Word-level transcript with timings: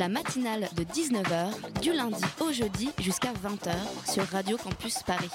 La 0.00 0.08
matinale 0.08 0.66
de 0.76 0.82
19h, 0.82 1.80
du 1.82 1.92
lundi 1.92 2.22
au 2.40 2.50
jeudi 2.50 2.88
jusqu'à 3.00 3.34
20h 3.34 4.10
sur 4.10 4.24
Radio 4.28 4.56
Campus 4.56 5.02
Paris. 5.02 5.28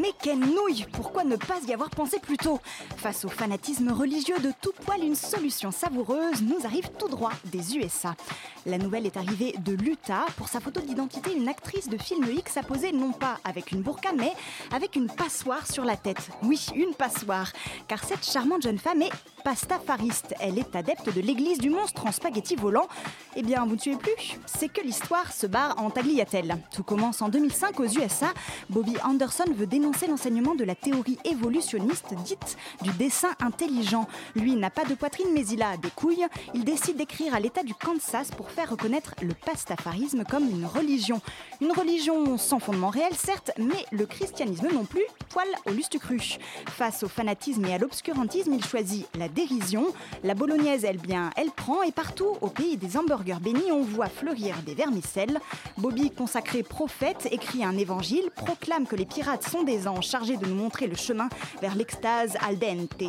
Mais 0.00 0.12
quelle 0.22 0.38
nouille 0.38 0.86
Pourquoi 0.94 1.24
ne 1.24 1.36
pas 1.36 1.58
y 1.66 1.74
avoir 1.74 1.90
pensé 1.90 2.20
plus 2.20 2.38
tôt? 2.38 2.58
Face 2.96 3.26
au 3.26 3.28
fanatisme 3.28 3.92
religieux 3.92 4.38
de 4.38 4.50
tout 4.62 4.72
poil, 4.82 5.04
une 5.04 5.14
solution 5.14 5.70
savoureuse 5.70 6.40
nous 6.40 6.64
arrive 6.64 6.88
tout 6.98 7.08
droit 7.08 7.32
des 7.44 7.76
USA. 7.76 8.14
La 8.68 8.76
nouvelle 8.76 9.06
est 9.06 9.16
arrivée 9.16 9.54
de 9.64 9.72
l'Utah. 9.72 10.26
Pour 10.36 10.48
sa 10.48 10.60
photo 10.60 10.82
d'identité, 10.82 11.34
une 11.34 11.48
actrice 11.48 11.88
de 11.88 11.96
film 11.96 12.26
X 12.30 12.58
a 12.58 12.62
posé 12.62 12.92
non 12.92 13.12
pas 13.12 13.38
avec 13.42 13.72
une 13.72 13.80
burqa, 13.80 14.12
mais 14.12 14.34
avec 14.70 14.94
une 14.94 15.06
passoire 15.06 15.66
sur 15.66 15.86
la 15.86 15.96
tête. 15.96 16.28
Oui, 16.42 16.66
une 16.74 16.92
passoire. 16.92 17.50
Car 17.86 18.04
cette 18.04 18.26
charmante 18.30 18.64
jeune 18.64 18.78
femme 18.78 19.00
est 19.00 19.12
pastafariste. 19.42 20.34
Elle 20.38 20.58
est 20.58 20.76
adepte 20.76 21.14
de 21.14 21.22
l'église 21.22 21.58
du 21.58 21.70
monstre 21.70 22.06
en 22.06 22.12
spaghetti 22.12 22.56
volant. 22.56 22.88
Eh 23.36 23.42
bien, 23.42 23.64
vous 23.64 23.76
ne 23.76 23.80
suivez 23.80 23.96
plus 23.96 24.38
C'est 24.44 24.68
que 24.68 24.82
l'histoire 24.82 25.32
se 25.32 25.46
barre 25.46 25.74
en 25.78 25.88
tagliatelle. 25.88 26.58
Tout 26.70 26.82
commence 26.82 27.22
en 27.22 27.30
2005 27.30 27.80
aux 27.80 27.86
USA. 27.86 28.34
Bobby 28.68 28.96
Anderson 29.02 29.46
veut 29.56 29.66
dénoncer 29.66 30.08
l'enseignement 30.08 30.54
de 30.54 30.64
la 30.64 30.74
théorie 30.74 31.16
évolutionniste 31.24 32.12
dite 32.22 32.58
du 32.82 32.90
dessin 32.90 33.30
intelligent. 33.40 34.06
Lui 34.36 34.56
n'a 34.56 34.68
pas 34.68 34.84
de 34.84 34.94
poitrine, 34.94 35.28
mais 35.32 35.46
il 35.46 35.62
a 35.62 35.78
des 35.78 35.90
couilles. 35.90 36.26
Il 36.52 36.64
décide 36.64 36.98
d'écrire 36.98 37.34
à 37.34 37.40
l'État 37.40 37.62
du 37.62 37.74
Kansas 37.74 38.30
pour 38.36 38.50
reconnaître 38.64 39.14
le 39.22 39.34
pastafarisme 39.34 40.24
comme 40.24 40.48
une 40.48 40.66
religion. 40.66 41.20
Une 41.60 41.72
religion 41.72 42.38
sans 42.38 42.58
fondement 42.58 42.90
réel, 42.90 43.14
certes, 43.14 43.50
mais 43.58 43.84
le 43.92 44.06
christianisme 44.06 44.68
non 44.72 44.84
plus, 44.84 45.04
poil 45.28 45.48
au 45.66 45.70
lustucru. 45.70 46.20
Face 46.68 47.02
au 47.02 47.08
fanatisme 47.08 47.64
et 47.66 47.74
à 47.74 47.78
l'obscurantisme, 47.78 48.52
il 48.52 48.64
choisit 48.64 49.06
la 49.16 49.28
dérision. 49.28 49.86
La 50.24 50.34
bolognaise, 50.34 50.84
elle 50.84 50.98
bien, 50.98 51.30
elle 51.36 51.50
prend, 51.50 51.82
et 51.82 51.92
partout, 51.92 52.36
au 52.40 52.48
pays 52.48 52.76
des 52.76 52.96
hamburgers 52.96 53.40
bénis, 53.40 53.70
on 53.72 53.82
voit 53.82 54.08
fleurir 54.08 54.56
des 54.64 54.74
vermicelles. 54.74 55.40
Bobby, 55.76 56.10
consacré 56.10 56.62
prophète, 56.62 57.28
écrit 57.30 57.64
un 57.64 57.76
évangile, 57.76 58.30
proclame 58.34 58.86
que 58.86 58.96
les 58.96 59.06
pirates 59.06 59.48
sont 59.48 59.62
des 59.62 59.86
anges 59.86 60.08
chargés 60.08 60.36
de 60.36 60.46
nous 60.46 60.54
montrer 60.54 60.86
le 60.86 60.96
chemin 60.96 61.28
vers 61.60 61.74
l'extase 61.74 62.36
al 62.46 62.58
dente. 62.58 63.02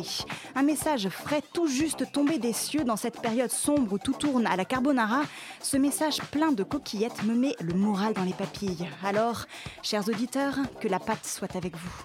Un 0.54 0.62
message 0.62 1.08
frais 1.08 1.42
tout 1.52 1.66
juste 1.66 2.10
tombé 2.12 2.38
des 2.38 2.52
cieux 2.52 2.84
dans 2.84 2.96
cette 2.96 3.20
période 3.20 3.50
sombre 3.50 3.94
où 3.94 3.98
tout 3.98 4.12
tourne 4.12 4.46
à 4.46 4.56
la 4.56 4.64
carbonara. 4.64 5.22
Ce 5.62 5.76
message 5.76 6.20
plein 6.30 6.52
de 6.52 6.62
coquillettes 6.62 7.22
me 7.24 7.34
met 7.34 7.54
le 7.60 7.74
moral 7.74 8.14
dans 8.14 8.24
les 8.24 8.32
papilles. 8.32 8.88
Alors, 9.04 9.46
chers 9.82 10.08
auditeurs, 10.08 10.56
que 10.80 10.88
la 10.88 10.98
pâte 10.98 11.26
soit 11.26 11.54
avec 11.56 11.76
vous. 11.76 12.04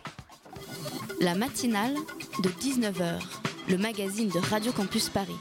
La 1.21 1.35
matinale 1.35 1.95
de 2.43 2.49
19h, 2.49 3.21
le 3.69 3.77
magazine 3.77 4.29
de 4.29 4.39
Radio 4.39 4.71
Campus 4.71 5.09
Paris. 5.09 5.35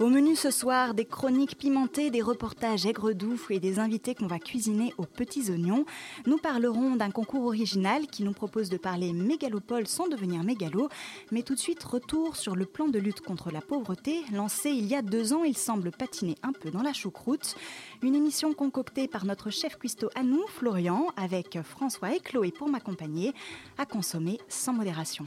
Au 0.00 0.08
menu 0.08 0.34
ce 0.34 0.50
soir, 0.50 0.92
des 0.92 1.04
chroniques 1.04 1.56
pimentées, 1.56 2.10
des 2.10 2.20
reportages 2.20 2.84
aigre-doux 2.84 3.40
et 3.50 3.60
des 3.60 3.78
invités 3.78 4.16
qu'on 4.16 4.26
va 4.26 4.40
cuisiner 4.40 4.92
aux 4.98 5.06
petits 5.06 5.52
oignons. 5.52 5.84
Nous 6.26 6.36
parlerons 6.36 6.96
d'un 6.96 7.12
concours 7.12 7.46
original 7.46 8.08
qui 8.08 8.24
nous 8.24 8.32
propose 8.32 8.70
de 8.70 8.76
parler 8.76 9.12
mégalopole 9.12 9.86
sans 9.86 10.08
devenir 10.08 10.42
mégalo. 10.42 10.88
Mais 11.30 11.42
tout 11.42 11.54
de 11.54 11.60
suite, 11.60 11.84
retour 11.84 12.34
sur 12.34 12.56
le 12.56 12.66
plan 12.66 12.88
de 12.88 12.98
lutte 12.98 13.20
contre 13.20 13.52
la 13.52 13.60
pauvreté. 13.60 14.22
Lancé 14.32 14.70
il 14.70 14.86
y 14.86 14.96
a 14.96 15.02
deux 15.02 15.32
ans, 15.32 15.44
il 15.44 15.56
semble 15.56 15.92
patiner 15.92 16.34
un 16.42 16.52
peu 16.52 16.72
dans 16.72 16.82
la 16.82 16.92
choucroute. 16.92 17.54
Une 18.02 18.16
émission 18.16 18.52
concoctée 18.52 19.06
par 19.06 19.24
notre 19.24 19.50
chef 19.50 19.78
cuistot 19.78 20.10
à 20.16 20.24
nous, 20.24 20.44
Florian, 20.48 21.06
avec 21.16 21.62
François 21.62 22.16
et 22.16 22.20
Chloé 22.20 22.50
pour 22.50 22.68
m'accompagner, 22.68 23.32
à 23.78 23.86
consommer 23.86 24.38
sans 24.48 24.72
modération. 24.72 25.24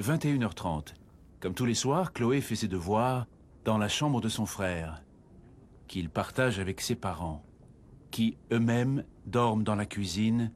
21h30. 0.00 0.94
Comme 1.40 1.54
tous 1.54 1.66
les 1.66 1.74
soirs, 1.74 2.14
Chloé 2.14 2.40
fait 2.40 2.56
ses 2.56 2.68
devoirs 2.68 3.26
dans 3.64 3.78
la 3.78 3.88
chambre 3.88 4.20
de 4.20 4.28
son 4.28 4.46
frère, 4.46 5.02
qu'il 5.86 6.10
partage 6.10 6.58
avec 6.58 6.80
ses 6.80 6.96
parents, 6.96 7.44
qui 8.10 8.36
eux-mêmes 8.50 9.04
dorment 9.26 9.62
dans 9.62 9.76
la 9.76 9.86
cuisine, 9.86 10.52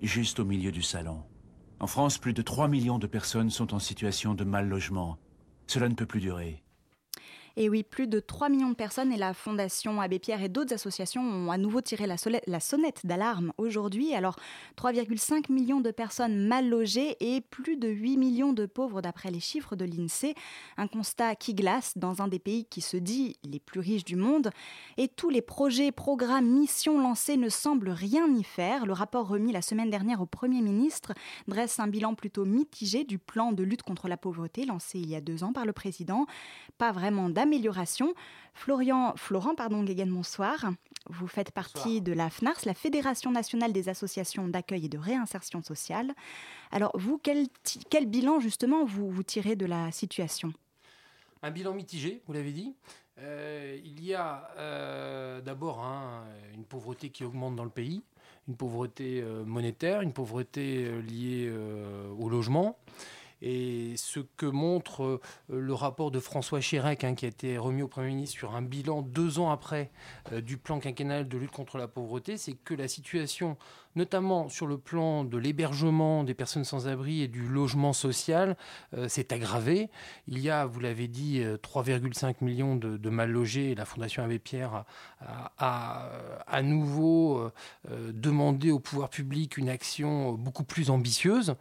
juste 0.00 0.40
au 0.40 0.44
milieu 0.44 0.72
du 0.72 0.82
salon. 0.82 1.22
En 1.80 1.86
France, 1.86 2.18
plus 2.18 2.32
de 2.32 2.42
3 2.42 2.68
millions 2.68 2.98
de 2.98 3.06
personnes 3.06 3.50
sont 3.50 3.74
en 3.74 3.78
situation 3.78 4.34
de 4.34 4.44
mal 4.44 4.68
logement. 4.68 5.18
Cela 5.66 5.88
ne 5.88 5.94
peut 5.94 6.06
plus 6.06 6.20
durer. 6.20 6.63
Et 7.56 7.68
oui, 7.68 7.84
plus 7.84 8.08
de 8.08 8.18
3 8.18 8.48
millions 8.48 8.70
de 8.70 8.74
personnes 8.74 9.12
et 9.12 9.16
la 9.16 9.32
Fondation 9.32 10.00
Abbé 10.00 10.18
Pierre 10.18 10.42
et 10.42 10.48
d'autres 10.48 10.74
associations 10.74 11.22
ont 11.22 11.52
à 11.52 11.58
nouveau 11.58 11.80
tiré 11.80 12.06
la, 12.06 12.16
sonnette 12.16 13.06
d'alarme 13.06 13.52
aujourd'hui. 13.58 14.12
Alors, 14.12 14.34
3,5 14.76 15.52
millions 15.52 15.80
de 15.80 15.92
personnes 15.92 16.48
mal 16.48 16.68
logées 16.68 17.16
et 17.20 17.40
plus 17.40 17.76
de 17.76 17.88
8 17.88 18.16
millions 18.16 18.52
de 18.52 18.66
pauvres 18.66 19.02
d'après 19.02 19.30
les 19.30 19.38
chiffres 19.38 19.76
de 19.76 19.84
l'INSEE. 19.84 20.34
Un 20.76 20.88
constat 20.88 21.36
qui 21.36 21.54
glace 21.54 21.96
dans 21.96 22.22
un 22.22 22.28
des 22.28 22.40
pays 22.40 22.64
qui 22.64 22.80
se 22.80 22.96
dit 22.96 23.36
les 23.44 23.60
plus 23.60 23.78
riches 23.78 24.04
du 24.04 24.16
monde. 24.16 24.50
Et 24.96 25.06
tous 25.06 25.30
les 25.30 25.42
projets, 25.42 25.92
programmes, 25.92 26.46
missions 26.46 27.00
lancés 27.00 27.36
ne 27.36 27.48
semblent 27.48 27.90
rien 27.90 28.26
y 28.34 28.42
faire. 28.42 28.84
Le 28.84 28.92
rapport 28.92 29.28
remis 29.28 29.52
la 29.52 29.62
semaine 29.62 29.90
dernière 29.90 30.20
au 30.20 30.26
Premier 30.26 30.60
ministre 30.60 31.12
dresse 31.46 31.78
un 31.78 31.86
bilan 31.86 32.14
plutôt 32.14 32.44
mitigé 32.44 33.04
du 33.04 33.18
plan 33.18 33.52
de 33.52 33.62
lutte 33.62 33.82
contre 33.82 34.08
la 34.08 34.16
pauvreté 34.16 34.64
lancé 34.64 34.98
il 34.98 35.08
y 35.08 35.14
a 35.14 35.20
deux 35.20 35.44
ans 35.44 35.52
par 35.52 35.66
le 35.66 35.72
président. 35.72 36.26
Pas 36.78 36.90
vraiment 36.90 37.28
Florian, 38.54 39.14
Florent 39.16 39.54
pardon, 39.54 39.82
Guéguen, 39.82 40.10
bonsoir. 40.10 40.70
Vous 41.10 41.26
faites 41.26 41.50
partie 41.50 42.00
de 42.00 42.12
la 42.12 42.30
FNARS, 42.30 42.64
la 42.64 42.72
Fédération 42.72 43.30
nationale 43.30 43.72
des 43.72 43.88
associations 43.88 44.48
d'accueil 44.48 44.86
et 44.86 44.88
de 44.88 44.96
réinsertion 44.96 45.62
sociale. 45.62 46.14
Alors, 46.70 46.92
vous, 46.94 47.18
quel, 47.18 47.48
bilan 48.06 48.40
justement 48.40 48.84
vous, 48.84 49.10
vous 49.10 49.22
tirez 49.22 49.56
de 49.56 49.66
la 49.66 49.92
situation? 49.92 50.52
Un 51.42 51.50
bilan 51.50 51.74
mitigé, 51.74 52.22
vous 52.26 52.32
l'avez 52.32 52.52
dit. 52.52 52.74
Euh, 53.18 53.78
il 53.84 54.02
y 54.02 54.14
a 54.14 54.48
euh, 54.56 55.40
d'abord 55.42 55.80
hein, 55.80 56.24
une 56.54 56.64
pauvreté 56.64 57.10
qui 57.10 57.22
augmente 57.24 57.54
dans 57.54 57.64
le 57.64 57.70
pays, 57.70 58.02
une 58.48 58.56
pauvreté 58.56 59.20
euh, 59.20 59.44
monétaire, 59.44 60.00
une 60.00 60.12
pauvreté 60.12 60.90
liée 61.02 61.52
au 62.18 62.28
logement. 62.30 62.78
Et 63.42 63.94
ce 63.96 64.20
que 64.20 64.46
montre 64.46 65.02
euh, 65.04 65.20
le 65.48 65.74
rapport 65.74 66.10
de 66.10 66.20
François 66.20 66.60
Chérec, 66.60 67.04
hein, 67.04 67.14
qui 67.14 67.24
a 67.24 67.28
été 67.28 67.58
remis 67.58 67.82
au 67.82 67.88
Premier 67.88 68.08
ministre 68.08 68.36
sur 68.36 68.54
un 68.54 68.62
bilan 68.62 69.02
deux 69.02 69.38
ans 69.38 69.50
après 69.50 69.90
euh, 70.32 70.40
du 70.40 70.56
plan 70.56 70.80
quinquennal 70.80 71.28
de 71.28 71.38
lutte 71.38 71.50
contre 71.50 71.78
la 71.78 71.88
pauvreté, 71.88 72.36
c'est 72.36 72.54
que 72.54 72.74
la 72.74 72.88
situation, 72.88 73.56
notamment 73.96 74.48
sur 74.48 74.66
le 74.66 74.78
plan 74.78 75.24
de 75.24 75.38
l'hébergement 75.38 76.24
des 76.24 76.34
personnes 76.34 76.64
sans 76.64 76.88
abri 76.88 77.22
et 77.22 77.28
du 77.28 77.46
logement 77.48 77.92
social, 77.92 78.56
euh, 78.96 79.08
s'est 79.08 79.32
aggravée. 79.32 79.90
Il 80.28 80.38
y 80.40 80.50
a, 80.50 80.66
vous 80.66 80.80
l'avez 80.80 81.08
dit, 81.08 81.40
euh, 81.42 81.56
3,5 81.56 82.36
millions 82.42 82.76
de, 82.76 83.10
mal 83.10 83.30
logés. 83.30 83.74
La 83.74 83.84
Fondation 83.84 84.24
Abbé 84.24 84.38
Pierre 84.38 84.84
a, 85.58 86.06
euh, 86.06 86.38
à 86.46 86.62
nouveau 86.62 87.38
euh, 87.38 87.52
euh, 87.90 88.12
demandé 88.12 88.70
au 88.70 88.78
pouvoir 88.78 89.08
public 89.08 89.56
une 89.56 89.68
action 89.68 90.32
beaucoup 90.32 90.64
plus 90.64 90.90
ambitieuse. 90.90 91.54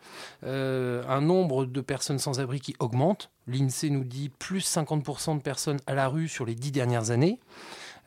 Euh, 0.44 1.04
un 1.08 1.22
nombre 1.22 1.66
de 1.66 1.82
personnes 1.82 2.20
sans 2.20 2.40
abri 2.40 2.60
qui 2.60 2.76
augmente. 2.80 3.30
L'INSEE 3.48 3.90
nous 3.90 4.04
dit 4.04 4.30
plus 4.30 4.66
50% 4.66 5.38
de 5.38 5.42
personnes 5.42 5.80
à 5.88 5.94
la 5.94 6.08
rue 6.08 6.28
sur 6.28 6.46
les 6.46 6.56
dix 6.56 6.72
dernières 6.72 7.12
années. 7.12 7.40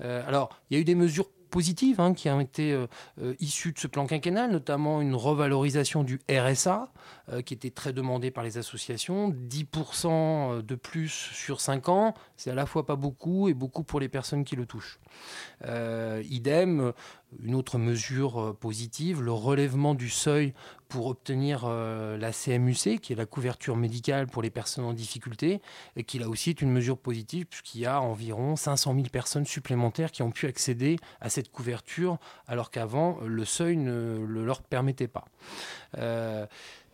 Euh, 0.01 0.27
alors, 0.27 0.61
il 0.71 0.75
y 0.75 0.77
a 0.79 0.81
eu 0.81 0.85
des 0.85 0.95
mesures 0.95 1.29
positives 1.51 2.01
hein, 2.01 2.15
qui 2.15 2.29
ont 2.29 2.41
été 2.41 2.73
euh, 2.73 2.87
euh, 3.21 3.35
issues 3.41 3.73
de 3.73 3.79
ce 3.79 3.87
plan 3.87 4.07
quinquennal, 4.07 4.51
notamment 4.51 5.01
une 5.01 5.15
revalorisation 5.15 6.05
du 6.05 6.21
RSA, 6.31 6.93
euh, 7.33 7.43
qui 7.43 7.55
était 7.55 7.71
très 7.71 7.93
demandée 7.93 8.31
par 8.31 8.45
les 8.45 8.59
associations. 8.59 9.31
10% 9.31 10.63
de 10.63 10.75
plus 10.75 11.09
sur 11.09 11.61
5 11.61 11.89
ans, 11.89 12.15
c'est 12.37 12.51
à 12.51 12.55
la 12.55 12.67
fois 12.67 12.87
pas 12.87 12.97
beaucoup 12.97 13.49
et 13.49 13.55
beaucoup 13.55 13.83
pour 13.83 14.01
les 14.01 14.09
personnes 14.09 14.45
qui 14.45 14.57
le 14.57 14.67
touchent. 14.67 14.99
Euh, 15.65 16.23
idem, 16.29 16.93
une 17.43 17.55
autre 17.55 17.79
mesure 17.79 18.41
euh, 18.41 18.53
positive, 18.53 19.23
le 19.23 19.33
relèvement 19.33 19.95
du 19.95 20.11
seuil 20.11 20.53
pour 20.89 21.07
obtenir 21.07 21.63
euh, 21.65 22.19
la 22.19 22.31
CMUC, 22.31 23.01
qui 23.01 23.13
est 23.13 23.17
la 23.17 23.27
couverture 23.27 23.77
médicale 23.77 24.27
pour 24.27 24.43
les 24.43 24.51
personnes 24.51 24.85
en 24.85 24.93
difficulté, 24.93 25.63
et 25.97 26.05
qui 26.05 26.19
là 26.19 26.29
aussi 26.29 26.51
est 26.51 26.61
une 26.61 26.71
mesure 26.71 26.99
positive, 26.99 27.47
puisqu'il 27.47 27.81
y 27.81 27.87
a 27.87 28.01
environ 28.01 28.57
500 28.57 28.95
000 28.95 29.07
personnes 29.11 29.47
supplémentaires 29.47 30.13
qui 30.13 30.23
ont 30.23 30.31
pu 30.31 30.47
accéder 30.47 30.99
à 31.21 31.31
cette 31.31 31.51
couverture, 31.51 32.19
alors 32.47 32.71
qu'avant, 32.71 33.19
le 33.25 33.45
seuil 33.45 33.77
ne 33.77 34.25
le 34.27 34.45
leur 34.45 34.63
permettait 34.63 35.09
pas. 35.09 35.25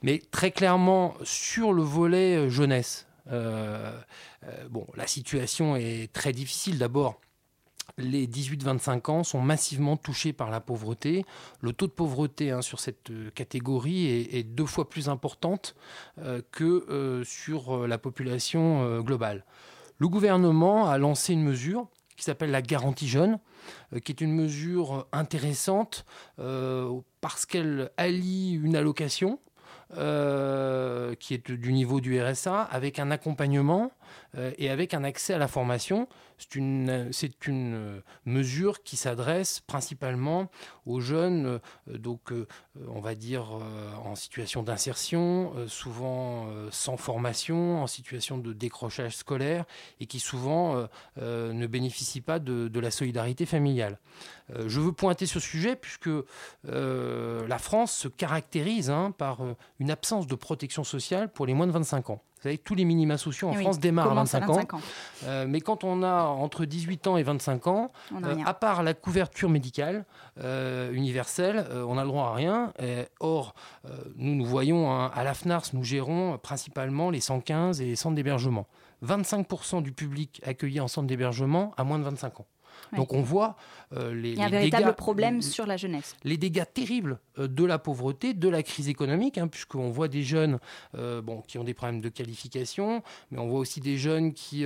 Mais 0.03 0.21
très 0.31 0.51
clairement, 0.51 1.15
sur 1.23 1.73
le 1.73 1.83
volet 1.83 2.49
jeunesse, 2.49 3.07
la 3.27 5.07
situation 5.07 5.77
est 5.77 6.13
très 6.13 6.33
difficile. 6.33 6.79
D'abord, 6.79 7.21
les 7.99 8.27
18-25 8.27 9.11
ans 9.11 9.25
sont 9.25 9.41
massivement 9.41 9.97
touchés 9.97 10.33
par 10.33 10.51
la 10.51 10.61
pauvreté. 10.61 11.25
Le 11.61 11.73
taux 11.73 11.87
de 11.87 11.93
pauvreté 11.93 12.51
hein, 12.51 12.63
sur 12.63 12.81
cette 12.81 13.11
euh, 13.11 13.31
catégorie 13.31 14.07
est, 14.07 14.43
deux 14.43 14.67
fois 14.67 14.89
plus 14.89 15.09
importante 15.09 15.75
euh, 16.19 16.43
que 16.51 16.87
euh, 16.89 17.25
sur 17.25 17.87
la 17.87 17.99
population 17.99 19.01
globale. 19.01 19.45
Le 19.99 20.09
gouvernement 20.09 20.89
a 20.89 20.99
lancé 20.99 21.33
une 21.33 21.43
mesure 21.43 21.87
qui 22.17 22.25
s'appelle 22.25 22.51
la 22.51 22.63
garantie 22.63 23.09
jeune, 23.09 23.39
qui 24.05 24.13
est 24.13 24.21
une 24.21 24.35
mesure 24.35 25.07
intéressante 25.13 26.05
parce 27.21 27.47
qu'elle 27.47 27.91
allie 27.97 28.53
une 28.53 28.77
allocation 28.77 29.39
qui 29.91 31.35
est 31.35 31.51
du 31.51 31.73
niveau 31.73 32.01
du 32.01 32.21
RSA 32.21 32.63
avec 32.63 32.99
un 32.99 33.11
accompagnement 33.11 33.93
et 34.59 34.71
avec 34.71 34.95
un 34.95 35.05
accès 35.05 35.35
à 35.35 35.39
la 35.39 35.49
formation 35.49 36.09
c'est 36.43 36.57
une, 37.47 37.75
euh, 37.75 38.01
mesure 38.25 38.83
qui 38.83 38.97
s'adresse 38.97 39.61
principalement 39.61 40.51
aux 40.87 41.01
jeunes, 41.01 41.61
euh, 41.89 41.99
donc 41.99 42.33
euh, 42.33 42.47
on 42.89 43.01
va 43.01 43.15
dire 43.15 43.51
en 44.05 44.15
situation 44.15 44.63
d'insertion, 44.63 45.53
souvent 45.69 46.47
sans 46.71 46.97
formation, 46.97 47.83
en 47.83 47.87
situation 47.87 48.39
de 48.39 48.53
décrochage 48.53 49.17
scolaire 49.17 49.65
et 50.01 50.07
qui 50.07 50.21
souvent 50.21 50.87
ne 51.17 51.67
bénéficient 51.67 52.21
pas 52.21 52.39
de, 52.39 52.81
la 52.81 52.91
solidarité 52.91 53.47
familiale. 53.47 53.99
je 54.67 54.81
veux 54.81 54.93
pointer 54.93 55.27
ce 55.27 55.39
sujet 55.39 55.77
puisque 55.77 56.11
la 56.65 57.59
France 57.59 57.93
se 57.93 58.09
caractérise 58.09 58.91
hein, 58.91 59.13
par 59.17 59.41
une 59.79 59.91
absence 59.91 60.27
de 60.27 60.35
protection 60.35 60.85
sociale 60.85 61.31
pour 61.31 61.47
les 61.47 61.55
moins 61.55 61.67
de 61.67 61.73
25 61.73 62.11
ans. 62.11 62.23
Vous 62.43 62.49
savez, 62.49 62.59
tous 62.59 62.75
les 62.75 62.85
minima 62.85 63.19
sociaux 63.19 63.51
en 63.51 63.53
France 63.53 63.79
démarrent 63.79 64.11
à 64.11 64.15
25, 64.15 64.51
ans. 64.51 64.81
Euh, 65.27 65.47
mais 65.49 65.61
quand 65.61 65.85
on 65.85 66.03
a 66.03 66.25
entre 66.25 66.65
18 66.65 67.07
ans 67.07 67.17
et 67.17 67.23
25 67.23 67.69
ans, 67.69 67.93
euh, 68.13 68.35
à 68.45 68.53
part 68.53 68.83
la 68.83 68.95
couverture 68.95 69.49
médicale 69.49 70.05
euh, 70.41 70.91
universelle, 70.93 71.65
on 71.87 71.97
a 71.99 72.03
le 72.03 72.09
droit 72.09 72.31
à 72.31 72.35
rien. 72.35 72.73
or, 73.21 73.55
nous, 74.17 74.35
nous 74.35 74.45
voyons 74.45 74.91
hein, 74.91 75.13
à 75.15 75.23
la 75.23 75.35
FNARS, 75.35 75.67
nous 75.73 75.85
gérons 75.85 76.37
principalement 76.37 77.11
les 77.11 77.21
115 77.21 77.81
et 77.81 77.85
les 77.85 77.95
centres 77.95 78.17
d'hébergement. 78.17 78.67
25% 79.07 79.81
du 79.81 79.93
public 79.93 80.41
accueilli 80.45 80.81
en 80.81 80.89
centre 80.89 81.07
d'hébergement 81.07 81.73
a 81.77 81.85
moins 81.85 82.01
de 82.01 82.05
25 82.05 82.41
ans. 82.41 82.47
Donc 82.97 83.13
on 83.13 83.23
voit 83.23 83.57
euh, 83.95 84.15
les, 84.15 84.31
Il 84.31 84.39
y 84.39 84.43
a 84.43 84.47
un 84.47 84.51
véritable 84.51 84.95
problème 84.95 85.43
sur 85.43 85.67
la 85.67 85.77
jeunesse. 85.77 86.17
Les 86.25 86.37
dégâts 86.37 86.65
terribles 86.73 87.19
euh, 87.39 87.49
de 87.49 87.65
la 87.65 87.79
pauvreté, 87.79 88.35
de 88.35 88.49
la 88.49 88.63
crise 88.63 88.89
économique, 88.89 89.39
hein, 89.39 89.49
puisqu'on 89.49 89.91
voit 89.91 90.09
des 90.09 90.23
jeunes 90.23 90.59
euh, 90.97 91.23
bon, 91.23 91.41
qui 91.43 91.59
ont 91.59 91.65
des 91.65 91.75
problèmes 91.75 92.01
de 92.01 92.09
qualification, 92.09 93.03
mais 93.31 93.39
on 93.39 93.49
voit 93.49 93.61
aussi 93.61 93.81
des 93.81 93.97
jeunes 93.97 94.33
qui 94.33 94.65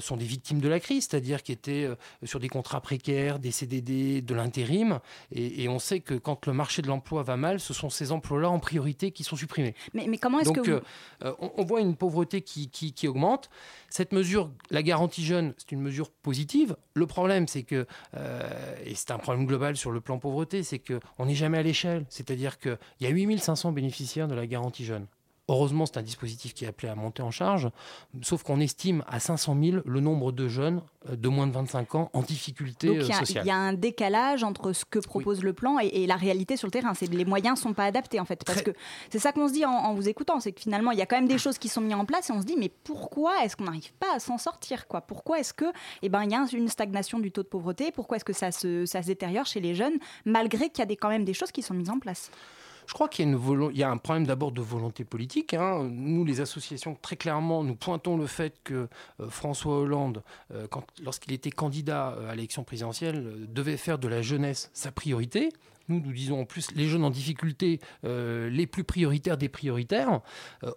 sont 0.00 0.16
des 0.16 0.24
victimes 0.24 0.60
de 0.60 0.68
la 0.68 0.80
crise, 0.80 1.06
c'est-à-dire 1.08 1.42
qui 1.42 1.52
étaient 1.52 1.88
sur 2.22 2.40
des 2.40 2.48
contrats 2.48 2.80
précaires, 2.80 3.38
des 3.38 3.50
CDD, 3.50 4.22
de 4.22 4.34
l'intérim. 4.34 5.00
Et, 5.32 5.68
on 5.68 5.78
sait 5.78 6.00
que 6.00 6.14
quand 6.14 6.46
le 6.46 6.52
marché 6.52 6.82
de 6.82 6.88
l'emploi 6.88 7.22
va 7.22 7.36
mal, 7.36 7.60
ce 7.60 7.74
sont 7.74 7.90
ces 7.90 8.12
emplois-là 8.12 8.48
en 8.50 8.58
priorité 8.58 9.10
qui 9.10 9.24
sont 9.24 9.36
supprimés. 9.36 9.74
Mais, 9.92 10.06
mais 10.08 10.18
comment 10.18 10.40
est-ce 10.40 10.52
que 10.52 10.60
vous... 10.60 10.80
on, 11.56 11.64
voit 11.64 11.80
une 11.80 11.96
pauvreté 11.96 12.42
qui, 12.42 12.68
qui, 12.68 12.92
qui 12.92 13.08
augmente. 13.08 13.50
Cette 13.96 14.10
mesure, 14.10 14.50
la 14.72 14.82
garantie 14.82 15.24
jeune, 15.24 15.54
c'est 15.56 15.70
une 15.70 15.80
mesure 15.80 16.10
positive. 16.10 16.74
Le 16.94 17.06
problème, 17.06 17.46
c'est 17.46 17.62
que, 17.62 17.86
euh, 18.16 18.74
et 18.84 18.96
c'est 18.96 19.12
un 19.12 19.18
problème 19.18 19.46
global 19.46 19.76
sur 19.76 19.92
le 19.92 20.00
plan 20.00 20.18
pauvreté, 20.18 20.64
c'est 20.64 20.80
qu'on 20.80 21.26
n'est 21.26 21.36
jamais 21.36 21.58
à 21.58 21.62
l'échelle. 21.62 22.04
C'est-à-dire 22.08 22.58
qu'il 22.58 22.76
y 23.02 23.06
a 23.06 23.10
8500 23.10 23.70
bénéficiaires 23.70 24.26
de 24.26 24.34
la 24.34 24.48
garantie 24.48 24.84
jeune. 24.84 25.06
Heureusement, 25.48 25.84
c'est 25.84 25.98
un 25.98 26.02
dispositif 26.02 26.54
qui 26.54 26.64
est 26.64 26.68
appelé 26.68 26.88
à 26.88 26.94
monter 26.94 27.22
en 27.22 27.30
charge, 27.30 27.68
sauf 28.22 28.42
qu'on 28.42 28.60
estime 28.60 29.04
à 29.06 29.20
500 29.20 29.56
000 29.62 29.76
le 29.84 30.00
nombre 30.00 30.32
de 30.32 30.48
jeunes 30.48 30.80
euh, 31.10 31.16
de 31.16 31.28
moins 31.28 31.46
de 31.46 31.52
25 31.52 31.94
ans 31.96 32.10
en 32.14 32.22
difficulté 32.22 32.86
Donc, 32.86 33.12
sociale. 33.12 33.44
Il 33.44 33.48
y 33.48 33.50
a 33.50 33.56
un 33.56 33.74
décalage 33.74 34.42
entre 34.42 34.72
ce 34.72 34.86
que 34.86 34.98
propose 35.00 35.42
le 35.42 35.52
plan 35.52 35.78
et, 35.78 36.06
la 36.06 36.16
réalité 36.16 36.56
sur 36.56 36.66
le 36.66 36.70
terrain. 36.70 36.94
Les 37.12 37.26
moyens 37.26 37.60
sont 37.60 37.74
pas 37.74 37.84
adaptés 37.84 38.20
en 38.20 38.24
fait, 38.24 38.42
parce 38.42 38.62
que 38.62 38.70
c'est 39.10 39.18
ça 39.18 39.32
qu'on 39.32 39.46
se 39.48 39.52
dit 39.52 39.66
en, 39.66 39.92
vous 39.92 40.08
écoutant, 40.08 40.40
c'est 40.40 40.52
que 40.52 40.62
finalement 40.62 40.92
il 40.92 40.98
y 40.98 41.02
a 41.02 41.06
quand 41.06 41.16
même 41.16 41.28
des 41.28 41.38
choses 41.38 41.58
qui 41.58 41.68
sont 41.68 41.82
mises 41.82 41.94
en 41.94 42.06
place 42.06 42.30
et 42.30 42.32
on 42.32 42.40
se 42.40 42.46
dit 42.46 42.56
mais 42.58 42.70
pourquoi 42.82 43.44
est-ce 43.44 43.54
qu'on 43.54 43.64
n'arrive 43.64 43.92
pas 43.94 44.14
à 44.16 44.20
s'en 44.20 44.38
sortir 44.38 44.88
quoi? 44.88 45.02
Pourquoi 45.02 45.40
est-ce 45.40 45.52
que 45.52 45.66
eh 46.00 46.08
ben 46.08 46.22
il 46.24 46.30
y 46.30 46.34
a 46.34 46.46
une 46.54 46.68
stagnation 46.68 47.18
du 47.18 47.30
taux 47.30 47.42
de 47.42 47.48
pauvreté? 47.48 47.92
Pourquoi 47.92 48.16
est-ce 48.16 48.24
que 48.24 48.32
ça 48.32 48.50
se, 48.50 48.86
ça 48.86 49.02
se 49.02 49.08
détériore 49.08 49.44
chez 49.44 49.60
les 49.60 49.74
jeunes 49.74 49.98
malgré 50.24 50.70
qu'il 50.70 50.78
y 50.78 50.82
a 50.82 50.86
des, 50.86 50.96
quand 50.96 51.10
même 51.10 51.26
des 51.26 51.34
choses 51.34 51.52
qui 51.52 51.60
sont 51.60 51.74
mises 51.74 51.90
en 51.90 51.98
place? 51.98 52.30
Je 52.86 52.92
crois 52.92 53.08
qu'il 53.08 53.28
y, 53.72 53.82
a 53.82 53.90
un 53.90 53.96
problème 53.96 54.26
d'abord 54.26 54.52
de 54.52 54.60
volonté 54.60 55.04
politique. 55.04 55.54
Hein. 55.54 55.88
Nous, 55.90 56.24
les 56.24 56.40
associations, 56.40 56.96
très 57.00 57.16
clairement, 57.16 57.64
nous 57.64 57.76
pointons 57.76 58.16
le 58.16 58.26
fait 58.26 58.54
que 58.62 58.88
euh, 59.20 59.30
François 59.30 59.78
Hollande, 59.78 60.22
euh, 60.52 60.66
lorsqu'il 61.02 61.32
était 61.32 61.50
candidat 61.50 62.14
euh, 62.18 62.30
à 62.30 62.34
l'élection 62.34 62.64
présidentielle, 62.64 63.46
devait 63.48 63.76
faire 63.76 63.98
de 63.98 64.08
la 64.08 64.22
jeunesse 64.22 64.70
sa 64.72 64.92
priorité. 64.92 65.50
Nous, 65.88 66.00
nous 66.00 66.12
disons 66.12 66.40
en 66.40 66.44
plus 66.44 66.70
les 66.74 66.86
jeunes 66.86 67.04
en 67.04 67.10
difficulté, 67.10 67.80
les 68.02 68.66
plus 68.66 68.84
prioritaires 68.84 69.36
des 69.36 69.48
prioritaires. 69.48 70.20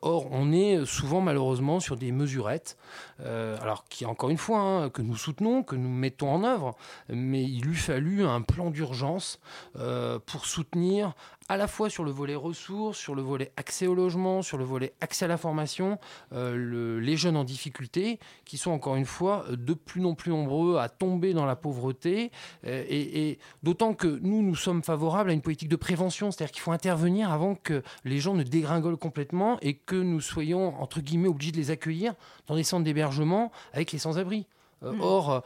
or, 0.01 0.27
on 0.31 0.51
est 0.51 0.85
souvent 0.85 1.21
malheureusement 1.21 1.79
sur 1.79 1.95
des 1.95 2.11
mesurettes, 2.11 2.77
alors 3.19 3.85
qui, 3.89 4.05
encore 4.05 4.29
une 4.29 4.37
fois, 4.37 4.59
hein, 4.59 4.89
que 4.89 5.01
nous 5.01 5.15
soutenons, 5.15 5.63
que 5.63 5.75
nous 5.75 5.89
mettons 5.89 6.29
en 6.29 6.43
œuvre, 6.43 6.75
mais 7.09 7.43
il 7.43 7.67
eût 7.67 7.75
fallu 7.75 8.23
un 8.23 8.41
plan 8.41 8.69
d'urgence 8.69 9.39
pour 9.73 10.45
soutenir 10.45 11.13
à 11.49 11.57
la 11.57 11.67
fois 11.67 11.89
sur 11.89 12.03
le 12.03 12.11
volet 12.11 12.35
ressources, 12.35 12.97
sur 12.97 13.15
le 13.15 13.21
volet 13.21 13.51
accès 13.55 13.87
au 13.87 13.95
logement, 13.95 14.41
sur 14.41 14.57
le 14.57 14.65
volet 14.65 14.93
accès 15.01 15.25
à 15.25 15.27
la 15.27 15.37
formation, 15.37 15.97
euh, 16.33 16.99
les 16.99 17.15
jeunes 17.15 17.37
en 17.37 17.43
difficulté, 17.43 18.19
qui 18.45 18.57
sont 18.57 18.71
encore 18.71 18.95
une 18.95 19.05
fois 19.05 19.45
de 19.49 19.73
plus 19.73 20.05
en 20.05 20.13
plus 20.13 20.31
nombreux 20.31 20.77
à 20.77 20.89
tomber 20.89 21.33
dans 21.33 21.45
la 21.45 21.55
pauvreté, 21.55 22.31
euh, 22.65 22.83
et, 22.89 23.39
d'autant 23.63 23.93
que 23.93 24.07
nous, 24.07 24.41
nous 24.41 24.55
sommes 24.55 24.83
favorables 24.83 24.96
à 25.05 25.33
une 25.33 25.41
politique 25.41 25.69
de 25.69 25.75
prévention, 25.75 26.31
c'est-à-dire 26.31 26.51
qu'il 26.51 26.61
faut 26.61 26.71
intervenir 26.71 27.31
avant 27.31 27.55
que 27.55 27.83
les 28.05 28.19
gens 28.19 28.33
ne 28.33 28.43
dégringolent 28.43 28.97
complètement 28.97 29.57
et 29.61 29.75
que 29.75 29.95
nous 29.95 30.21
soyons, 30.21 30.79
entre 30.81 31.01
guillemets, 31.01 31.27
obligés 31.27 31.51
de 31.51 31.57
les 31.57 31.71
accueillir 31.71 32.13
dans 32.47 32.55
des 32.55 32.63
centres 32.63 32.83
d'hébergement 32.83 33.51
avec 33.73 33.91
les 33.91 33.99
sans-abri. 33.99 34.45
Euh, 34.83 34.93
mmh. 34.93 35.01
Or, 35.01 35.43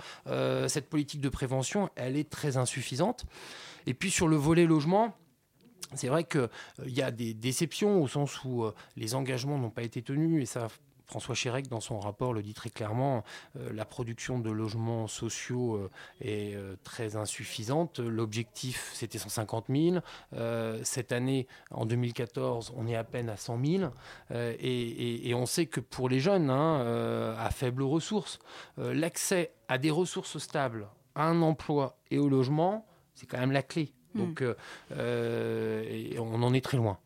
cette 0.68 0.89
politique 0.89 1.21
de 1.21 1.30
prévention, 1.30 1.89
elle 1.95 2.18
est 2.18 2.30
très 2.30 2.57
insuffisante. 2.57 3.25
Et 3.88 3.94
puis 3.94 4.12
sur 4.12 4.27
le 4.27 4.36
volet 4.36 4.65
logement, 4.65 5.15
c'est 5.95 6.07
vrai 6.07 6.24
qu'il 6.24 6.42
euh, 6.42 6.88
y 6.88 7.01
a 7.01 7.12
des 7.12 7.33
déceptions 7.33 8.01
au 8.01 8.07
sens 8.07 8.44
où 8.45 8.63
euh, 8.63 8.74
les 8.95 9.15
engagements 9.15 9.57
n'ont 9.57 9.69
pas 9.69 9.83
été 9.83 10.01
tenus 10.01 10.42
et 10.42 10.45
ça 10.45 10.68
François 11.11 11.35
Chérec, 11.35 11.67
dans 11.67 11.81
son 11.81 11.99
rapport, 11.99 12.33
le 12.33 12.41
dit 12.41 12.53
très 12.53 12.69
clairement, 12.69 13.23
euh, 13.57 13.71
la 13.73 13.85
production 13.85 14.39
de 14.39 14.49
logements 14.49 15.07
sociaux 15.07 15.89
est 16.21 16.57
très 16.83 17.15
insuffisante. 17.15 17.99
L'objectif, 17.99 18.91
c'était 18.94 19.18
150 19.18 19.65
000. 19.69 19.97
cette 20.83 21.11
année, 21.11 21.47
en 21.69 21.85
2014, 21.85 22.73
on 22.75 22.87
est 22.87 22.95
à 22.95 23.03
peine 23.03 23.30
à 23.30 23.37
100 23.37 23.59
000. 23.63 23.91
Et, 24.33 25.33
on 25.35 25.45
sait 25.45 25.65
que 25.65 25.80
pour 25.80 26.09
les 26.09 26.19
jeunes, 26.19 26.49
hein, 26.49 27.35
à 27.37 27.49
faibles 27.51 27.83
ressources, 27.83 28.39
l'accès 28.77 29.51
à 29.68 29.77
des 29.77 29.91
ressources 29.91 30.37
stables, 30.37 30.87
à 31.15 31.25
un 31.25 31.41
emploi 31.41 31.97
et 32.09 32.19
au 32.19 32.30
logement, 32.30 32.85
c'est 33.15 33.25
quand 33.25 33.39
même 33.39 33.51
la 33.51 33.63
clé. 33.63 33.94
Donc, 34.15 34.41
euh, 34.41 34.56
euh, 34.91 36.09
on 36.19 36.44
en 36.44 36.53
est 36.53 36.63
très 36.63 36.77
loin. 36.77 36.97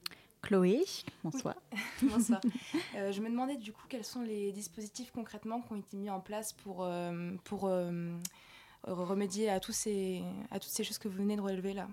Chloé, 0.45 0.85
bonsoir. 1.23 1.55
bonsoir. 2.03 2.39
Euh, 2.95 3.11
je 3.11 3.19
me 3.19 3.29
demandais 3.29 3.57
du 3.57 3.73
coup 3.73 3.81
quels 3.89 4.05
sont 4.05 4.21
les 4.21 4.51
dispositifs 4.51 5.09
concrètement 5.09 5.59
qui 5.59 5.73
ont 5.73 5.77
été 5.77 5.97
mis 5.97 6.11
en 6.11 6.19
place 6.19 6.53
pour, 6.53 6.87
remédier 8.83 9.49
à, 9.49 9.59
tous 9.59 9.71
ces, 9.71 10.21
à 10.51 10.59
toutes 10.59 10.71
ces 10.71 10.83
choses 10.83 10.99
que 10.99 11.07
vous 11.07 11.17
venez 11.17 11.35
de 11.35 11.41
relever 11.41 11.73
là? 11.73 11.87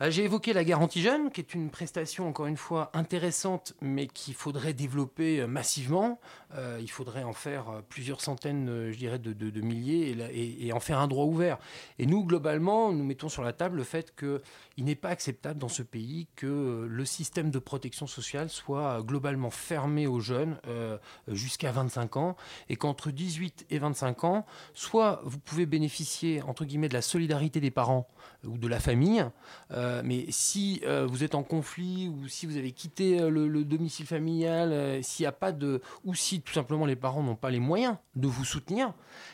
Euh, 0.00 0.10
j'ai 0.10 0.24
évoqué 0.24 0.52
la 0.52 0.64
garantie 0.64 1.02
jeune, 1.02 1.30
qui 1.30 1.40
est 1.40 1.54
une 1.54 1.70
prestation, 1.70 2.28
encore 2.28 2.46
une 2.46 2.56
fois, 2.56 2.90
intéressante, 2.94 3.74
mais 3.80 4.06
qu'il 4.06 4.34
faudrait 4.34 4.72
développer 4.72 5.40
euh, 5.40 5.46
massivement. 5.46 6.20
Euh, 6.54 6.78
il 6.80 6.90
faudrait 6.90 7.24
en 7.24 7.32
faire 7.32 7.82
plusieurs 7.88 8.20
centaines, 8.20 8.90
je 8.90 8.96
dirais, 8.96 9.18
de, 9.18 9.60
milliers 9.60 10.16
et, 10.32 10.72
en 10.72 10.80
faire 10.80 10.98
un 10.98 11.08
droit 11.08 11.24
ouvert. 11.24 11.58
Et 11.98 12.06
nous, 12.06 12.24
globalement, 12.24 12.92
nous 12.92 13.04
mettons 13.04 13.28
sur 13.28 13.42
la 13.42 13.52
table 13.52 13.76
le 13.76 13.84
fait 13.84 14.14
qu'il 14.16 14.84
n'est 14.84 14.94
pas 14.94 15.10
acceptable 15.10 15.58
dans 15.58 15.68
ce 15.68 15.82
pays 15.82 16.28
que 16.36 16.86
le 16.88 17.04
système 17.04 17.50
de 17.50 17.58
protection 17.58 18.06
sociale 18.06 18.48
soit 18.48 19.02
globalement 19.02 19.50
fermé 19.50 20.06
aux 20.06 20.20
jeunes 20.20 20.58
jusqu'à 21.28 21.72
25 21.72 22.16
ans 22.16 22.36
et 22.68 22.76
qu'entre 22.76 23.10
18 23.10 23.66
et 23.70 23.78
25 23.78 24.24
ans, 24.24 24.46
soit 24.74 25.20
vous 25.24 25.38
pouvez 25.38 25.66
bénéficier, 25.66 26.40
entre 26.42 26.64
guillemets, 26.64 26.88
de 26.88 26.94
la 26.94 27.02
solidarité 27.02 27.60
des 27.60 27.70
parents 27.70 28.08
ou 28.44 28.56
de 28.56 28.68
la 28.68 28.80
famille, 28.80 29.24
mais 30.04 30.26
si 30.30 30.80
euh, 30.84 31.06
vous 31.06 31.24
êtes 31.24 31.34
en 31.34 31.42
conflit 31.42 32.08
ou 32.08 32.28
si 32.28 32.46
vous 32.46 32.56
avez 32.56 32.72
quitté 32.72 33.20
euh, 33.20 33.30
le, 33.30 33.48
le 33.48 33.64
domicile 33.64 34.06
familial, 34.06 34.72
euh, 34.72 35.02
s'il 35.02 35.24
n'y 35.24 35.28
a 35.28 35.32
pas 35.32 35.52
de, 35.52 35.80
ou 36.04 36.14
si 36.14 36.40
tout 36.40 36.52
simplement 36.52 36.86
les 36.86 36.96
parents 36.96 37.22
n'ont 37.22 37.36
pas 37.36 37.50
les 37.50 37.60
moyens 37.60 37.96
de 38.16 38.26
vous 38.26 38.44
soutenir, 38.44 38.92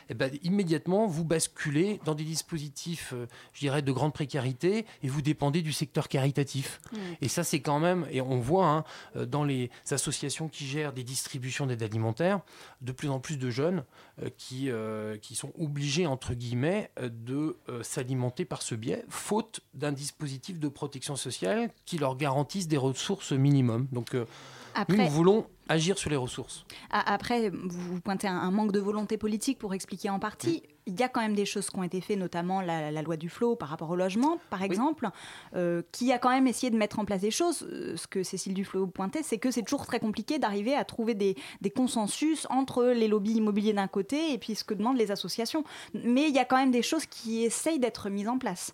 eh 0.09 0.13
ben, 0.13 0.31
immédiatement 0.43 1.07
vous 1.07 1.25
basculez 1.25 1.99
dans 2.05 2.15
des 2.15 2.23
dispositifs, 2.23 3.13
euh, 3.13 3.27
je 3.53 3.59
dirais, 3.61 3.81
de 3.81 3.91
grande 3.91 4.13
précarité 4.13 4.85
et 5.03 5.07
vous 5.07 5.21
dépendez 5.21 5.61
du 5.61 5.73
secteur 5.73 6.07
caritatif. 6.07 6.79
Et 7.21 7.27
ça, 7.27 7.43
c'est 7.43 7.61
quand 7.61 7.79
même, 7.79 8.05
et 8.11 8.21
on 8.21 8.39
voit 8.39 8.67
hein, 8.67 8.83
euh, 9.15 9.25
dans 9.25 9.43
les 9.43 9.69
associations 9.89 10.47
qui 10.47 10.65
gèrent 10.65 10.93
des 10.93 11.03
distributions 11.03 11.65
d'aide 11.65 11.83
alimentaire, 11.83 12.41
de 12.81 12.91
plus 12.91 13.09
en 13.09 13.19
plus 13.19 13.37
de 13.37 13.49
jeunes 13.49 13.79
euh, 13.79 14.04
qui, 14.37 14.69
euh, 14.69 15.17
qui 15.17 15.35
sont 15.35 15.51
obligés, 15.59 16.07
entre 16.07 16.33
guillemets, 16.33 16.91
euh, 16.99 17.09
de 17.09 17.57
euh, 17.69 17.83
s'alimenter 17.83 18.45
par 18.45 18.61
ce 18.61 18.75
biais, 18.75 19.03
faute 19.09 19.59
d'un 19.73 19.91
dispositif 19.91 20.59
de 20.59 20.67
protection 20.67 21.15
sociale 21.15 21.69
qui 21.85 21.97
leur 21.97 22.15
garantisse 22.15 22.67
des 22.67 22.77
ressources 22.77 23.33
minimum. 23.33 23.87
Donc, 23.91 24.15
euh, 24.15 24.25
Après, 24.73 24.97
nous 24.97 25.09
voulons 25.09 25.47
agir 25.67 25.97
sur 25.97 26.09
les 26.09 26.15
ressources. 26.15 26.65
après, 26.89 27.49
vous 27.49 27.99
pointez 28.01 28.27
un, 28.27 28.51
manque 28.51 28.71
de 28.71 28.79
volonté 28.79 29.17
politique 29.17 29.57
pour 29.57 29.73
expliquer 29.73 30.09
en 30.09 30.19
partie. 30.19 30.63
Il 30.87 30.99
y 30.99 31.03
a 31.03 31.09
quand 31.09 31.21
même 31.21 31.33
des 31.33 31.45
choses 31.45 31.69
qui 31.71 31.77
ont 31.77 31.83
été 31.83 31.99
faites, 31.99 32.19
notamment 32.19 32.61
la, 32.61 32.91
la 32.91 33.01
loi 33.01 33.17
du 33.17 33.27
flot 33.27 33.55
par 33.55 33.69
rapport 33.69 33.89
au 33.89 33.95
logement, 33.95 34.39
par 34.51 34.61
exemple, 34.61 35.09
euh, 35.55 35.81
qui 35.91 36.11
a 36.11 36.19
quand 36.19 36.29
même 36.29 36.45
essayé 36.45 36.69
de 36.69 36.77
mettre 36.77 36.99
en 36.99 37.05
place 37.05 37.21
des 37.21 37.31
choses. 37.31 37.63
Euh, 37.63 37.97
ce 37.97 38.05
que 38.05 38.21
Cécile 38.21 38.53
Duflot 38.53 38.85
pointait, 38.85 39.23
c'est 39.23 39.39
que 39.39 39.49
c'est 39.49 39.63
toujours 39.63 39.87
très 39.87 39.99
compliqué 39.99 40.37
d'arriver 40.37 40.75
à 40.75 40.85
trouver 40.85 41.15
des, 41.15 41.35
des 41.61 41.71
consensus 41.71 42.45
entre 42.51 42.85
les 42.85 43.07
lobbies 43.07 43.33
immobiliers 43.33 43.73
d'un 43.73 43.87
côté 43.87 44.33
et 44.33 44.37
puis 44.37 44.53
ce 44.53 44.63
que 44.63 44.75
demandent 44.75 44.97
les 44.97 45.11
associations. 45.11 45.63
Mais 45.95 46.29
il 46.29 46.35
y 46.35 46.39
a 46.39 46.45
quand 46.45 46.57
même 46.57 46.71
des 46.71 46.83
choses 46.83 47.07
qui 47.07 47.43
essayent 47.43 47.79
d'être 47.79 48.09
mises 48.09 48.29
en 48.29 48.37
place. 48.37 48.73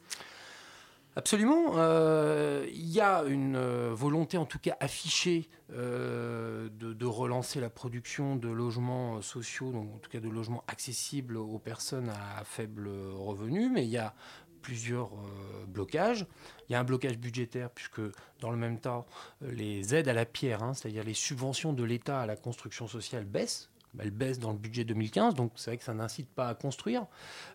Absolument. 1.16 1.74
Euh, 1.76 2.66
Il 2.74 2.90
y 2.90 3.02
a 3.02 3.24
une 3.24 3.56
euh, 3.56 3.92
volonté, 3.94 4.38
en 4.38 4.46
tout 4.46 4.60
cas 4.60 4.78
affichée, 4.80 5.50
euh, 5.74 6.70
de, 6.72 7.06
relancer 7.06 7.60
la 7.60 7.70
production 7.70 8.36
de 8.36 8.50
logements 8.50 9.18
euh, 9.18 9.22
sociaux, 9.22 9.72
donc 9.72 9.94
en 9.94 9.98
tout 9.98 10.10
cas 10.10 10.20
de 10.20 10.30
logements 10.30 10.64
accessibles 10.68 11.38
aux 11.38 11.60
personnes 11.60 12.10
à 12.10 12.44
faible 12.46 12.90
revenu, 13.16 13.70
mais 13.70 13.84
il 13.84 13.90
y 13.90 13.98
a 13.98 14.14
plusieurs 14.62 15.14
euh, 15.14 15.66
blocages. 15.68 16.26
Il 16.70 16.74
y 16.74 16.76
a 16.76 16.80
un 16.80 16.84
blocage 16.84 17.18
budgétaire 17.18 17.70
puisque 17.72 18.02
dans 18.40 18.52
le 18.52 18.58
même 18.58 18.80
temps, 18.80 19.06
euh, 19.44 19.52
les 19.52 19.94
aides 19.96 20.08
à 20.08 20.14
la 20.14 20.26
pierre, 20.26 20.64
hein, 20.64 20.74
c'est-à-dire 20.74 21.04
les 21.04 21.14
subventions 21.14 21.74
de 21.74 21.84
l'État 21.84 22.22
à 22.22 22.26
la 22.26 22.36
construction 22.36 22.88
sociale 22.88 23.26
baissent. 23.26 23.71
Elles 24.00 24.12
baissent 24.12 24.40
dans 24.40 24.52
le 24.52 24.58
budget 24.58 24.84
2015, 24.86 25.36
donc 25.36 25.52
c'est 25.56 25.72
vrai 25.72 25.78
que 25.78 25.84
ça 25.84 25.94
n'incite 25.94 26.30
pas 26.30 26.48
à 26.48 26.56
construire. 26.56 27.06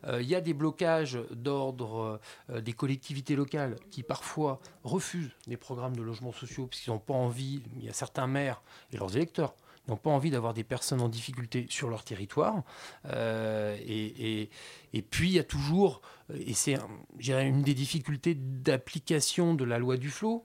Euh, 0.07 0.21
il 0.21 0.29
y 0.29 0.35
a 0.35 0.41
des 0.41 0.55
blocages 0.55 1.19
d'ordre 1.31 2.21
euh, 2.51 2.61
des 2.61 2.73
collectivités 2.73 3.37
locales 3.37 3.77
qui 3.91 4.03
parfois 4.03 4.61
refusent 4.85 5.31
des 5.47 5.57
programmes 5.57 5.97
de 5.97 6.03
logements 6.03 6.33
sociaux 6.33 6.67
puisqu'ils 6.67 6.91
n'ont 6.91 6.99
pas 6.99 7.15
envie, 7.15 7.63
il 7.79 7.85
y 7.85 7.89
a 7.89 7.93
certains 7.93 8.27
maires 8.27 8.63
et 8.93 8.97
leurs 8.97 9.17
électeurs 9.17 9.55
n'ont 9.89 9.97
pas 9.97 10.11
envie 10.11 10.31
d'avoir 10.31 10.53
des 10.53 10.65
personnes 10.65 11.01
en 11.01 11.09
difficulté 11.09 11.67
sur 11.71 11.89
leur 11.89 12.03
territoire. 12.03 12.65
Euh, 13.07 13.77
et, 13.87 14.51
et- 14.93 15.03
puis 15.03 15.29
il 15.29 15.35
y 15.35 15.39
a 15.39 15.45
toujours, 15.45 16.01
et 16.35 16.55
c'est 16.55 16.77
une 17.21 17.63
des 17.63 17.75
difficultés 17.75 18.35
d'application 18.35 19.55
de 19.55 19.65
la 19.65 19.79
loi 19.79 19.97
du 19.97 20.11
flot, 20.11 20.45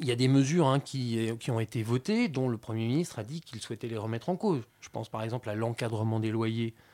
il 0.00 0.06
y 0.06 0.12
a 0.12 0.16
des 0.16 0.28
mesures 0.28 0.66
hein, 0.66 0.80
qui, 0.80 1.30
qui 1.40 1.50
ont 1.50 1.60
été 1.60 1.82
votées, 1.82 2.28
dont 2.28 2.48
le 2.48 2.58
Premier 2.58 2.86
ministre 2.86 3.18
a 3.18 3.24
dit 3.24 3.40
qu'il 3.40 3.60
souhaitait 3.60 3.88
les 3.88 3.96
remettre 3.96 4.28
en 4.28 4.36
cause. 4.36 4.62
Je 4.80 4.88
pense 4.90 5.08
par 5.08 5.22
exemple 5.22 5.48
à 5.48 5.54
l'encadrement 5.54 6.20
des 6.20 6.30
loyers 6.30 6.74
euh, 6.76 6.87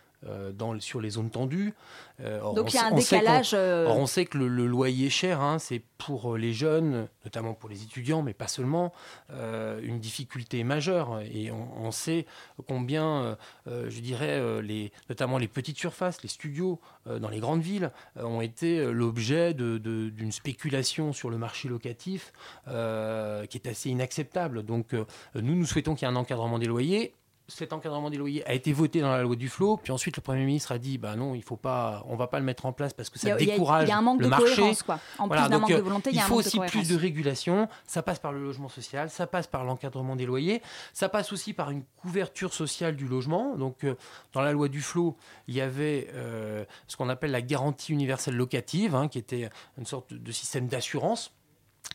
dans, 0.53 0.79
sur 0.81 1.01
les 1.01 1.11
zones 1.11 1.31
tendues. 1.31 1.75
Euh, 2.21 2.41
or, 2.41 2.55
Donc 2.55 2.67
on 2.67 2.69
il 2.69 2.75
y 2.75 2.79
a 2.79 2.87
un 2.87 2.93
on 2.93 2.97
décalage. 2.97 3.51
euh, 3.55 3.87
Or, 3.87 3.97
on 3.99 4.07
sait 4.07 4.25
que 4.25 4.39
le, 4.39 4.49
le 4.49 4.67
loyer 4.67 5.11
cher, 5.11 5.41
hein, 5.41 5.59
c'est 5.59 5.83
pour 5.99 6.35
euh, 6.35 6.39
les 6.39 6.53
jeunes, 6.53 7.09
notamment 7.25 7.55
pour 7.55 7.69
les 7.69 7.83
étudiants, 7.83 8.23
mais 8.23 8.33
pas 8.35 8.47
seulement, 8.49 8.93
euh, 9.33 9.81
une 9.83 9.99
difficulté 9.99 10.63
majeure. 10.65 11.21
Et 11.33 11.51
on, 11.51 11.69
on 11.87 11.91
sait 11.91 12.27
combien, 12.69 13.07
euh, 13.07 13.35
euh, 13.69 13.91
je 13.91 14.01
dirais, 14.01 14.39
euh, 14.39 14.63
les, 14.63 14.93
notamment 15.09 15.39
les 15.39 15.49
petites 15.49 15.79
surfaces, 15.79 16.23
les 16.23 16.29
studios 16.29 16.81
euh, 17.09 17.19
dans 17.19 17.29
les 17.29 17.41
grandes 17.41 17.63
villes, 17.63 17.91
euh, 18.17 18.23
ont 18.25 18.41
été 18.41 18.79
euh, 18.79 18.93
l'objet 18.93 19.55
de- 19.55 19.79
de- 19.79 20.09
d'une 20.11 20.33
spéculation 20.33 21.13
sur 21.13 21.31
le 21.31 21.39
marché 21.39 21.69
locatif 21.69 22.33
euh, 22.69 23.47
qui 23.47 23.59
est 23.59 23.69
assez 23.69 23.91
inacceptable. 23.91 24.63
Donc, 24.63 24.95
euh, 24.95 25.05
nous, 25.35 25.55
nous 25.55 25.67
souhaitons 25.67 25.95
qu'il 25.95 26.07
y 26.07 26.11
ait 26.11 26.15
un 26.15 26.17
encadrement 26.17 26.59
des 26.59 26.67
loyers 26.67 27.15
cet 27.47 27.73
encadrement 27.75 28.09
des 28.09 28.17
loyers 28.17 28.47
a 28.49 28.55
été 28.55 28.73
voté 28.73 29.01
dans 29.03 29.11
la 29.13 29.23
loi 29.23 29.37
du 29.37 29.49
flot, 29.51 29.77
puis 29.77 29.93
ensuite 29.93 30.17
le 30.17 30.23
Premier 30.23 30.45
ministre 30.47 30.73
a 30.73 30.79
dit 30.79 30.97
bah 30.97 31.15
non, 31.15 31.35
il 31.35 31.43
faut 31.43 31.57
pas, 31.57 32.03
on 32.09 32.17
va 32.17 32.27
pas 32.27 32.39
le 32.39 32.45
mettre 32.45 32.65
en 32.65 32.73
place 32.73 32.95
parce 32.95 33.11
que 33.11 33.19
ça 33.19 33.29
il 33.29 33.47
y 33.47 33.51
a- 33.51 33.55
décourage 33.55 33.87
il 33.87 33.91
y 33.91 33.93
a 33.93 33.99
un 33.99 34.03
manque 34.03 34.21
le 34.21 34.25
de 34.25 34.31
marché. 34.31 34.45
cohérence, 34.57 34.83
quoi. 34.83 34.99
En 35.19 35.27
Voilà, 35.27 35.43
plus 35.43 35.51
d'un 35.51 35.59
manque 35.59 35.71
de 35.71 35.75
euh, 35.75 35.81
volonté, 35.83 36.11
il 36.11 36.17
y 36.17 36.21
a 36.21 36.25
un 36.25 36.27
faut 36.27 36.41
de 36.41 36.47
aussi 36.47 36.59
plus 36.61 36.89
de 36.89 36.97
régulation. 36.97 37.69
Ça 37.87 38.03
passe 38.03 38.19
par 38.19 38.33
le 38.33 38.43
logement 38.43 38.69
social, 38.71 39.11
ça 39.11 39.27
passe 39.27 39.47
par 39.47 39.65
l'encadrement 39.65 40.17
des 40.17 40.25
loyers, 40.27 40.63
ça 40.95 41.09
passe 41.11 41.33
aussi 41.33 41.53
par 41.53 41.71
une 41.71 41.83
couverture 42.01 42.55
sociale 42.55 42.97
du 42.97 43.07
logement. 43.07 43.57
Donc, 43.57 43.85
euh, 43.85 43.95
dans 44.33 44.41
la 44.41 44.53
loi 44.53 44.69
du 44.69 44.81
flot, 44.81 45.17
il 45.47 45.55
y 45.55 45.61
avait 45.61 46.09
euh, 46.15 46.65
ce 46.89 46.97
qu'on 46.97 47.09
appelle 47.11 47.31
la 47.31 47.43
garantie 47.43 47.93
universelle 47.93 48.37
locative, 48.37 48.95
hein, 48.95 49.09
qui 49.09 49.19
était 49.19 49.51
une 49.77 49.87
sorte 49.87 50.15
de 50.15 50.33
système 50.33 50.67
d'assurance 50.67 51.33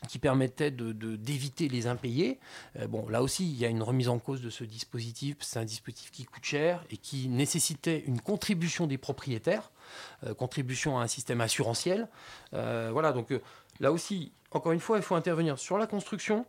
qui 0.08 0.18
permettait 0.18 0.70
de- 0.70 0.92
de- 0.92 1.16
d'éviter 1.16 1.68
les 1.68 1.86
impayés. 1.86 2.38
Euh, 2.78 2.86
bon, 2.86 3.08
là 3.08 3.22
aussi, 3.22 3.50
il 3.50 3.56
y 3.58 3.64
a 3.64 3.68
une 3.68 3.82
remise 3.82 4.08
en 4.08 4.18
cause 4.18 4.40
de 4.40 4.50
ce 4.50 4.64
dispositif. 4.64 5.36
C'est 5.40 5.58
un 5.58 5.64
dispositif 5.64 6.10
qui 6.10 6.24
coûte 6.24 6.44
cher 6.44 6.84
et 6.90 6.96
qui 6.96 7.28
nécessitait 7.28 8.02
une 8.06 8.20
contribution 8.20 8.86
des 8.86 8.98
propriétaires, 8.98 9.70
euh, 10.24 10.34
contribution 10.34 10.98
à 10.98 11.02
un 11.02 11.06
système 11.06 11.40
assurantiel. 11.40 12.08
Euh, 12.54 12.90
voilà, 12.92 13.12
donc 13.12 13.32
là 13.78 13.92
aussi, 13.92 14.32
encore 14.52 14.72
une 14.72 14.80
fois, 14.80 14.96
il 14.96 15.02
faut 15.02 15.14
intervenir 15.14 15.58
sur 15.58 15.78
la 15.78 15.86
construction. 15.86 16.46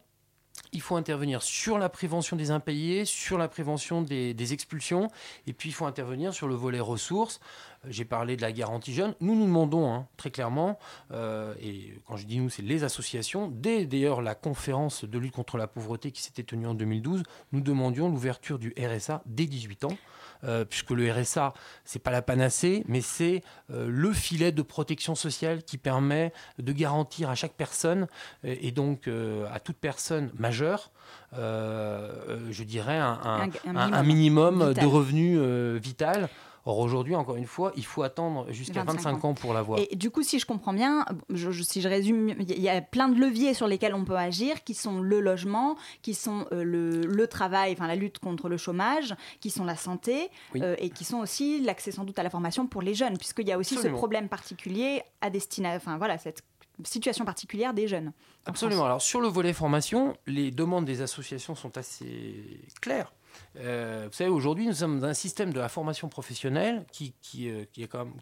Il 0.73 0.81
faut 0.81 0.95
intervenir 0.95 1.41
sur 1.41 1.77
la 1.77 1.89
prévention 1.89 2.37
des 2.37 2.49
impayés, 2.49 3.03
sur 3.03 3.37
la 3.37 3.49
prévention 3.49 4.01
des, 4.01 4.53
expulsions, 4.53 5.09
et 5.45 5.53
puis 5.53 5.69
il 5.69 5.73
faut 5.73 5.85
intervenir 5.85 6.33
sur 6.33 6.47
le 6.47 6.55
volet 6.55 6.79
ressources. 6.79 7.41
Euh, 7.85 7.89
J'ai 7.89 8.05
parlé 8.05 8.37
de 8.37 8.41
la 8.41 8.53
garantie 8.53 8.93
jeune. 8.93 9.13
Nous, 9.19 9.35
nous 9.35 9.45
demandons 9.45 9.93
hein, 9.93 10.07
très 10.15 10.31
clairement, 10.31 10.79
euh, 11.11 11.53
et 11.61 11.93
quand 12.07 12.15
je 12.15 12.25
dis 12.25 12.39
nous, 12.39 12.49
c'est 12.49 12.61
les 12.61 12.85
associations, 12.85 13.49
dès 13.51 13.85
d'ailleurs 13.85 14.21
la 14.21 14.33
conférence 14.33 15.03
de 15.03 15.19
lutte 15.19 15.33
contre 15.33 15.57
la 15.57 15.67
pauvreté 15.67 16.11
qui 16.11 16.21
s'était 16.21 16.43
tenue 16.43 16.67
en 16.67 16.73
2012, 16.73 17.23
nous 17.51 17.61
demandions 17.61 18.09
l'ouverture 18.09 18.57
du 18.57 18.73
RSA 18.79 19.23
dès 19.25 19.47
18 19.47 19.83
ans. 19.85 19.97
Euh, 20.43 20.65
puisque 20.65 20.91
le 20.91 21.11
RSA, 21.11 21.53
c'est 21.85 21.99
pas 21.99 22.11
la 22.11 22.21
panacée, 22.21 22.83
mais 22.87 23.01
c'est 23.01 23.43
euh, 23.71 23.87
le 23.89 24.11
filet 24.13 24.51
de 24.51 24.61
protection 24.61 25.15
sociale 25.15 25.63
qui 25.63 25.77
permet 25.77 26.33
de 26.59 26.71
garantir 26.71 27.29
à 27.29 27.35
chaque 27.35 27.53
personne 27.53 28.07
et 28.43 28.71
donc 28.71 29.07
euh, 29.07 29.45
à 29.53 29.59
toute 29.59 29.77
personne 29.77 30.31
majeure, 30.37 30.91
je 31.33 32.63
dirais 32.63 32.97
un, 32.97 33.19
un- 33.23 33.39
Un- 33.65 33.71
un 33.71 33.75
un- 33.75 33.93
un 33.93 34.03
minimum 34.03 34.55
minimum 34.55 34.73
de 34.73 34.85
revenus 34.85 35.39
vital. 35.81 36.29
Or 36.65 36.77
aujourd'hui, 36.77 37.15
encore 37.15 37.37
une 37.37 37.45
fois, 37.47 37.71
il 37.75 37.85
faut 37.85 38.03
attendre 38.03 38.45
jusqu'à 38.51 38.83
25 38.83 39.13
25 39.13 39.25
ans 39.25 39.33
pour 39.33 39.53
l'avoir. 39.53 39.79
Et 39.79 39.95
du 39.95 40.11
coup, 40.11 40.21
si 40.21 40.37
je 40.37 40.45
comprends 40.45 40.73
bien, 40.73 41.05
je- 41.29 41.49
je- 41.51 41.63
si 41.63 41.81
je 41.81 41.87
résume, 41.89 42.35
il 42.39 42.59
y 42.61 42.69
a- 42.69 42.81
plein 42.81 43.09
de 43.09 43.19
leviers 43.19 43.53
sur 43.55 43.67
lesquels 43.67 43.95
on 43.95 44.05
peut 44.05 44.15
agir, 44.15 44.63
qui 44.63 44.73
sont 44.75 45.01
le 45.01 45.19
logement, 45.21 45.75
qui 46.03 46.13
sont 46.13 46.45
euh, 46.51 46.63
le, 46.63 47.01
le 47.01 47.27
travail, 47.27 47.73
enfin 47.73 47.87
la 47.87 47.95
lutte 47.95 48.19
contre 48.19 48.47
le 48.47 48.57
chômage, 48.57 49.15
qui 49.39 49.49
sont 49.49 49.65
la 49.65 49.75
santé, 49.75 50.29
Oui. 50.53 50.61
euh, 50.63 50.75
et 50.77 50.91
qui 50.91 51.03
sont 51.03 51.17
aussi 51.19 51.61
l'accès 51.61 51.91
sans 51.91 52.03
doute 52.03 52.19
à 52.19 52.23
la 52.23 52.29
formation 52.29 52.67
pour 52.67 52.81
les 52.83 52.93
jeunes, 52.93 53.17
puisqu'il 53.17 53.47
y 53.47 53.51
a 53.51 53.57
aussi 53.57 53.73
Absolument. 53.73 53.95
ce 53.97 53.99
problème 53.99 54.29
particulier 54.29 55.01
à 55.21 55.29
destination, 55.31 55.77
enfin 55.77 55.97
voilà, 55.97 56.17
cette 56.19 56.43
situation 56.83 57.25
particulière 57.25 57.73
des 57.73 57.87
jeunes. 57.87 58.11
en 58.45 58.49
Absolument. 58.49 58.77
France. 58.77 58.85
Alors 58.87 59.01
sur 59.01 59.21
le 59.21 59.27
volet 59.27 59.53
formation, 59.53 60.15
les 60.27 60.49
demandes 60.51 60.85
des 60.85 61.01
associations 61.01 61.53
sont 61.55 61.77
assez 61.77 62.59
claires. 62.81 63.13
Euh, 63.57 64.07
vous 64.09 64.15
savez, 64.15 64.29
aujourd'hui, 64.29 64.67
nous 64.67 64.73
sommes 64.73 64.99
dans 64.99 65.07
un 65.07 65.13
système 65.13 65.53
de 65.53 65.59
la 65.59 65.69
formation 65.69 66.07
professionnelle 66.09 66.85
qui, 66.91 67.13
euh, 67.49 67.65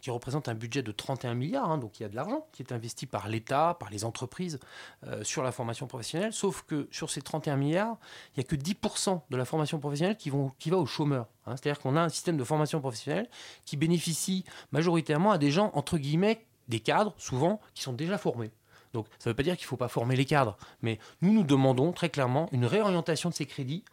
représente 0.08 0.48
un 0.48 0.54
budget 0.54 0.82
de 0.82 0.92
31 0.92 1.34
milliards, 1.34 1.70
hein, 1.70 1.78
donc 1.78 2.00
il 2.00 2.02
y 2.02 2.06
a 2.06 2.08
de 2.08 2.16
l'argent 2.16 2.46
qui 2.52 2.62
est 2.62 2.72
investi 2.72 3.06
par 3.06 3.28
l'État, 3.28 3.76
par 3.78 3.90
les 3.90 4.04
entreprises 4.04 4.58
euh, 5.06 5.22
sur 5.22 5.42
la 5.42 5.52
formation 5.52 5.86
professionnelle, 5.86 6.32
sauf 6.32 6.62
que 6.62 6.88
sur 6.90 7.10
ces 7.10 7.22
31 7.22 7.56
milliards, 7.56 7.96
il 8.34 8.40
n'y 8.40 8.44
a 8.44 8.48
que 8.48 8.56
10% 8.56 9.22
de 9.30 9.36
la 9.36 9.44
formation 9.44 9.78
professionnelle 9.78 10.16
qui 10.16 10.30
va 10.30 10.76
aux 10.76 10.86
chômeurs. 10.86 11.28
hein. 11.46 11.56
C'est-à-dire 11.56 11.80
qu'on 11.80 11.96
a 11.96 12.00
un 12.00 12.08
système 12.08 12.36
de 12.36 12.44
formation 12.44 12.80
professionnelle 12.80 13.28
qui 13.64 13.76
bénéficie 13.76 14.44
majoritairement 14.72 15.30
à 15.30 15.38
des 15.38 15.50
gens, 15.50 15.70
entre 15.74 15.98
guillemets, 15.98 16.46
des 16.68 16.80
cadres, 16.80 17.14
souvent, 17.18 17.60
qui 17.74 17.82
sont 17.82 17.92
déjà 17.92 18.18
formés. 18.18 18.50
Donc 18.92 19.06
ça 19.18 19.30
ne 19.30 19.32
veut 19.32 19.36
pas 19.36 19.42
dire 19.42 19.56
qu'il 19.56 19.64
ne 19.64 19.68
faut 19.68 19.76
pas 19.76 19.88
former 19.88 20.16
les 20.16 20.24
cadres, 20.24 20.56
mais 20.82 20.98
nous 21.22 21.32
nous 21.32 21.44
demandons 21.44 21.92
très 21.92 22.08
clairement 22.08 22.48
une 22.52 22.64
réorientation 22.64 23.28
de 23.28 23.34
ces 23.34 23.46
crédits, 23.46 23.84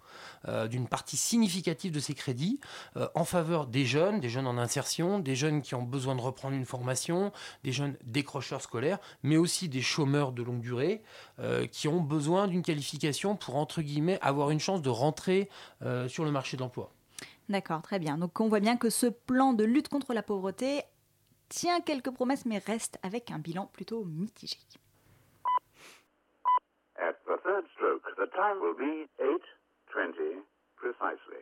euh, 0.47 0.67
d'une 0.67 0.87
partie 0.87 1.17
significative 1.17 1.91
de 1.91 1.99
ces 1.99 2.13
crédits, 2.13 2.59
euh, 2.95 3.07
en 3.13 3.23
faveur 3.23 3.67
des 3.67 3.85
jeunes, 3.85 4.19
des 4.19 4.29
jeunes 4.29 4.47
en 4.47 4.57
insertion, 4.57 5.19
des 5.19 5.35
jeunes 5.35 5.61
qui 5.61 5.75
ont 5.75 5.83
besoin 5.83 6.15
de 6.15 6.21
reprendre 6.21 6.55
une 6.55 6.65
formation, 6.65 7.31
des 7.63 7.71
jeunes 7.71 7.95
décrocheurs 8.03 8.61
scolaires, 8.61 8.99
mais 9.23 9.37
aussi 9.37 9.69
des 9.69 9.81
chômeurs 9.81 10.31
de 10.31 10.41
longue 10.41 10.61
durée, 10.61 11.03
euh, 11.39 11.67
qui 11.67 11.87
ont 11.87 12.01
besoin 12.01 12.47
d'une 12.47 12.63
qualification 12.63 13.35
pour, 13.35 13.55
entre 13.55 13.81
guillemets, 13.81 14.19
avoir 14.21 14.49
une 14.49 14.59
chance 14.59 14.81
de 14.81 14.89
rentrer 14.89 15.49
sur 16.07 16.25
le 16.25 16.31
marché 16.31 16.57
de 16.57 16.61
l'emploi. 16.61 16.91
D'accord, 17.49 17.81
très 17.81 17.99
bien. 17.99 18.17
Donc 18.17 18.39
on 18.39 18.47
voit 18.47 18.59
bien 18.59 18.77
que 18.77 18.89
ce 18.89 19.07
plan 19.07 19.53
de 19.53 19.63
lutte 19.63 19.89
contre 19.89 20.13
la 20.13 20.23
pauvreté 20.23 20.83
tient 21.49 21.79
quelques 21.81 22.11
promesses, 22.11 22.45
mais 22.45 22.57
reste 22.57 22.99
avec 23.03 23.31
un 23.31 23.39
bilan 23.39 23.69
plutôt 23.71 24.03
mitigé. 24.05 24.57
The 28.17 28.25
time 28.35 28.59
will 28.59 28.73
be 28.73 29.05
8.20 29.21 30.41
precisely. 30.75 31.37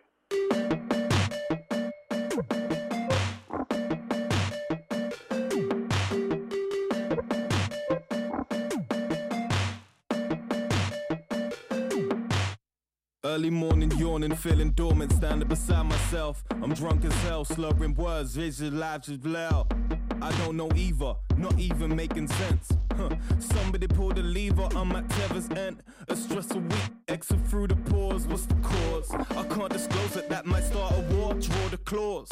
Early 13.24 13.50
morning 13.50 13.92
yawning, 13.92 14.36
feeling 14.36 14.72
dormant, 14.72 15.14
standing 15.14 15.48
beside 15.48 15.84
myself. 15.86 16.44
I'm 16.52 16.74
drunk 16.74 17.06
as 17.06 17.14
hell, 17.24 17.46
slurring 17.46 17.94
words, 17.96 18.36
visualize 18.36 19.08
as 19.08 19.26
loud. 19.26 19.95
I 20.22 20.32
don't 20.40 20.56
know 20.58 20.70
either, 20.76 21.14
not 21.38 21.60
even 21.60 21.96
making 21.96 22.28
sense. 22.28 22.72
Huh. 22.96 23.10
Somebody 23.40 23.88
pull 23.88 24.10
the 24.10 24.24
lever, 24.24 24.68
I'm 24.76 24.92
at 24.94 25.08
Teva's 25.08 25.50
end. 25.52 25.84
A 26.08 26.16
stressful 26.16 26.62
week, 26.62 26.90
exit 27.08 27.46
through 27.48 27.68
the 27.68 27.76
pores, 27.76 28.28
what's 28.28 28.46
the 28.46 28.56
cause? 28.56 29.12
I 29.14 29.44
can't 29.44 29.72
disclose 29.72 30.16
it, 30.16 30.30
that 30.30 30.46
might 30.46 30.64
start 30.64 30.94
a 30.94 31.02
war, 31.16 31.34
draw 31.34 31.68
the 31.70 31.78
claws. 31.78 32.30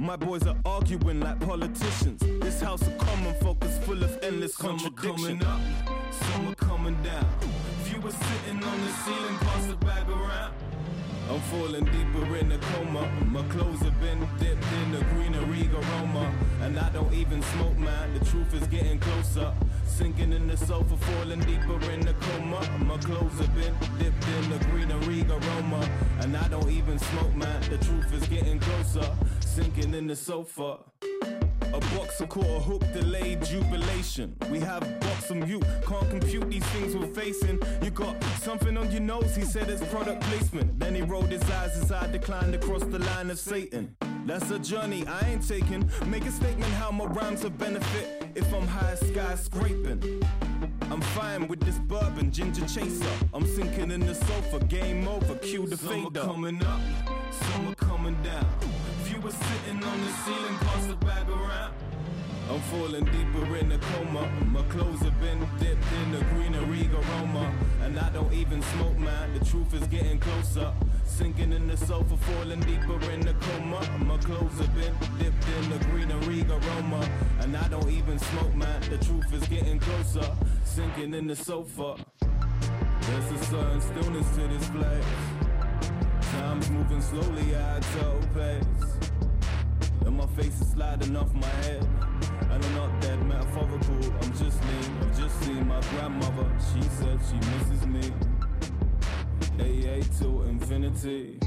My 0.00 0.16
boys 0.16 0.46
are 0.46 0.56
arguing 0.64 1.20
like 1.20 1.40
politicians. 1.40 2.22
This 2.40 2.60
house 2.60 2.82
of 2.82 2.98
common 2.98 3.34
folk 3.40 3.64
is 3.64 3.78
full 3.78 4.02
of 4.02 4.18
endless 4.22 4.56
contradictions. 4.56 5.22
Some 5.22 5.40
are 5.40 5.40
coming 5.40 5.44
up, 5.44 5.60
some 6.10 6.48
are 6.48 6.54
coming 6.54 7.02
down. 7.02 7.26
Few 7.84 7.98
are 7.98 8.10
sitting 8.10 8.62
on 8.62 8.80
the 8.80 8.92
ceiling, 9.04 9.38
pass 9.38 9.66
the 9.66 9.76
bag 9.76 10.08
around. 10.08 10.52
I'm 11.28 11.40
falling 11.40 11.84
deeper 11.86 12.36
in 12.36 12.48
the 12.48 12.58
coma. 12.58 13.08
My 13.26 13.42
clothes 13.48 13.80
have 13.80 14.00
been 14.00 14.20
dipped 14.38 14.72
in 14.80 14.92
the 14.92 15.04
greenery 15.12 15.68
aroma. 15.74 16.32
And 16.62 16.78
I 16.78 16.88
don't 16.90 17.12
even 17.12 17.42
smoke, 17.42 17.76
man. 17.76 18.14
The 18.14 18.24
truth 18.24 18.54
is 18.54 18.66
getting 18.68 18.98
closer. 19.00 19.52
Sinking 19.86 20.32
in 20.32 20.46
the 20.46 20.56
sofa, 20.56 20.96
falling 20.96 21.40
deeper 21.40 21.80
in 21.90 22.00
the 22.00 22.14
coma. 22.14 22.60
My 22.84 22.96
clothes 22.98 23.38
have 23.40 23.54
been 23.56 23.74
dipped 23.98 24.28
in 24.28 24.50
the 24.50 24.64
greenery 24.66 25.26
aroma. 25.28 25.88
And 26.20 26.36
I 26.36 26.46
don't 26.48 26.70
even 26.70 26.98
smoke, 26.98 27.34
man. 27.34 27.60
The 27.62 27.78
truth 27.78 28.12
is 28.12 28.28
getting 28.28 28.60
closer. 28.60 29.08
Sinking 29.40 29.94
in 29.94 30.06
the 30.06 30.16
sofa. 30.16 30.78
A 31.72 31.80
boxer 31.96 32.26
caught 32.26 32.44
a 32.46 32.60
hook, 32.60 32.82
delayed 32.92 33.44
jubilation. 33.44 34.36
We 34.50 34.60
have 34.60 34.80
box 35.00 35.26
from 35.26 35.42
you, 35.46 35.60
can't 35.86 36.08
compute 36.10 36.48
these 36.50 36.64
things 36.66 36.96
we're 36.96 37.06
facing. 37.08 37.60
You 37.82 37.90
got 37.90 38.22
something 38.40 38.76
on 38.76 38.90
your 38.90 39.00
nose, 39.00 39.34
he 39.36 39.42
said 39.42 39.68
it's 39.68 39.84
product 39.92 40.22
placement. 40.22 40.78
Then 40.78 40.94
he 40.94 41.02
rolled 41.02 41.28
his 41.28 41.42
eyes 41.50 41.76
as 41.76 41.92
I 41.92 42.10
declined 42.10 42.54
across 42.54 42.82
the 42.84 42.98
line 42.98 43.30
of 43.30 43.38
Satan. 43.38 43.96
That's 44.24 44.50
a 44.50 44.58
journey 44.58 45.06
I 45.06 45.20
ain't 45.30 45.46
taking. 45.46 45.88
Make 46.06 46.24
a 46.26 46.32
statement 46.32 46.72
how 46.74 46.90
my 46.90 47.04
rhymes 47.04 47.42
will 47.42 47.50
benefit 47.50 48.26
if 48.34 48.52
I'm 48.52 48.66
high 48.66 48.96
skyscraping. 48.96 50.24
I'm 50.90 51.00
fine 51.00 51.46
with 51.48 51.60
this 51.60 51.78
bourbon, 51.78 52.30
ginger 52.32 52.66
chaser. 52.66 53.10
I'm 53.34 53.46
sinking 53.46 53.90
in 53.90 54.00
the 54.00 54.14
sofa, 54.14 54.64
game 54.66 55.06
over, 55.06 55.34
cue 55.36 55.66
the 55.66 55.76
Some 55.76 55.88
are 55.88 56.10
fader. 56.10 56.20
coming 56.22 56.64
up, 56.64 56.80
some 57.30 57.68
are 57.68 57.74
coming 57.74 58.16
down. 58.22 58.46
Few 59.16 59.28
are 59.28 59.32
sitting 59.32 59.82
on 59.82 60.00
the 60.02 60.12
ceiling, 60.24 60.58
pass 60.58 60.86
the 60.86 60.96
bag 60.96 61.26
around. 61.30 61.72
I'm 62.50 62.60
falling 62.60 63.04
deeper 63.06 63.56
in 63.56 63.70
the 63.70 63.78
coma. 63.78 64.28
My 64.44 64.62
clothes 64.64 65.00
have 65.00 65.18
been 65.20 65.40
dipped 65.58 65.92
in 66.04 66.12
the 66.12 66.22
greenery 66.34 66.90
aroma. 66.92 67.50
And 67.82 67.98
I 67.98 68.10
don't 68.10 68.30
even 68.34 68.60
smoke, 68.60 68.98
man. 68.98 69.32
The 69.38 69.44
truth 69.46 69.72
is 69.72 69.86
getting 69.86 70.18
closer. 70.18 70.70
Sinking 71.06 71.52
in 71.52 71.66
the 71.66 71.78
sofa, 71.78 72.14
falling 72.16 72.60
deeper 72.60 73.00
in 73.10 73.20
the 73.20 73.32
coma. 73.40 73.80
My 74.04 74.18
clothes 74.18 74.58
have 74.58 74.74
been 74.74 74.94
dipped 75.18 75.48
in 75.48 75.70
the 75.70 75.84
greenery 75.86 76.44
aroma. 76.50 77.08
And 77.40 77.56
I 77.56 77.68
don't 77.68 77.88
even 77.88 78.18
smoke, 78.18 78.54
man. 78.54 78.82
The 78.82 78.98
truth 78.98 79.32
is 79.32 79.48
getting 79.48 79.78
closer. 79.78 80.30
Sinking 80.64 81.14
in 81.14 81.26
the 81.26 81.36
sofa. 81.36 81.96
There's 82.20 83.30
a 83.32 83.44
certain 83.46 83.80
stillness 83.80 84.28
to 84.36 84.48
this 84.48 84.68
place. 84.68 85.04
Time's 86.32 86.68
moving 86.70 87.00
slowly 87.00 87.54
at 87.54 87.82
a 88.02 88.28
pace. 88.34 88.95
And 90.06 90.16
my 90.16 90.26
face 90.26 90.60
is 90.60 90.70
sliding 90.70 91.16
off 91.16 91.34
my 91.34 91.48
head. 91.64 91.86
And 92.50 92.64
I'm 92.64 92.74
not 92.76 93.00
that 93.02 93.20
metaphorical, 93.26 93.96
I'm 94.22 94.30
just 94.38 94.62
me. 94.62 94.78
I've 95.00 95.18
just 95.18 95.40
seen 95.42 95.66
my 95.66 95.80
grandmother, 95.80 96.46
she 96.72 96.80
said 96.82 97.18
she 97.28 97.36
misses 97.50 97.86
me. 97.86 98.12
AA 99.58 100.02
to 100.20 100.44
infinity. 100.44 101.38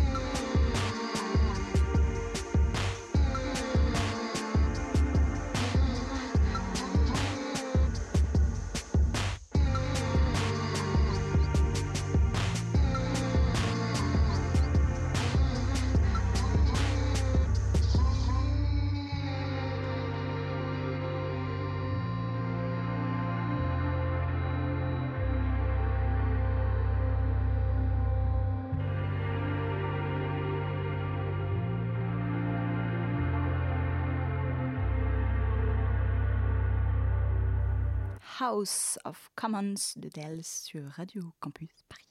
House 38.50 38.98
of 39.06 39.30
Commons 39.36 39.76
de 39.96 40.10
Dells 40.10 40.44
sur 40.44 40.82
Radio 40.90 41.22
Campus 41.40 41.70
Paris. 41.88 42.10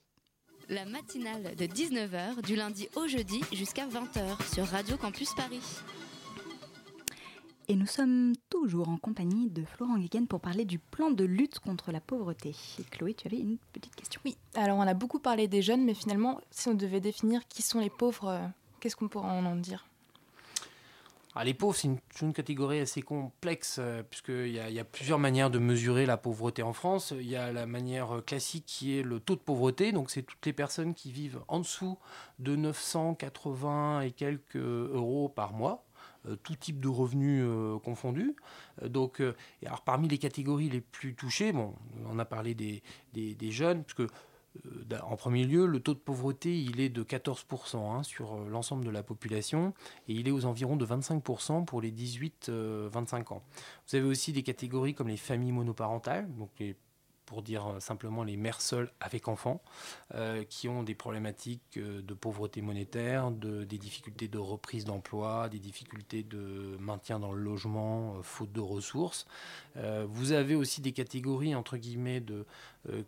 La 0.68 0.84
matinale 0.84 1.56
de 1.56 1.64
19h 1.64 2.42
du 2.42 2.54
lundi 2.54 2.88
au 2.94 3.08
jeudi 3.08 3.40
jusqu'à 3.52 3.88
20h 3.88 4.54
sur 4.54 4.64
Radio 4.66 4.96
Campus 4.96 5.34
Paris. 5.34 5.64
Et 7.66 7.74
nous 7.74 7.88
sommes 7.88 8.34
toujours 8.50 8.88
en 8.88 8.98
compagnie 8.98 9.50
de 9.50 9.64
Florent 9.64 9.98
Guéguen 9.98 10.28
pour 10.28 10.38
parler 10.40 10.64
du 10.64 10.78
plan 10.78 11.10
de 11.10 11.24
lutte 11.24 11.58
contre 11.58 11.90
la 11.90 12.00
pauvreté. 12.00 12.54
Et 12.78 12.84
Chloé, 12.84 13.14
tu 13.14 13.26
avais 13.26 13.40
une 13.40 13.58
petite 13.72 13.96
question. 13.96 14.20
Oui, 14.24 14.36
alors 14.54 14.78
on 14.78 14.82
a 14.82 14.94
beaucoup 14.94 15.18
parlé 15.18 15.48
des 15.48 15.60
jeunes, 15.60 15.84
mais 15.84 15.94
finalement, 15.94 16.40
si 16.52 16.68
on 16.68 16.74
devait 16.74 17.00
définir 17.00 17.48
qui 17.48 17.62
sont 17.62 17.80
les 17.80 17.90
pauvres, 17.90 18.28
euh, 18.28 18.46
qu'est-ce 18.78 18.94
qu'on 18.94 19.08
pourrait 19.08 19.28
en 19.28 19.56
dire? 19.56 19.88
Ah, 21.40 21.44
les 21.44 21.54
pauvres, 21.54 21.76
c'est 21.76 21.88
une, 22.20 22.32
catégorie 22.32 22.80
assez 22.80 23.00
complexe, 23.00 23.76
euh, 23.78 24.02
puisqu'il 24.02 24.48
y, 24.48 24.58
a- 24.58 24.84
plusieurs 24.84 25.20
manières 25.20 25.50
de 25.50 25.60
mesurer 25.60 26.04
la 26.04 26.16
pauvreté 26.16 26.64
en 26.64 26.72
France. 26.72 27.14
Il 27.16 27.28
y 27.28 27.36
a 27.36 27.52
la 27.52 27.64
manière 27.64 28.16
euh, 28.16 28.20
classique 28.20 28.64
qui 28.66 28.98
est 28.98 29.04
le 29.04 29.20
taux 29.20 29.36
de 29.36 29.40
pauvreté, 29.40 29.92
donc 29.92 30.10
c'est 30.10 30.24
toutes 30.24 30.44
les 30.46 30.52
personnes 30.52 30.94
qui 30.94 31.12
vivent 31.12 31.38
en 31.46 31.60
dessous 31.60 31.96
de 32.40 32.56
980 32.56 34.00
et 34.00 34.10
quelques 34.10 34.56
euros 34.56 35.28
par 35.28 35.52
mois. 35.52 35.84
euh, 36.26 36.34
tout 36.42 36.56
type 36.56 36.80
de 36.80 36.88
revenus 36.88 37.46
confondus. 37.84 38.34
Donc, 38.84 39.22
alors 39.64 39.82
parmi 39.82 40.08
les 40.08 40.18
catégories 40.18 40.68
les 40.68 40.80
plus 40.80 41.14
touchées, 41.14 41.52
bon, 41.52 41.72
on 42.10 42.18
a 42.18 42.24
parlé 42.24 42.56
des, 42.56 42.82
des, 43.12 43.50
jeunes, 43.52 43.84
parce 43.84 43.94
que 43.94 44.08
en 45.02 45.16
premier 45.16 45.44
lieu, 45.44 45.66
le 45.66 45.80
taux 45.80 45.94
de 45.94 45.98
pauvreté, 45.98 46.58
il 46.58 46.80
est 46.80 46.88
de 46.88 47.02
14% 47.02 47.76
hein, 47.76 48.02
sur 48.02 48.34
euh, 48.34 48.48
l'ensemble 48.48 48.84
de 48.84 48.90
la 48.90 49.02
population 49.02 49.74
et 50.08 50.14
il 50.14 50.28
est 50.28 50.30
aux 50.30 50.44
environs 50.44 50.76
de 50.76 50.86
25% 50.86 51.64
pour 51.64 51.80
les 51.80 51.92
18-25 51.92 53.32
ans. 53.32 53.42
Vous 53.86 53.96
avez 53.96 54.06
aussi 54.06 54.32
des 54.32 54.42
catégories 54.42 54.94
comme 54.94 55.08
les 55.08 55.16
familles 55.16 55.52
monoparentales, 55.52 56.28
donc 56.36 56.50
pour 57.28 57.42
dire 57.42 57.66
euh, 57.66 57.80
simplement 57.80 58.24
les 58.24 58.38
mères 58.38 58.62
seules 58.62 58.90
avec 59.00 59.28
enfants, 59.28 59.60
euh, 60.14 60.44
qui 60.44 60.66
ont 60.66 60.82
des 60.82 60.94
problématiques 60.94 61.76
euh, 61.76 62.00
de 62.00 62.14
pauvreté 62.14 62.62
monétaire, 62.62 63.30
de, 63.30 63.64
des 63.64 63.76
difficultés 63.76 64.28
de 64.28 64.38
reprise 64.38 64.86
d'emploi, 64.86 65.50
des 65.50 65.58
difficultés 65.58 66.22
de 66.22 66.78
maintien 66.80 67.18
dans 67.18 67.32
le 67.32 67.42
logement, 67.42 68.16
euh, 68.16 68.22
faute 68.22 68.50
de 68.52 68.60
ressources. 68.60 69.26
Euh, 69.76 70.06
vous 70.08 70.32
avez 70.32 70.54
aussi 70.54 70.80
des 70.80 70.92
catégories, 70.92 71.54
entre 71.54 71.76
guillemets, 71.76 72.20
de, 72.20 72.46
euh, 72.88 73.02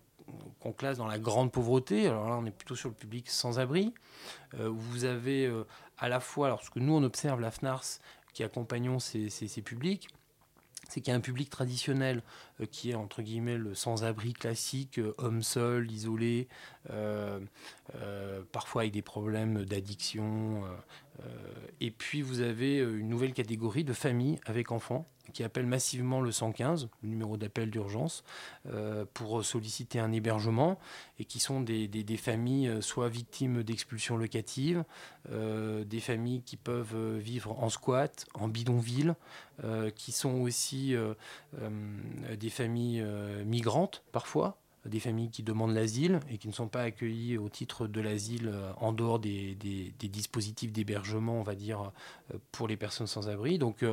qu'on 0.60 0.72
classe 0.72 0.98
dans 0.98 1.06
la 1.06 1.18
grande 1.18 1.52
pauvreté. 1.52 2.06
Alors 2.08 2.28
là, 2.28 2.36
on 2.36 2.46
est 2.46 2.50
plutôt 2.50 2.76
sur 2.76 2.88
le 2.88 2.94
public 2.94 3.28
sans-abri. 3.30 3.92
Euh, 4.58 4.68
vous 4.68 5.04
avez 5.04 5.46
euh, 5.46 5.64
à 5.98 6.08
la 6.08 6.20
fois, 6.20 6.46
alors 6.46 6.62
ce 6.62 6.70
que 6.70 6.78
nous, 6.80 6.94
on 6.94 7.02
observe, 7.02 7.40
la 7.40 7.50
FNARS, 7.50 7.84
qui 8.32 8.44
accompagnons 8.44 8.98
ces, 8.98 9.28
ces- 9.28 9.62
publics, 9.62 10.08
c'est 10.88 11.00
qu'il 11.00 11.10
y 11.10 11.14
a 11.14 11.16
un 11.16 11.20
public 11.20 11.50
traditionnel 11.50 12.22
qui 12.66 12.90
est 12.90 12.94
entre 12.94 13.22
guillemets 13.22 13.56
le 13.58 13.74
sans-abri 13.74 14.32
classique, 14.32 14.98
euh, 14.98 15.14
homme 15.18 15.42
seul, 15.42 15.90
isolé, 15.90 16.48
euh, 16.90 17.40
euh, 17.96 18.42
parfois 18.52 18.82
avec 18.82 18.92
des 18.92 19.02
problèmes 19.02 19.64
d'addiction. 19.64 20.64
euh, 20.64 20.68
euh, 21.24 21.26
et 21.80 21.90
puis 21.90 22.22
vous 22.22 22.40
avez 22.40 22.78
euh, 22.80 22.98
une 22.98 23.08
nouvelle 23.08 23.32
catégorie 23.34 23.84
de 23.84 23.92
familles 23.92 24.38
avec 24.46 24.72
enfants 24.72 25.06
qui 25.32 25.44
appellent 25.44 25.66
massivement 25.66 26.20
le 26.22 26.32
115, 26.32 26.88
le 27.02 27.08
numéro 27.08 27.36
d'appel 27.36 27.70
d'urgence, 27.70 28.24
euh, 28.66 29.04
pour 29.14 29.44
solliciter 29.44 30.00
un 30.00 30.10
hébergement 30.10 30.76
et 31.20 31.24
qui 31.24 31.38
sont 31.38 31.60
des, 31.60 31.86
des- 31.86 32.02
des 32.02 32.16
familles 32.16 32.66
euh, 32.68 32.80
soit 32.80 33.08
victimes 33.08 33.62
d'expulsions 33.62 34.16
locatives, 34.16 34.82
euh, 35.30 35.84
des 35.84 36.00
familles 36.00 36.42
qui 36.42 36.56
peuvent 36.56 36.94
euh, 36.96 37.18
vivre 37.18 37.62
en 37.62 37.68
squat, 37.68 38.26
en 38.34 38.48
bidonville, 38.48 39.14
euh, 39.62 39.90
qui 39.90 40.10
sont 40.10 40.40
aussi 40.40 40.96
euh, 40.96 41.14
euh, 41.60 41.70
familles 42.50 43.00
euh, 43.00 43.44
migrantes 43.44 44.02
parfois. 44.12 44.58
des 44.86 45.00
familles 45.00 45.30
qui 45.30 45.42
demandent 45.42 45.74
l'asile 45.74 46.20
et 46.30 46.38
qui 46.38 46.48
ne 46.48 46.52
sont 46.52 46.68
pas 46.68 46.82
accueillies 46.82 47.38
au 47.38 47.48
titre 47.48 47.86
de 47.86 48.00
l'asile 48.00 48.52
en 48.78 48.92
dehors 48.92 49.18
des, 49.18 49.54
dispositifs 49.98 50.72
d'hébergement, 50.72 51.38
on 51.38 51.42
va 51.42 51.54
dire, 51.54 51.92
pour 52.52 52.68
les 52.68 52.76
personnes 52.76 53.06
sans 53.06 53.28
abri. 53.28 53.58
Donc 53.58 53.84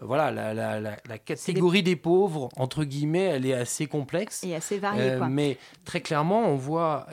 voilà, 0.00 0.30
la, 0.30 1.18
catégorie 1.18 1.82
des... 1.82 1.96
pauvres, 1.96 2.48
entre 2.56 2.84
guillemets, 2.84 3.24
elle 3.24 3.46
est 3.46 3.54
assez 3.54 3.86
complexe. 3.86 4.44
Et 4.44 4.54
assez 4.54 4.78
variée. 4.78 5.18
Mais 5.30 5.58
très 5.84 6.00
clairement, 6.00 6.46
on 6.46 6.56
voit, 6.56 7.06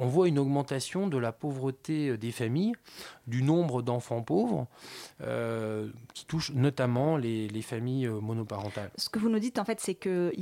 on 0.00 0.06
voit 0.06 0.28
une 0.28 0.38
augmentation 0.38 1.06
de 1.06 1.18
la 1.18 1.32
pauvreté 1.32 2.16
des 2.16 2.32
familles, 2.32 2.72
du 3.26 3.42
nombre 3.42 3.82
d'enfants 3.82 4.22
pauvres, 4.22 4.66
qui 6.14 6.26
touche 6.26 6.52
notamment 6.52 7.16
les, 7.16 7.62
familles 7.62 8.08
monoparentales. 8.08 8.90
Ce 8.96 9.08
que 9.08 9.18
vous 9.18 9.28
nous 9.28 9.40
dites, 9.40 9.58
en 9.58 9.64
fait, 9.64 9.80
c'est 9.80 9.94
que, 9.94 10.32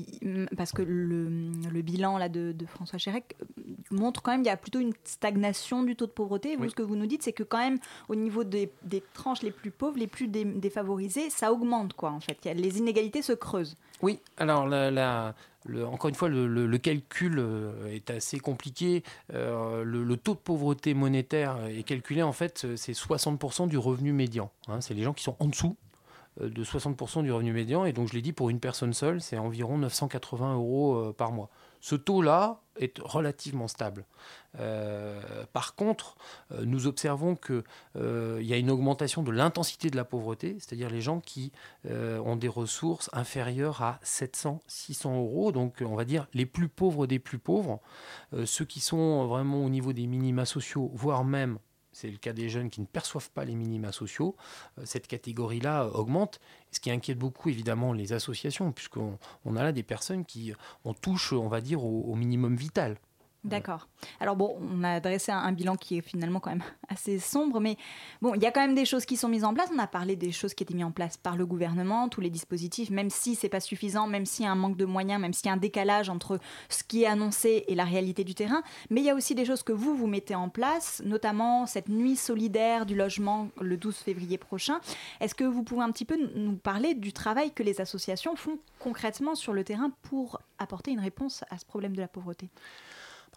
parce 0.57 0.73
que 0.73 0.83
le, 0.83 1.29
le 1.71 1.83
bilan 1.83 2.19
là, 2.19 2.29
de, 2.29 2.55
François 2.67 2.99
Chérec 2.99 3.37
euh, 3.41 3.63
montre 3.91 4.23
quand 4.23 4.33
même 4.33 4.41
qu'il 4.41 4.49
y 4.49 4.53
a 4.53 4.57
plutôt 4.57 4.81
une 4.81 4.93
stagnation 5.05 5.83
du 5.83 5.97
taux 5.97 6.07
de 6.07 6.13
pauvreté. 6.13 6.57
Vous, 6.57 6.69
ce 6.69 6.75
que 6.75 6.83
vous 6.83 6.97
nous 6.97 7.07
dites, 7.07 7.23
c'est 7.23 7.33
que 7.33 7.43
quand 7.43 7.59
même, 7.59 7.79
au 8.09 8.15
niveau 8.15 8.45
des, 8.45 8.71
tranches 9.15 9.43
les 9.47 9.53
plus 9.53 9.71
pauvres, 9.71 9.97
les 9.97 10.09
plus 10.09 10.29
défavorisées, 10.29 11.31
ça 11.31 11.53
augmente, 11.53 11.93
quoi, 11.95 12.11
en 12.11 12.21
fait. 12.21 12.45
Les 12.55 12.79
inégalités 12.79 13.23
se 13.23 13.33
creusent. 13.33 13.77
Oui, 14.03 14.21
alors 14.37 14.67
la, 14.67 15.35
encore 15.85 16.09
une 16.09 16.15
fois, 16.15 16.29
le, 16.29 16.79
calcul 16.79 17.39
euh, 17.39 17.87
est 17.87 18.11
assez 18.11 18.41
compliqué. 18.41 19.05
Euh, 19.33 19.85
le, 19.85 20.17
taux 20.17 20.35
de 20.35 20.41
pauvreté 20.41 20.95
monétaire 20.95 21.57
est 21.67 21.85
calculé, 21.85 22.23
en 22.23 22.33
fait, 22.33 22.67
c'est 22.77 22.93
60% 22.93 23.69
du 23.69 23.79
revenu 23.79 24.13
médian. 24.13 24.51
Hein. 24.69 24.81
c'est 24.81 24.95
les 24.95 25.03
gens 25.03 25.13
qui 25.13 25.23
sont 25.23 25.37
en 25.39 25.47
dessous 25.47 25.77
de 26.41 26.65
60% 26.65 27.23
du 27.23 27.33
revenu 27.33 27.53
médian. 27.53 27.85
Et 27.85 27.93
donc, 27.93 28.09
je 28.09 28.15
l'ai 28.15 28.23
dit, 28.23 28.33
pour 28.33 28.51
une 28.51 28.61
personne 28.61 28.93
seule, 28.93 29.21
c'est 29.21 29.39
environ 29.39 29.79
980 29.79 30.55
euros 30.55 31.13
par 31.17 31.33
mois. 31.33 31.49
Ce 31.81 31.95
taux-là 31.95 32.61
est 32.79 32.99
relativement 32.99 33.69
stable. 33.69 34.05
Euh, 34.59 35.21
par 35.53 35.75
contre, 35.75 36.17
euh, 36.53 36.65
nous 36.65 36.87
observons 36.87 37.37
qu'il 37.37 37.63
euh, 37.97 38.41
y 38.43 38.53
a 38.53 38.57
une 38.57 38.71
augmentation 38.71 39.23
de 39.23 39.31
l'intensité 39.31 39.91
de 39.91 39.97
la 39.97 40.05
pauvreté, 40.05 40.57
c'est-à-dire 40.59 40.91
les 40.91 41.01
gens 41.01 41.21
qui 41.21 41.53
ont 41.89 42.37
des 42.37 42.49
ressources 42.49 43.11
inférieures 43.13 43.83
à 43.83 44.01
700-600 44.05 45.17
euros, 45.17 45.53
donc 45.53 45.83
on 45.83 45.95
va 45.95 46.05
dire 46.05 46.27
les 46.35 46.47
plus 46.47 46.69
pauvres 46.69 47.07
des 47.07 47.19
plus 47.19 47.39
pauvres, 47.39 47.81
ceux 48.45 48.65
qui 48.65 48.81
sont 48.81 49.27
vraiment 49.27 49.65
au 49.65 49.69
niveau 49.69 49.93
des 49.93 50.07
minima 50.07 50.45
sociaux, 50.45 50.91
voire 50.95 51.25
même 51.25 51.59
c'est 51.97 52.11
le 52.11 52.19
cas 52.19 52.35
des 52.35 52.51
jeunes 52.51 52.69
qui 52.69 52.83
ne 52.83 52.87
perçoivent 52.87 53.31
pas 53.31 53.47
les 53.47 53.55
minima 53.55 53.91
sociaux, 53.91 54.37
euh, 54.79 54.83
cette 54.85 55.07
catégorie-là 55.07 55.85
euh, 55.85 55.91
augmente, 55.93 56.41
ce 56.71 56.79
qui 56.79 56.91
inquiète 56.91 57.19
beaucoup 57.19 57.49
évidemment 57.49 57.95
les 57.95 58.13
associations, 58.13 58.71
puisqu'on 58.71 59.19
on 59.47 59.57
a 59.57 59.63
là 59.63 59.73
des 59.73 59.83
personnes 59.83 60.27
qui 60.27 60.53
on 60.85 60.93
touche, 60.93 61.33
on 61.33 61.49
va 61.49 61.63
dire, 61.63 61.83
au 61.83 62.15
minimum 62.15 62.55
vital. 62.55 62.99
D'accord. 63.47 63.87
Alors 64.19 64.35
bon, 64.35 64.59
on 64.61 64.83
a 64.83 64.99
dressé 64.99 65.31
un, 65.31 65.53
bilan 65.53 65.77
qui 65.77 65.99
est 65.99 66.01
finalement 66.01 66.41
quand 66.41 66.51
même 66.51 66.65
assez 66.89 67.21
sombre, 67.21 67.61
mais 67.61 67.77
bon, 68.21 68.35
il 68.35 68.43
y 68.43 68.47
a 68.47 68.51
quand 68.51 68.61
même 68.61 68.75
des 68.75 68.85
choses 68.85 69.05
qui 69.05 69.17
sont 69.17 69.29
mises 69.29 69.45
en 69.45 69.55
place. 69.55 69.71
On 69.73 69.79
a 69.79 69.87
parlé 69.87 70.17
des 70.17 70.33
choses 70.33 70.53
qui 70.53 70.65
étaient 70.65 70.75
mises 70.75 70.85
en 70.85 70.91
place 70.91 71.17
par 71.17 71.37
le 71.37 71.47
gouvernement, 71.47 72.09
tous 72.09 72.21
les 72.21 72.29
dispositifs, 72.29 72.91
même 72.91 73.09
si 73.09 73.37
c'est 73.37 73.49
pas 73.49 73.61
suffisant, 73.61 74.09
même 74.09 74.27
s'il 74.27 74.47
y 74.47 74.49
a 74.49 74.51
un 74.51 74.57
manque 74.57 74.77
de 74.77 74.85
moyens, 74.85 75.21
même 75.21 75.33
s'il 75.33 75.47
y 75.47 75.49
a 75.51 75.53
un 75.53 75.59
décalage 75.59 76.11
entre 76.11 76.41
ce 76.69 76.83
qui 76.83 77.05
est 77.05 77.07
annoncé 77.07 77.65
et 77.69 77.77
la 77.77 77.85
réalité 77.85 78.25
du 78.25 78.35
terrain. 78.35 78.63
Mais 78.91 79.01
il 79.01 79.05
y 79.05 79.11
a 79.11 79.15
aussi 79.15 79.37
des 79.37 79.45
choses 79.45 79.63
que 79.63 79.73
vous, 79.73 79.95
vous 79.95 80.09
mettez 80.09 80.35
en 80.35 80.49
place, 80.49 81.01
notamment 81.05 81.67
cette 81.67 81.89
nuit 81.89 82.17
solidaire 82.17 82.85
du 82.85 82.97
logement 82.97 83.49
le 83.61 83.77
12 83.77 83.95
février 83.95 84.39
prochain. 84.39 84.81
Est-ce 85.21 85.37
que 85.37 85.45
vous 85.45 85.63
pouvez 85.63 85.83
un 85.83 85.93
petit 85.93 86.05
peu 86.05 86.19
nous 86.35 86.57
parler 86.57 86.95
du 86.95 87.13
travail 87.13 87.53
que 87.53 87.63
les 87.63 87.81
associations 87.81 88.35
font 88.35 88.59
concrètement 88.81 89.37
sur 89.37 89.53
le 89.53 89.63
terrain 89.63 89.93
pour 90.03 90.41
apporter 90.59 90.91
une 90.91 91.01
réponse 91.01 91.45
à 91.51 91.59
ce 91.59 91.65
problème 91.65 91.95
de 91.95 92.01
la 92.01 92.09
pauvreté? 92.09 92.51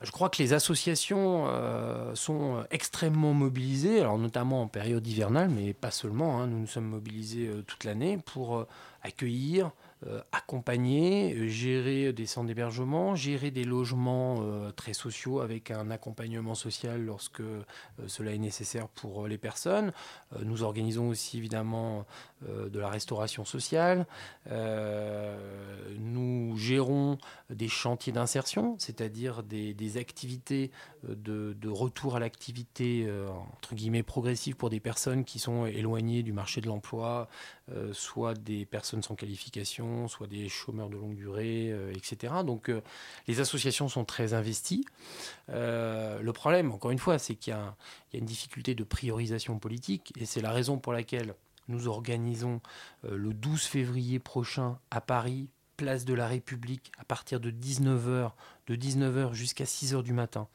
Je 0.02 0.12
crois 0.12 0.30
que 0.30 0.42
les 0.42 0.54
associations 0.54 1.46
euh, 1.48 2.16
sont 2.16 2.64
extrêmement 2.72 3.34
mobilisées, 3.34 4.02
notamment 4.18 4.62
en 4.62 4.68
période 4.68 5.06
hivernale, 5.06 5.50
mais 5.50 5.74
pas 5.74 5.92
seulement. 5.92 6.40
Hein. 6.40 6.48
nous 6.48 6.60
nous 6.60 6.68
sommes 6.68 6.88
mobilisés 6.88 7.48
euh, 7.48 7.62
toute 7.64 7.84
l'année 7.84 8.18
pour 8.18 8.58
euh, 8.58 8.68
accueillir, 9.04 9.72
euh, 10.08 10.22
accompagner, 10.32 11.36
euh, 11.36 11.50
gérer 11.50 12.14
des 12.14 12.26
centres 12.26 12.48
d'hébergement, 12.48 13.16
gérer 13.16 13.52
des 13.52 13.66
logements 13.66 14.38
euh, 14.40 14.72
très 14.72 14.94
sociaux 14.94 15.42
avec 15.42 15.72
un 15.72 15.92
accompagnement 15.92 16.56
social 16.56 17.04
lorsque 17.04 17.44
cela 18.08 18.32
est 18.32 18.38
nécessaire 18.38 18.88
pour 18.88 19.28
les 19.28 19.38
personnes. 19.38 19.92
nous 20.44 20.64
organisons 20.64 21.10
aussi 21.10 21.38
évidemment 21.38 22.06
de 22.42 22.80
la 22.80 22.90
restauration 22.90 23.46
sociale. 23.46 24.06
nous 26.00 26.56
gérons 26.58 27.18
des 27.50 27.68
chantiers 27.68 28.14
d'insertion, 28.14 28.76
c'est-à-dire 28.80 29.44
des, 29.44 29.98
activités 29.98 30.72
de, 31.08 31.56
de, 31.60 31.70
retour 31.70 32.16
à 32.16 32.20
l'activité 32.20 33.10
entre 33.58 33.76
guillemets 33.76 34.04
progressive 34.04 34.56
pour 34.56 34.70
des 34.70 34.80
personnes 34.80 35.26
qui 35.26 35.40
sont 35.40 35.66
éloignées 35.66 36.24
du 36.24 36.34
marché 36.34 36.62
de 36.62 36.68
l'emploi, 36.68 37.28
soit 37.92 38.36
des 38.36 38.66
personnes 38.66 39.04
sans 39.04 39.16
qualification 39.16 39.40
soit 40.08 40.28
des 40.28 40.50
chômeurs 40.50 40.90
de 40.90 40.96
longue 40.96 41.16
durée, 41.16 41.70
euh, 41.72 41.92
etc. 41.96 42.34
Donc 42.46 42.70
euh, 42.70 42.82
les 43.28 43.40
associations 43.40 43.88
sont 43.88 44.06
très 44.06 44.34
investies. 44.34 44.86
Euh, 45.50 46.22
le 46.22 46.34
problème, 46.34 46.72
encore 46.72 46.92
une 46.92 47.00
fois, 47.00 47.18
c'est 47.20 47.36
qu'il 47.36 47.54
y, 47.54 47.56
a 47.56 47.76
une 48.14 48.26
difficulté 48.26 48.76
de 48.76 48.84
priorisation 48.84 49.60
politique 49.60 50.14
et 50.20 50.26
c'est 50.26 50.42
la 50.42 50.52
raison 50.52 50.78
pour 50.78 50.94
laquelle 50.94 51.36
nous 51.70 51.88
organisons 51.88 52.62
le 53.04 53.34
12 53.34 53.62
février 53.64 54.20
prochain 54.20 54.80
à 54.92 55.00
Paris, 55.02 55.50
place 55.78 56.04
de 56.04 56.14
la 56.14 56.28
République, 56.28 56.92
à 56.98 57.06
partir 57.06 57.40
de 57.40 57.52
19h, 57.52 58.32
de 58.70 58.76
19h 58.76 59.34
jusqu'à 59.34 59.64
6h 59.66 60.04
du 60.04 60.14
matin, 60.14 60.48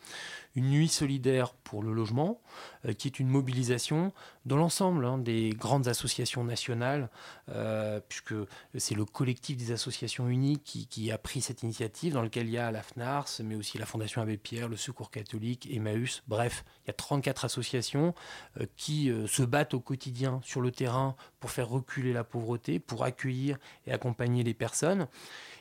une 0.54 0.70
nuit 0.70 0.88
solidaire 0.88 1.52
pour 1.52 1.82
le 1.82 1.92
logement, 1.92 2.40
euh, 2.86 2.92
qui 2.92 3.08
est 3.08 3.18
une 3.18 3.26
mobilisation 3.28 4.12
dans 4.46 4.56
l'ensemble 4.56 5.04
hein, 5.04 5.18
des 5.18 5.50
grandes 5.50 5.88
associations 5.88 6.44
nationales, 6.44 7.10
euh, 7.48 8.00
puisque 8.08 8.34
c'est 8.76 8.94
le 8.94 9.04
collectif 9.04 9.56
des 9.56 9.72
associations 9.72 10.28
uniques 10.28 10.86
qui, 10.88 11.10
a 11.10 11.18
pris 11.18 11.40
cette 11.40 11.64
initiative, 11.64 12.12
dans 12.12 12.22
lequel 12.22 12.46
il 12.46 12.52
y 12.52 12.58
a 12.58 12.70
la 12.70 12.82
FNARS, 12.82 13.40
mais 13.42 13.56
aussi 13.56 13.78
la 13.78 13.86
Fondation 13.86 14.22
Abbé 14.22 14.36
Pierre, 14.36 14.68
le 14.68 14.76
Secours 14.76 15.10
catholique, 15.10 15.68
Emmaüs, 15.72 16.22
bref, 16.28 16.64
il 16.84 16.88
y 16.88 16.90
a 16.90 16.94
34 16.94 17.44
associations 17.44 18.14
euh, 18.60 18.66
qui 18.76 19.12
se 19.26 19.42
battent 19.42 19.74
au 19.74 19.80
quotidien 19.80 20.40
sur 20.44 20.60
le 20.60 20.70
terrain 20.70 21.16
pour 21.40 21.50
faire 21.50 21.68
reculer 21.68 22.12
la 22.12 22.22
pauvreté, 22.22 22.78
pour 22.78 23.04
accueillir 23.04 23.58
et 23.86 23.92
accompagner 23.92 24.44
les 24.44 24.54
personnes 24.54 25.08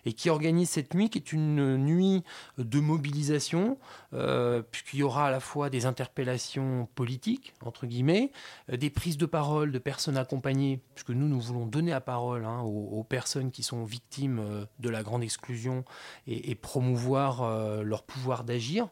et 0.05 0.13
qui 0.13 0.29
organise 0.29 0.69
cette 0.69 0.93
nuit 0.93 1.09
qui 1.09 1.17
est 1.17 1.33
une 1.33 1.77
nuit 1.77 2.23
de 2.57 2.79
mobilisation, 2.79 3.77
euh, 4.13 4.61
puisqu'il 4.61 4.99
y 4.99 5.03
aura 5.03 5.27
à 5.27 5.31
la 5.31 5.39
fois 5.39 5.69
des 5.69 5.85
interpellations 5.85 6.87
politiques, 6.95 7.53
entre 7.63 7.85
guillemets, 7.85 8.31
euh, 8.71 8.77
des 8.77 8.89
prises 8.89 9.17
de 9.17 9.25
parole 9.25 9.71
de 9.71 9.79
personnes 9.79 10.17
accompagnées, 10.17 10.81
puisque 10.95 11.11
nous, 11.11 11.27
nous 11.27 11.39
voulons 11.39 11.65
donner 11.65 11.91
la 11.91 12.01
parole 12.01 12.45
hein, 12.45 12.61
aux, 12.61 13.03
personnes 13.03 13.51
qui 13.51 13.63
sont 13.63 13.83
victimes 13.83 14.39
euh, 14.39 14.65
de 14.79 14.89
la 14.89 15.03
grande 15.03 15.23
exclusion 15.23 15.83
et, 16.27 16.55
promouvoir 16.55 17.83
leur 17.83 18.03
pouvoir 18.03 18.43
d'agir, 18.43 18.87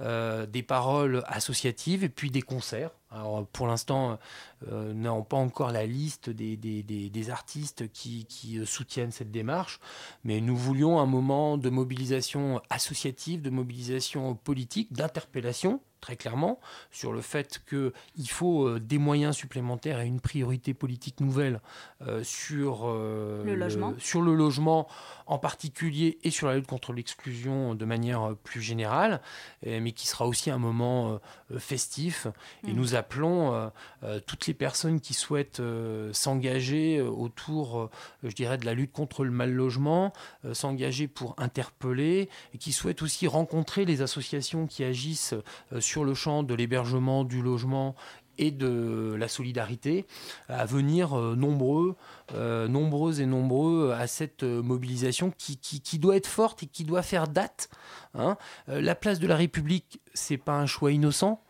des 0.00 0.62
paroles 0.62 1.24
associatives 1.26 2.04
et 2.04 2.08
puis 2.08 2.30
des 2.30 2.42
concerts. 2.42 2.90
Alors, 3.10 3.46
pour 3.46 3.66
l'instant, 3.66 4.18
euh, 4.70 4.92
n'avons 4.92 5.22
pas 5.22 5.38
encore 5.38 5.72
la 5.72 5.86
liste 5.86 6.28
des, 6.28 7.30
artistes 7.30 7.90
qui, 7.90 8.26
qui, 8.26 8.64
soutiennent 8.66 9.12
cette 9.12 9.30
démarche, 9.30 9.80
mais 10.24 10.40
nous 10.40 10.56
voulions 10.56 11.00
un 11.00 11.06
moment 11.06 11.56
de 11.56 11.70
mobilisation 11.70 12.60
associative, 12.68 13.40
de 13.40 13.50
mobilisation 13.50 14.34
politique, 14.34 14.92
d'interpellation 14.92 15.80
très 16.00 16.16
clairement 16.16 16.60
sur 16.90 17.12
le 17.12 17.20
fait 17.20 17.60
qu'il 17.68 18.30
faut 18.30 18.66
euh, 18.66 18.80
des 18.80 18.98
moyens 18.98 19.36
supplémentaires 19.36 20.00
et 20.00 20.06
une 20.06 20.20
priorité 20.20 20.74
politique 20.74 21.20
nouvelle 21.20 21.60
euh, 22.06 22.22
sur, 22.22 22.82
euh, 22.84 23.44
le 23.44 23.54
logement. 23.54 23.94
sur 23.98 24.22
le 24.22 24.34
logement 24.34 24.88
en 25.26 25.38
particulier 25.38 26.18
et 26.22 26.30
sur 26.30 26.48
la 26.48 26.56
lutte 26.56 26.66
contre 26.66 26.92
l'exclusion 26.92 27.74
de 27.74 27.84
manière 27.84 28.34
plus 28.44 28.62
générale, 28.62 29.20
mais 29.66 29.92
qui 29.92 30.06
sera 30.06 30.26
aussi 30.26 30.50
un 30.50 30.56
moment 30.56 31.20
festif. 31.58 32.26
Et 32.66 32.72
mm. 32.72 32.76
nous 32.76 32.94
appelons 32.94 33.70
toutes 34.26 34.46
les 34.46 34.54
personnes 34.54 35.00
qui 35.00 35.12
souhaitent 35.12 35.60
s'engager 36.12 37.02
autour, 37.02 37.90
je 38.22 38.34
dirais, 38.34 38.56
de 38.56 38.64
la 38.64 38.72
lutte 38.72 38.92
contre 38.92 39.22
le 39.22 39.30
mal 39.30 39.52
logement, 39.52 40.14
s'engager 40.54 41.08
pour 41.08 41.34
interpeller, 41.36 42.30
et 42.54 42.58
qui 42.58 42.72
souhaitent 42.72 43.02
aussi 43.02 43.26
rencontrer 43.26 43.84
les 43.84 44.00
associations 44.00 44.66
qui 44.66 44.82
agissent 44.82 45.34
sur 45.78 45.87
le 45.96 46.14
champ 46.14 46.42
de 46.42 46.54
l'hébergement, 46.54 47.24
du 47.24 47.42
logement 47.42 47.94
et 48.38 48.50
de 48.50 49.16
la 49.18 49.28
solidarité, 49.28 50.06
à 50.48 50.64
venir 50.64 51.18
euh, 51.18 51.34
nombreux, 51.34 51.96
euh, 52.34 52.68
nombreux 52.68 53.20
et 53.20 53.26
nombreux 53.26 53.92
à 53.92 54.06
cette 54.06 54.44
euh, 54.44 54.62
mobilisation 54.62 55.32
qui, 55.36 55.58
doit 55.98 56.16
être 56.16 56.28
forte 56.28 56.62
et 56.62 56.66
qui 56.66 56.84
doit 56.84 57.02
faire 57.02 57.26
date. 57.26 57.68
Hein. 58.14 58.36
la 58.68 58.94
place 58.94 59.18
de 59.18 59.26
la 59.26 59.36
République, 59.36 60.00
c'est 60.14 60.38
pas 60.38 60.58
un 60.58 60.66
choix 60.66 60.92
innocent. 60.92 61.42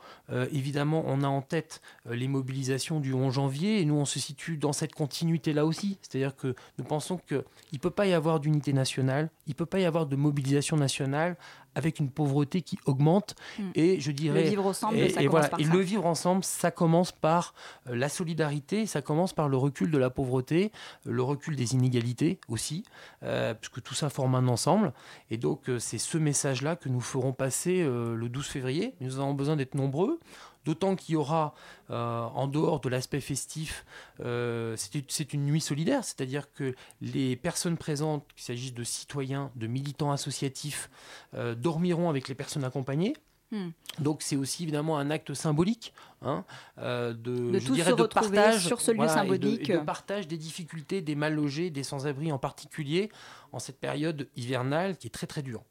évidemment, 0.50 1.04
on 1.06 1.22
a 1.22 1.28
en 1.28 1.42
tête 1.42 1.80
les 2.08 2.26
mobilisations 2.28 3.00
du 3.00 3.12
11 3.12 3.34
janvier 3.34 3.80
et 3.80 3.84
nous, 3.84 3.94
on 3.94 4.04
se 4.04 4.18
situe 4.18 4.56
dans 4.56 4.72
cette 4.72 4.94
continuité-là 4.94 5.64
aussi. 5.66 5.98
C'est-à-dire 6.02 6.34
que 6.34 6.54
nous 6.78 6.84
pensons 6.84 7.18
qu'il 7.18 7.44
ne 7.72 7.78
peut 7.78 7.90
pas 7.90 8.06
y 8.06 8.12
avoir 8.12 8.40
d'unité 8.40 8.72
nationale, 8.72 9.30
il 9.46 9.50
ne 9.50 9.54
peut 9.54 9.66
pas 9.66 9.78
y 9.78 9.84
avoir 9.84 10.06
de 10.06 10.16
mobilisation 10.16 10.76
nationale 10.76 11.36
avec 11.78 12.00
une 12.00 12.10
pauvreté 12.10 12.62
qui 12.62 12.76
augmente. 12.84 13.36
Mm. 13.58 13.62
Et 13.76 14.00
je 14.00 14.10
dirais. 14.10 14.42
Le 14.42 14.48
vivre 14.50 14.66
ensemble, 14.66 14.98
et, 14.98 15.08
ça 15.08 15.22
et 15.22 15.28
voilà, 15.28 15.48
par 15.48 15.60
et 15.60 15.64
ça. 15.64 15.72
le 15.72 15.78
vivre 15.78 16.04
ensemble, 16.04 16.44
ça 16.44 16.70
commence 16.70 17.12
par 17.12 17.54
euh, 17.88 17.94
la 17.94 18.08
solidarité, 18.08 18.84
ça 18.86 19.00
commence 19.00 19.32
par 19.32 19.48
le 19.48 19.56
recul 19.56 19.90
de 19.90 19.98
la 19.98 20.10
pauvreté, 20.10 20.72
euh, 21.06 21.12
le 21.12 21.22
recul 21.22 21.56
des 21.56 21.74
inégalités 21.74 22.40
aussi, 22.48 22.82
euh, 23.22 23.54
puisque 23.54 23.80
tout 23.82 23.94
ça 23.94 24.10
forme 24.10 24.34
un 24.34 24.48
ensemble. 24.48 24.92
Et 25.30 25.36
donc, 25.36 25.70
c'est 25.78 25.98
ce 25.98 26.18
message-là 26.18 26.76
que 26.76 26.88
nous 26.88 27.00
ferons 27.00 27.32
passer 27.32 27.82
euh, 27.82 28.14
le 28.14 28.28
12 28.28 28.46
février. 28.46 28.94
Nous 29.00 29.18
avons 29.18 29.34
besoin 29.34 29.56
d'être 29.56 29.74
nombreux. 29.74 30.18
D'autant 30.68 30.96
qu'il 30.96 31.14
y 31.14 31.16
aura, 31.16 31.54
euh, 31.88 32.20
en 32.24 32.46
dehors 32.46 32.80
de 32.80 32.90
l'aspect 32.90 33.22
festif, 33.22 33.86
euh, 34.20 34.76
c'est 34.76 35.32
une 35.32 35.46
nuit 35.46 35.62
solidaire, 35.62 36.04
c'est-à-dire 36.04 36.52
que 36.52 36.74
les 37.00 37.36
personnes 37.36 37.78
présentes, 37.78 38.26
qu'il 38.34 38.44
s'agisse 38.44 38.74
de 38.74 38.84
citoyens, 38.84 39.50
de 39.56 39.66
militants 39.66 40.12
associatifs, 40.12 40.90
euh, 41.32 41.54
dormiront 41.54 42.10
avec 42.10 42.28
les 42.28 42.34
personnes 42.34 42.64
accompagnées. 42.64 43.14
Hmm. 43.50 43.70
Donc 43.98 44.20
c'est 44.20 44.36
aussi 44.36 44.64
évidemment 44.64 44.98
un 44.98 45.10
acte 45.10 45.32
symbolique 45.32 45.94
hein, 46.20 46.44
euh, 46.76 47.14
de, 47.14 47.52
De 47.52 47.58
je 47.58 47.72
dirais, 47.72 47.94
de 47.94 48.02
partage, 48.02 48.66
sur 48.66 48.82
ce 48.82 48.90
lieu 48.90 48.98
et 48.98 49.02
de- 49.04 49.08
symbolique. 49.08 49.70
et 49.70 49.72
de, 49.72 49.78
partage 49.78 50.28
des 50.28 50.36
difficultés 50.36 51.00
des 51.00 51.14
mal 51.14 51.34
logés, 51.34 51.70
des 51.70 51.82
sans-abri 51.82 52.30
en 52.30 52.38
particulier, 52.38 53.10
en 53.52 53.58
cette 53.58 53.80
période 53.80 54.28
hivernale 54.36 54.98
qui 54.98 55.06
est 55.06 55.10
très 55.10 55.26
très 55.26 55.40
dure. 55.40 55.62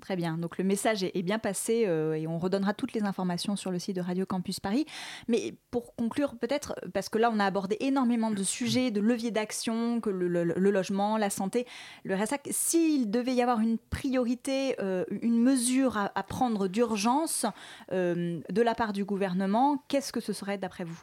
Très 0.00 0.16
bien. 0.16 0.38
Donc 0.38 0.56
le 0.56 0.64
message 0.64 1.04
est, 1.04 1.22
bien 1.22 1.38
passé 1.38 1.84
euh, 1.86 2.14
et 2.14 2.26
on 2.26 2.38
redonnera 2.38 2.72
toutes 2.72 2.94
les 2.94 3.02
informations 3.02 3.54
sur 3.54 3.70
le 3.70 3.78
site 3.78 3.96
de 3.96 4.00
Radio 4.00 4.24
Campus 4.24 4.58
Paris. 4.58 4.86
Mais 5.28 5.54
pour 5.70 5.94
conclure, 5.94 6.36
peut-être, 6.36 6.74
parce 6.94 7.08
que 7.08 7.18
là 7.18 7.30
on 7.32 7.38
a 7.38 7.44
abordé 7.44 7.76
énormément 7.80 8.30
de 8.30 8.42
sujets, 8.42 8.90
de 8.90 9.00
leviers 9.00 9.30
d'action, 9.30 10.00
que 10.00 10.08
le, 10.10 10.26
logement, 10.70 11.18
la 11.18 11.28
santé, 11.28 11.66
le 12.04 12.14
RSAC, 12.14 12.48
s'il 12.50 13.10
devait 13.10 13.34
y 13.34 13.42
avoir 13.42 13.60
une 13.60 13.76
priorité, 13.78 14.74
euh, 14.80 15.04
une 15.10 15.40
mesure 15.40 15.98
à, 15.98 16.12
à 16.14 16.22
prendre 16.22 16.66
d'urgence 16.66 17.44
euh, 17.92 18.40
de 18.48 18.62
la 18.62 18.74
part 18.74 18.92
du 18.92 19.04
gouvernement, 19.04 19.84
qu'est-ce 19.88 20.12
que 20.12 20.20
ce 20.20 20.32
serait 20.32 20.56
d'après 20.56 20.84
vous? 20.84 21.02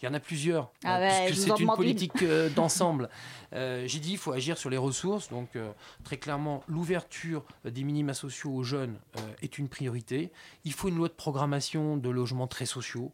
Il 0.00 0.04
y 0.04 0.08
en 0.08 0.14
a 0.14 0.20
plusieurs, 0.20 0.70
Ah 0.84 1.00
ouais, 1.00 1.26
puisque 1.26 1.48
c'est 1.48 1.62
une 1.62 1.74
politique 1.74 2.22
euh, 2.22 2.50
d'ensemble. 2.54 3.08
Euh, 3.54 3.84
J'ai 3.86 3.98
dit 3.98 4.12
il 4.12 4.18
faut 4.18 4.32
agir 4.32 4.58
sur 4.58 4.68
les 4.68 4.76
ressources, 4.76 5.30
donc 5.30 5.56
euh, 5.56 5.72
très 6.04 6.18
clairement 6.18 6.62
l'ouverture 6.68 7.44
des 7.64 7.82
minima 7.82 8.12
sociaux 8.12 8.50
aux 8.50 8.62
jeunes 8.62 8.98
est 9.40 9.58
une 9.58 9.68
priorité. 9.68 10.32
Il 10.64 10.72
faut 10.72 10.88
une 10.88 10.96
loi 10.96 11.08
de 11.08 11.14
programmation 11.14 11.96
de 11.96 12.10
logements 12.10 12.46
très 12.46 12.66
sociaux, 12.66 13.12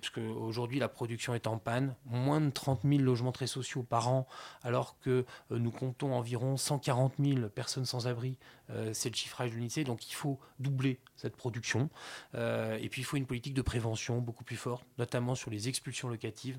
puisque 0.00 0.18
aujourd'hui 0.18 0.78
la 0.78 0.88
production 0.88 1.34
est 1.34 1.46
en 1.46 1.58
panne, 1.58 1.94
moins 2.06 2.40
de 2.40 2.50
30 2.50 2.80
000 2.84 3.02
logements 3.02 3.32
très 3.32 3.46
sociaux 3.46 3.82
par 3.82 4.08
an, 4.08 4.26
alors 4.62 4.96
que 5.00 5.24
nous 5.50 5.70
comptons 5.70 6.14
environ 6.14 6.56
140 6.56 7.14
000 7.22 7.48
personnes 7.48 7.84
sans 7.84 8.06
abri. 8.06 8.38
Euh, 8.70 8.90
c'est 8.92 9.10
le 9.10 9.14
chiffrage 9.14 9.50
de 9.50 9.56
l'UNICEF, 9.56 9.84
donc 9.84 10.08
il 10.10 10.14
faut 10.14 10.38
doubler 10.58 10.98
cette 11.16 11.36
production. 11.36 11.88
Euh, 12.34 12.78
et 12.80 12.88
puis 12.88 13.02
il 13.02 13.04
faut 13.04 13.16
une 13.16 13.26
politique 13.26 13.54
de 13.54 13.62
prévention 13.62 14.18
beaucoup 14.18 14.44
plus 14.44 14.56
forte, 14.56 14.86
notamment 14.98 15.34
sur 15.34 15.50
les 15.50 15.68
expulsions 15.68 16.08
locatives, 16.08 16.58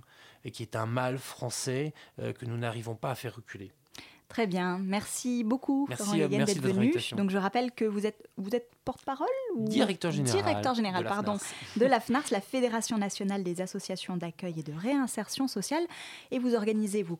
qui 0.52 0.63
est 0.63 0.76
un 0.76 0.86
mal 0.86 1.17
français 1.17 1.93
euh, 2.20 2.34
que 2.34 2.46
nous 2.46 2.58
n'arrivons 2.58 2.96
pas 2.96 3.12
à 3.12 3.15
faire 3.15 3.36
reculer. 3.36 3.72
Très 4.28 4.46
bien, 4.46 4.78
merci 4.78 5.46
beaucoup 5.46 5.86
Merci, 5.88 6.18
merci 6.30 6.54
d'être 6.54 6.62
venu. 6.62 6.94
Donc 7.16 7.30
je 7.30 7.38
rappelle 7.38 7.72
que 7.72 7.86
vous 7.86 8.06
êtes, 8.06 8.28
vous 8.36 8.54
êtes 8.54 8.70
porte-parole 8.84 9.28
ou 9.56 9.66
Directeur 9.68 10.12
général 10.12 10.42
Directeur 10.42 10.76
général, 10.76 11.04
de 11.04 11.08
la 11.08 11.10
pardon, 11.10 11.38
de 11.78 11.86
la 11.86 12.02
FNARS, 12.02 12.26
la 12.32 12.42
Fédération 12.42 12.98
nationale 12.98 13.44
des 13.44 13.62
associations 13.62 14.18
d'accueil 14.18 14.60
et 14.60 14.63
de 14.63 14.74
réinsertion 14.74 15.48
sociale. 15.48 15.84
Et 16.32 16.40
vous 16.40 16.56
organisez, 16.56 17.04
vous 17.04 17.18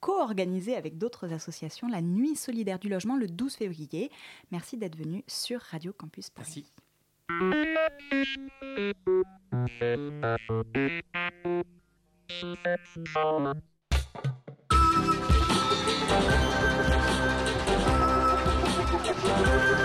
co-organisez 0.00 0.76
avec 0.76 0.98
d'autres 0.98 1.32
associations 1.32 1.88
la 1.88 2.02
Nuit 2.02 2.36
solidaire 2.36 2.78
du 2.78 2.90
logement 2.90 3.16
le 3.16 3.28
12 3.28 3.56
février. 3.56 4.10
Merci 4.52 4.76
d'être 4.76 4.96
venu 4.96 5.24
sur 5.26 5.60
Radio 5.60 5.94
Campus 5.94 6.28
Paris. 6.28 6.70
Merci. 12.68 13.66
Thank 15.86 16.10
you. 19.70 19.75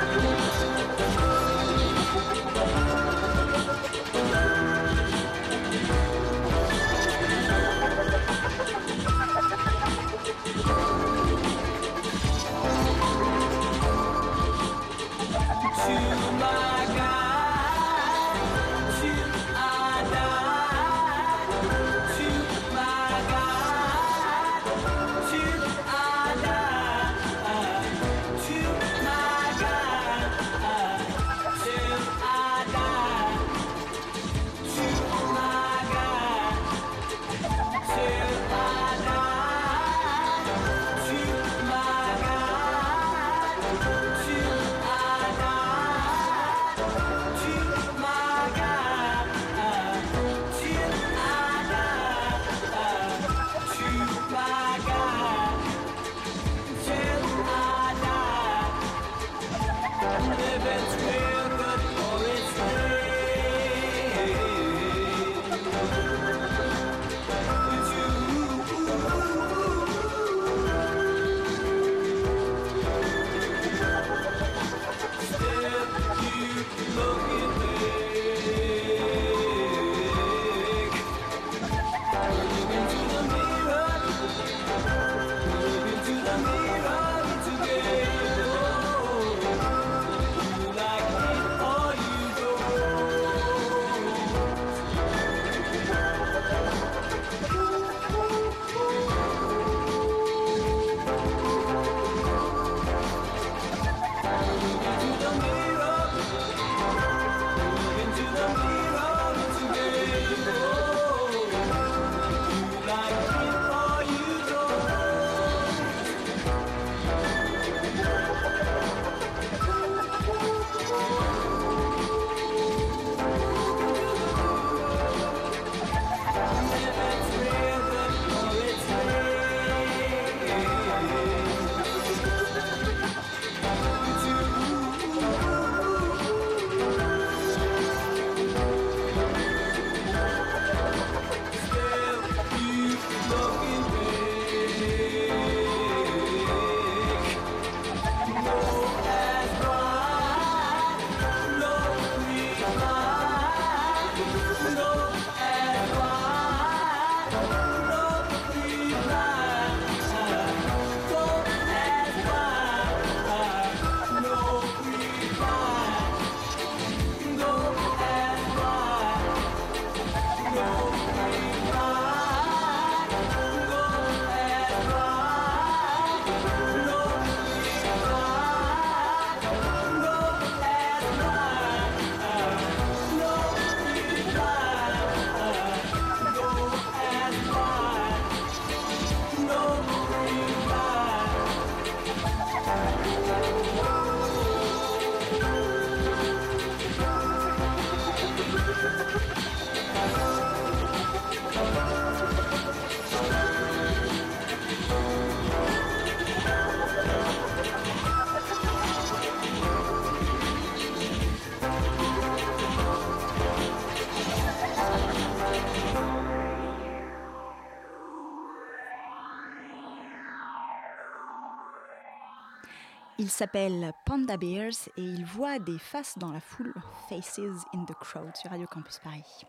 Il 223.22 223.30
s'appelle 223.30 223.94
Panda 224.04 224.36
Bears 224.36 224.90
et 224.98 225.04
il 225.04 225.26
voit 225.26 225.60
des 225.60 225.78
faces 225.78 226.18
dans 226.18 226.32
la 226.32 226.40
foule, 226.40 226.74
Faces 227.08 227.40
in 227.72 227.86
the 227.86 227.94
Crowd 227.94 228.36
sur 228.36 228.50
Radio 228.50 228.66
Campus 228.66 228.98
Paris. 228.98 229.46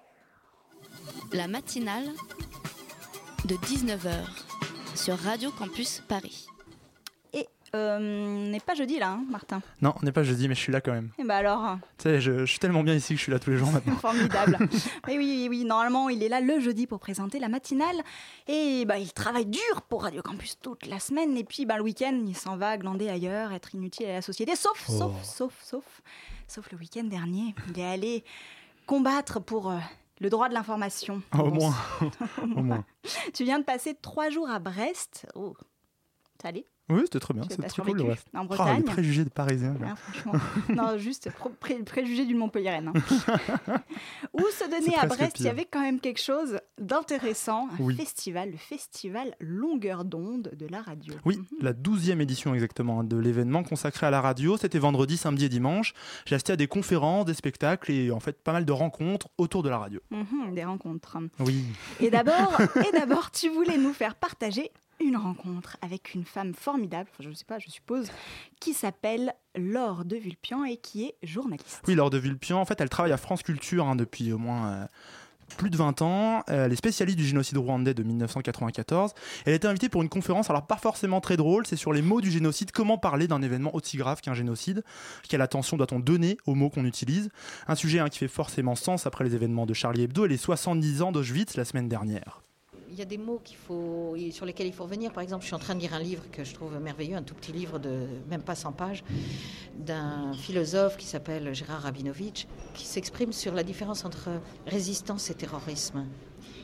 La 1.32 1.48
matinale 1.48 2.11
de 3.46 3.54
19h 3.54 4.26
sur 4.94 5.18
Radio 5.20 5.50
Campus 5.52 6.02
Paris. 6.06 6.46
Euh, 7.74 7.98
on 8.46 8.50
n'est 8.50 8.61
pas 8.61 8.74
jeudi 8.74 8.98
là, 8.98 9.12
hein, 9.12 9.24
Martin 9.30 9.62
Non, 9.80 9.94
on 10.00 10.04
n'est 10.04 10.12
pas 10.12 10.22
jeudi, 10.24 10.46
mais 10.46 10.54
je 10.54 10.61
suis 10.61 10.72
là 10.72 10.82
quand 10.82 10.92
même. 10.92 11.11
Et 11.18 11.24
bah 11.24 11.37
alors 11.37 11.78
Tu 11.96 12.02
sais, 12.02 12.20
je, 12.20 12.40
je 12.40 12.44
suis 12.44 12.58
tellement 12.58 12.82
bien 12.82 12.94
ici 12.94 13.14
que 13.14 13.18
je 13.18 13.22
suis 13.22 13.32
là 13.32 13.38
tous 13.38 13.48
les 13.50 13.56
jours 13.56 13.70
maintenant. 13.72 13.96
Formidable. 14.00 14.58
oui, 15.08 15.16
oui, 15.16 15.46
oui, 15.48 15.64
normalement, 15.64 16.11
il 16.11 16.22
est 16.22 16.28
là 16.28 16.40
le 16.42 16.61
jeudi 16.61 16.87
pour 16.87 17.00
présenter 17.00 17.38
la 17.38 17.48
matinale. 17.48 17.96
Et 18.46 18.85
bah, 18.85 18.98
il 18.98 19.11
travaille 19.14 19.46
dur 19.46 19.82
pour 19.88 20.02
Radio 20.02 20.20
Campus 20.20 20.58
toute 20.61 20.85
la 20.87 20.98
semaine. 21.00 21.35
Et 21.38 21.44
puis, 21.44 21.64
bah, 21.64 21.76
le 21.78 21.82
week-end, 21.82 22.22
il 22.26 22.37
s'en 22.37 22.58
va 22.58 22.76
glander 22.76 23.08
ailleurs, 23.08 23.52
être 23.52 23.74
inutile 23.74 24.06
à 24.06 24.12
la 24.14 24.22
société. 24.22 24.54
Sauf, 24.54 24.85
Oh. 24.90 24.92
sauf, 24.98 25.22
sauf, 25.24 25.54
sauf, 25.62 26.02
sauf 26.48 26.72
le 26.72 26.76
week-end 26.78 27.04
dernier. 27.04 27.54
Il 27.70 27.80
est 27.80 27.87
allé 27.88 28.24
combattre 28.85 29.40
pour 29.40 29.70
euh, 29.70 29.78
le 30.20 30.28
droit 30.28 30.50
de 30.50 30.54
l'information. 30.54 31.22
Au 31.32 31.38
Bon, 31.50 31.54
moins. 31.54 31.74
Au 32.42 32.46
moins. 32.62 32.85
Tu 33.32 33.44
viens 33.44 33.58
de 33.61 33.64
passer 33.64 33.94
trois 33.94 34.28
jours 34.28 34.50
à 34.50 34.58
Brest. 34.58 35.26
Oh, 35.35 35.54
ça 36.42 36.48
allait 36.48 36.66
Oui, 36.88 37.01
c'était 37.05 37.21
très 37.21 37.33
bien. 37.33 37.45
C'était 37.49 37.68
très 37.68 37.83
cool 37.83 38.03
reste. 38.03 38.27
en 38.35 38.40
Ah, 38.40 38.45
Bretagne. 38.45 38.77
les 38.79 38.83
préjugés 38.83 39.25
des 39.25 39.31
Parisiens. 39.31 39.75
franchement. 39.97 40.33
non, 40.68 40.99
juste 40.99 41.31
pré- 41.61 41.83
préjugé 41.83 42.27
du 42.27 42.35
Montpellier-Rennes. 42.35 42.92
hein. 42.95 43.81
Où 44.35 44.40
se 44.51 44.64
donner 44.68 44.87
C'est 44.90 44.95
à 44.99 45.07
Brest, 45.07 45.38
il 45.40 45.47
y 45.47 45.49
avait 45.49 45.64
quand 45.64 45.81
même 45.81 46.01
quelque 46.01 46.21
chose 46.21 46.59
d'intéressant. 46.79 47.68
Un 47.79 47.83
Oui. 47.83 47.95
festival, 47.97 48.51
le 48.51 48.57
festival 48.57 49.35
Longueur 49.40 50.05
d'onde 50.05 50.51
de 50.59 50.66
la 50.66 50.83
radio. 50.83 51.14
Oui, 51.25 51.38
la 51.61 51.73
douzième 51.73 52.21
édition 52.21 52.55
exactement 52.55 53.01
hein, 53.01 53.05
de 53.05 53.16
l'événement 53.16 53.62
consacré 53.62 54.07
à 54.07 54.11
la 54.11 54.21
radio. 54.21 54.57
C'était 54.57 54.79
vendredi, 54.79 55.16
samedi 55.16 55.47
et 55.47 55.49
dimanche. 55.49 55.95
J'ai 56.27 56.35
assisté 56.35 56.53
à 56.53 56.57
des 56.57 56.66
conférences, 56.66 57.25
des 57.25 57.35
spectacles 57.35 57.90
et 57.92 58.11
en 58.11 58.21
fait 58.21 58.42
pas 58.42 58.53
mal 58.53 58.64
de 58.64 58.73
rencontres 58.73 59.29
autour 59.38 59.62
de 59.62 59.68
la 59.68 59.79
radio. 59.79 60.01
Mhm, 60.11 60.55
des 60.55 60.64
rencontres. 60.64 61.16
Oui. 61.40 61.64
Et 62.01 62.11
d'abord, 62.11 62.59
tu 63.33 63.49
voulais 63.49 63.79
nous 63.79 63.92
faire 63.92 64.14
partager 64.14 64.71
une 65.03 65.17
rencontre 65.17 65.77
avec 65.83 66.15
une 66.15 66.25
femme 66.25 66.55
formidable, 66.55 67.09
je 67.19 67.29
ne 67.29 67.35
sais 67.35 67.45
pas, 67.45 67.59
je 67.59 67.71
suppose, 67.71 68.11
qui 68.61 68.75
s'appelle 68.75 69.35
Laure 69.55 70.05
de 70.05 70.17
Vulpian 70.17 70.65
et 70.65 70.77
qui 70.77 71.05
est 71.05 71.15
journaliste. 71.23 71.83
Oui, 71.87 71.95
Laure 71.95 72.11
de 72.11 72.19
Vulpian, 72.19 72.61
en 72.61 72.65
fait, 72.65 72.81
elle 72.81 72.88
travaille 72.88 73.12
à 73.12 73.17
France 73.17 73.43
Culture 73.43 73.87
hein, 73.87 73.97
depuis 73.97 74.33
au 74.33 74.38
moins 74.38 74.73
euh, 74.73 74.87
plus 75.57 75.71
de 75.71 75.77
20 75.77 76.03
ans. 76.03 76.43
Euh, 76.49 76.67
Elle 76.67 76.73
est 76.73 76.77
spécialiste 76.77 77.19
du 77.19 77.27
génocide 77.27 77.59
rwandais 77.59 77.95
de 77.95 78.03
1994. 78.03 79.12
Elle 79.45 79.55
été 79.55 79.67
invitée 79.67 79.88
pour 79.88 80.03
une 80.03 80.09
conférence, 80.09 80.51
alors 80.51 80.67
pas 80.67 80.77
forcément 80.77 81.21
très 81.21 81.37
drôle, 81.37 81.67
c'est 81.67 81.77
sur 81.77 81.93
les 81.93 82.03
mots 82.03 82.21
du 82.21 82.31
génocide, 82.31 82.73
comment 82.73 82.99
parler 82.99 83.29
d'un 83.29 83.43
événement 83.43 83.75
aussi 83.75 83.97
grave 83.97 84.21
qu'un 84.21 84.35
génocide, 84.35 84.83
quelle 85.29 85.43
attention 85.43 85.77
doit-on 85.77 86.01
donner 86.01 86.38
aux 86.47 86.55
mots 86.55 86.71
qu'on 86.71 86.85
utilise. 86.85 87.31
Un 87.69 87.75
sujet 87.75 87.99
hein, 87.99 88.09
qui 88.09 88.19
fait 88.19 88.29
forcément 88.29 88.75
sens 88.75 89.07
après 89.07 89.25
les 89.25 89.35
événements 89.35 89.67
de 89.67 89.75
Charlie 89.75 90.03
Hebdo 90.03 90.25
et 90.25 90.29
les 90.29 90.37
70 90.37 91.03
ans 91.03 91.12
d'Auschwitz 91.12 91.57
la 91.57 91.65
semaine 91.65 91.88
dernière. 91.88 92.43
Il 92.94 92.98
y 92.98 93.02
a 93.02 93.07
des 93.07 93.16
mots 93.16 93.40
qu'il 93.42 93.57
faut, 93.57 94.14
sur 94.33 94.44
lesquels 94.44 94.66
il 94.66 94.72
faut 94.74 94.85
revenir. 94.85 95.12
Par 95.12 95.22
exemple, 95.22 95.40
je 95.42 95.46
suis 95.46 95.55
en 95.55 95.59
train 95.59 95.74
de 95.74 95.81
lire 95.81 95.94
un 95.94 95.98
livre 95.98 96.24
que 96.31 96.44
je 96.44 96.52
trouve 96.52 96.78
merveilleux, 96.78 97.16
un 97.16 97.22
tout 97.22 97.35
petit 97.35 97.50
livre 97.52 97.78
de 97.78 98.07
même 98.28 98.42
pas 98.42 98.55
100 98.55 98.72
pages, 98.72 99.02
d'un 99.78 100.35
philosophe 100.35 100.98
qui 100.98 101.07
s'appelle 101.07 101.55
Gérard 101.55 101.81
Rabinovitch, 101.83 102.46
qui 102.74 102.85
s'exprime 102.85 103.33
sur 103.33 103.55
la 103.55 103.62
différence 103.62 104.05
entre 104.05 104.28
résistance 104.66 105.31
et 105.31 105.35
terrorisme. 105.35 106.05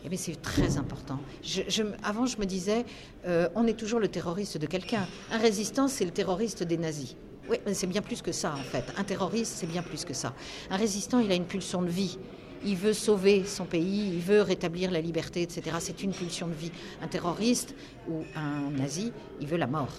Eh 0.05 0.11
bien, 0.11 0.19
c'est 0.19 0.41
très 0.43 0.77
important. 0.77 1.19
Je- 1.43 1.63
avant, 2.03 2.27
je 2.27 2.37
me 2.39 2.45
disais, 2.45 2.85
euh, 3.27 3.49
on 3.55 3.67
est 3.67 3.79
toujours 3.79 3.99
le 3.99 4.09
terroriste 4.09 4.59
de 4.59 4.67
quelqu'un. 4.67 5.09
Un 5.33 5.39
résistant, 5.39 5.89
c'est 5.89 6.05
le 6.05 6.11
terroriste 6.11 6.63
des 6.63 6.77
nazis. 6.77 7.17
Oui, 7.49 7.57
mais 7.65 7.73
c'est 7.73 7.87
bien 7.87 8.03
plus 8.03 8.21
que 8.21 8.33
ça, 8.33 8.53
en 8.53 8.57
fait. 8.63 8.85
Un 8.99 9.05
terroriste, 9.05 9.55
c'est 9.57 9.67
bien 9.67 9.83
plus 9.83 10.05
que 10.05 10.13
ça. 10.13 10.35
Un 10.71 10.77
résistant, 10.77 11.21
il 11.21 11.33
a 11.33 11.35
une 11.35 11.47
pulsion 11.47 11.81
de 11.81 11.89
vie. 11.89 12.19
Il 12.65 12.77
veut 12.77 12.93
sauver 12.93 13.45
son 13.45 13.65
pays, 13.65 14.13
il 14.15 14.21
veut 14.21 14.43
rétablir 14.43 14.91
la 14.91 15.01
liberté, 15.01 15.43
etc. 15.43 15.77
C'est 15.79 16.03
une 16.03 16.13
pulsion 16.13 16.49
de 16.49 16.55
vie. 16.55 16.73
Un 17.03 17.09
terroriste 17.09 17.75
ou 18.09 18.25
un 18.35 18.71
nazi, 18.71 19.13
il 19.41 19.47
veut 19.47 19.57
la 19.57 19.67
mort. 19.67 19.93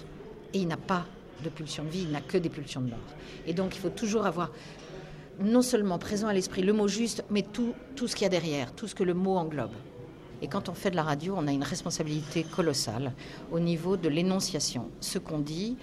Et 0.53 0.59
il 0.59 0.67
n'a 0.67 0.77
pas 0.77 1.05
de 1.43 1.49
pulsion 1.49 1.83
de 1.83 1.89
vie, 1.89 2.01
il 2.03 2.11
n'a 2.11 2.21
que 2.21 2.37
des 2.37 2.49
pulsions 2.49 2.81
de 2.81 2.89
mort. 2.89 2.99
Et 3.47 3.53
donc, 3.53 3.75
il 3.75 3.79
faut 3.79 3.89
toujours 3.89 4.25
avoir 4.25 4.51
non 5.39 5.61
seulement 5.61 5.97
présent 5.99 6.27
à 6.27 6.33
l'esprit 6.33 6.63
le 6.63 6.73
mot 6.73 6.87
juste, 6.87 7.23
mais 7.29 7.43
tout, 7.43 7.73
tout 7.95 8.07
ce 8.07 8.15
qu'il 8.15 8.23
y 8.23 8.27
a 8.27 8.29
derrière, 8.29 8.73
tout 8.73 8.87
ce 8.87 8.95
que 8.95 9.03
le 9.03 9.13
mot 9.13 9.37
englobe. 9.37 9.71
Et 10.41 10.47
quand 10.47 10.69
on 10.69 10.73
fait 10.73 10.91
de 10.91 10.95
la 10.95 11.03
radio, 11.03 11.35
on 11.37 11.47
a 11.47 11.51
une 11.51 11.63
responsabilité 11.63 12.43
colossale 12.43 13.13
au 13.51 13.59
niveau 13.59 13.97
de 13.97 14.09
l'énonciation. 14.09 14.89
Ce 14.99 15.17
qu'on 15.17 15.39
dit, 15.39 15.77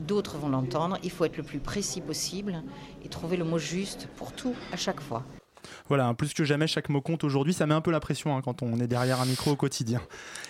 d'autres 0.00 0.36
vont 0.36 0.48
l'entendre. 0.48 0.98
Il 1.02 1.10
faut 1.10 1.24
être 1.24 1.36
le 1.36 1.42
plus 1.42 1.60
précis 1.60 2.00
possible 2.00 2.62
et 3.04 3.08
trouver 3.08 3.36
le 3.36 3.44
mot 3.44 3.58
juste 3.58 4.08
pour 4.16 4.32
tout 4.32 4.54
à 4.72 4.76
chaque 4.76 5.00
fois. 5.00 5.24
Voilà, 5.88 6.06
hein, 6.06 6.14
plus 6.14 6.34
que 6.34 6.44
jamais, 6.44 6.66
chaque 6.66 6.88
mot 6.88 7.00
compte 7.00 7.24
aujourd'hui. 7.24 7.54
Ça 7.54 7.66
met 7.66 7.74
un 7.74 7.80
peu 7.80 7.90
la 7.90 8.00
pression 8.00 8.36
hein, 8.36 8.42
quand 8.42 8.62
on 8.62 8.78
est 8.80 8.86
derrière 8.86 9.20
un 9.20 9.26
micro 9.26 9.52
au 9.52 9.56
quotidien. 9.56 10.00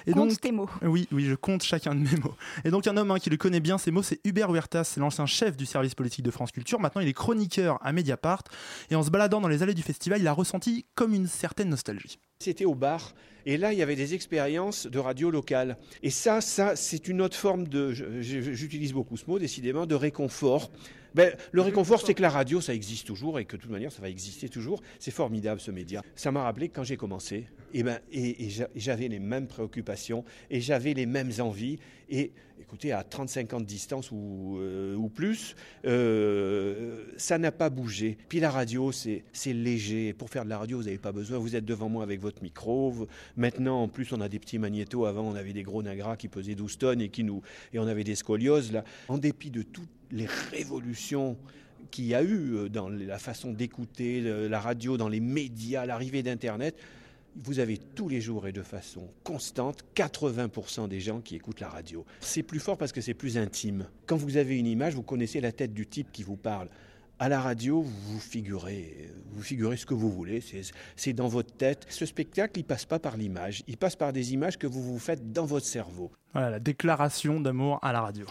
Et 0.07 0.13
Compte 0.13 0.41
tes 0.41 0.53
mots. 0.53 0.69
Oui, 0.83 1.09
oui, 1.13 1.25
je 1.25 1.35
compte 1.35 1.63
chacun 1.63 1.95
de 1.95 2.01
mes 2.01 2.17
mots. 2.23 2.35
Et 2.65 2.71
donc 2.71 2.87
un 2.87 2.97
homme 2.97 3.11
hein, 3.11 3.19
qui 3.19 3.31
le 3.31 3.37
connaît 3.37 3.61
bien, 3.61 3.79
ces 3.79 3.91
mots, 3.91 4.03
c'est 4.03 4.21
Hubert 4.25 4.51
Huertas, 4.51 4.85
c'est 4.85 5.01
l'ancien 5.01 5.27
chef 5.27 5.57
du 5.57 5.67
service 5.67 5.95
politique 5.95 6.25
de 6.25 6.31
France 6.31 6.53
Culture. 6.53 6.81
Maintenant, 6.81 7.01
il 7.01 7.09
est 7.09 7.15
chroniqueur 7.15 7.79
à 7.83 7.93
Mediapart. 7.93 8.45
Et 8.91 8.97
en 8.97 9.03
se 9.03 9.11
baladant 9.11 9.41
dans 9.41 9.49
les 9.49 9.63
allées 9.63 9.75
du 9.75 9.83
festival, 9.83 10.21
il 10.21 10.29
a 10.29 10.33
ressenti 10.33 10.87
comme 10.95 11.15
une 11.15 11.27
certaine 11.27 11.69
nostalgie. 11.69 12.19
C'était 12.41 12.65
au 12.65 12.75
bar. 12.75 13.15
Et 13.47 13.57
là, 13.57 13.73
il 13.73 13.79
y 13.79 13.83
avait 13.83 13.97
des 13.97 14.15
expériences 14.15 14.87
de 14.87 14.99
radio 14.99 15.31
locale. 15.31 15.77
Et 16.03 16.11
ça, 16.11 16.41
ça, 16.41 16.77
c'est 16.77 17.09
une 17.09 17.21
autre 17.21 17.37
forme 17.37 17.69
de, 17.69 17.93
j'utilise 17.93 18.93
beaucoup 18.93 19.17
ce 19.17 19.27
mot, 19.27 19.39
décidément, 19.39 19.87
de 19.87 19.95
réconfort. 19.95 20.71
Ben, 21.15 21.33
le 21.53 21.63
réconfort, 21.63 22.01
c'est 22.05 22.15
que 22.15 22.23
la 22.23 22.31
radio, 22.31 22.61
ça 22.61 22.75
existe 22.75 23.07
toujours 23.07 23.39
et 23.39 23.45
que 23.45 23.57
de 23.57 23.63
toute 23.63 23.71
manière, 23.71 23.93
ça 23.93 24.03
va 24.03 24.09
exister 24.09 24.49
toujours. 24.49 24.83
C'est 24.99 25.13
formidable 25.13 25.61
ce 25.61 25.71
média. 25.71 26.03
Ça 26.17 26.33
m'a 26.33 26.43
rappelé 26.43 26.69
que 26.69 26.75
quand 26.75 26.85
j'ai 26.85 26.97
commencé, 26.97 27.47
et 27.75 27.83
ben, 27.83 27.99
et, 28.13 28.49
j'a- 28.49 28.69
j'avais 28.75 29.09
les 29.09 29.19
mêmes 29.19 29.47
préoccupations 29.49 30.25
et 30.51 30.61
j'avais 30.61 30.95
les 30.95 31.07
mêmes 31.07 31.33
envies. 31.41 31.79
Et 32.09 32.33
écoutez, 32.61 32.93
à 32.93 33.03
35 33.03 33.53
ans 33.55 33.61
de 33.61 33.67
distance 33.67 34.11
ou, 34.13 34.59
euh, 34.61 34.97
plus, 35.15 35.57
euh, 35.87 37.05
ça 37.17 37.37
n'a 37.39 37.53
pas 37.53 37.71
bougé. 37.71 38.17
Puis 38.29 38.41
la 38.41 38.51
radio, 38.51 38.93
c'est 38.93 39.25
léger. 39.47 40.13
Pour 40.13 40.31
faire 40.31 40.45
de 40.45 40.51
la 40.51 40.59
radio, 40.59 40.79
vous 40.79 40.85
n'avez 40.85 40.99
pas 40.99 41.13
besoin. 41.13 41.39
Vous 41.39 41.57
êtes 41.57 41.65
devant 41.65 41.89
moi 41.89 42.03
avec 42.05 42.21
votre 42.21 42.43
micro. 42.43 43.09
Maintenant, 43.37 43.83
en 43.83 43.89
plus, 43.89 44.13
on 44.13 44.21
a 44.21 44.29
des 44.29 44.39
petits 44.39 44.59
magnétos. 44.59 45.05
Avant, 45.05 45.29
on 45.29 45.35
avait 45.35 45.53
des 45.53 45.63
gros 45.63 45.83
nagras 45.83 46.17
qui 46.17 46.29
pesaient 46.29 46.55
12 46.55 46.79
tonnes 46.79 47.01
et, 47.01 47.09
qui 47.09 47.25
nous, 47.25 47.43
et 47.73 47.79
on 47.79 47.87
avait 47.87 48.05
des 48.05 48.15
scolioses. 48.15 48.73
Là. 48.73 48.85
En 49.09 49.19
dépit 49.19 49.51
de 49.51 49.63
toutes 49.63 49.89
les 50.13 50.27
révolutions 50.53 51.37
qu'il 51.91 52.07
y 52.07 52.15
a 52.15 52.23
eu 52.23 52.55
euh, 52.55 52.69
dans 52.69 52.89
la 52.89 53.19
façon 53.19 53.53
d'écouter 53.53 54.21
la 54.21 54.61
radio, 54.61 54.97
dans 54.97 55.09
les 55.09 55.21
médias, 55.21 55.87
l'arrivée 55.87 56.23
d'Internet, 56.23 56.77
vous 57.37 57.59
avez 57.59 57.79
tous 57.79 58.09
les 58.09 58.21
jours 58.21 58.47
et 58.47 58.53
de 58.53 58.63
façon 58.63 59.09
constante 59.25 59.85
80% 59.97 60.89
des 60.89 61.01
gens 61.01 61.21
qui 61.21 61.35
écoutent 61.37 61.61
la 61.61 61.69
radio. 61.69 62.05
C'est 62.21 62.43
plus 62.43 62.61
fort 62.61 62.77
parce 62.79 62.93
que 62.93 63.01
c'est 63.01 63.15
plus 63.15 63.37
intime. 63.39 63.87
Quand 64.07 64.17
vous 64.17 64.37
avez 64.37 64.59
une 64.59 64.67
image, 64.67 64.95
vous 64.95 65.03
connaissez 65.03 65.41
la 65.41 65.53
tête 65.53 65.75
du 65.75 65.87
type 65.87 66.13
qui 66.13 66.23
vous 66.23 66.37
parle. 66.37 66.69
À 67.21 67.29
la 67.29 67.41
radio, 67.41 67.81
vous 67.83 68.19
figurez, 68.19 69.09
vous 69.31 69.43
figurez 69.43 69.77
ce 69.77 69.87
que 69.87 69.95
vous 69.95 70.11
voulez, 70.11 70.43
c'est- 70.97 71.13
dans 71.13 71.29
votre 71.29 71.55
tête. 71.55 71.87
Ce 71.89 72.07
spectacle, 72.07 72.59
il 72.59 72.65
passe 72.65 72.85
pas 72.87 72.99
par 72.99 73.17
l'image, 73.17 73.63
il 73.69 73.77
passe 73.77 73.95
par 73.95 74.13
des 74.13 74.33
images 74.33 74.59
que 74.59 74.67
vous 74.67 74.83
vous 74.83 74.99
faites 74.99 75.33
dans 75.33 75.47
votre 75.47 75.65
cerveau. 75.67 76.11
Voilà, 76.33 76.51
la 76.51 76.59
déclaration 76.61 77.41
d'amour 77.41 77.79
à 77.83 77.93
la 77.93 78.01
radio. 78.01 78.27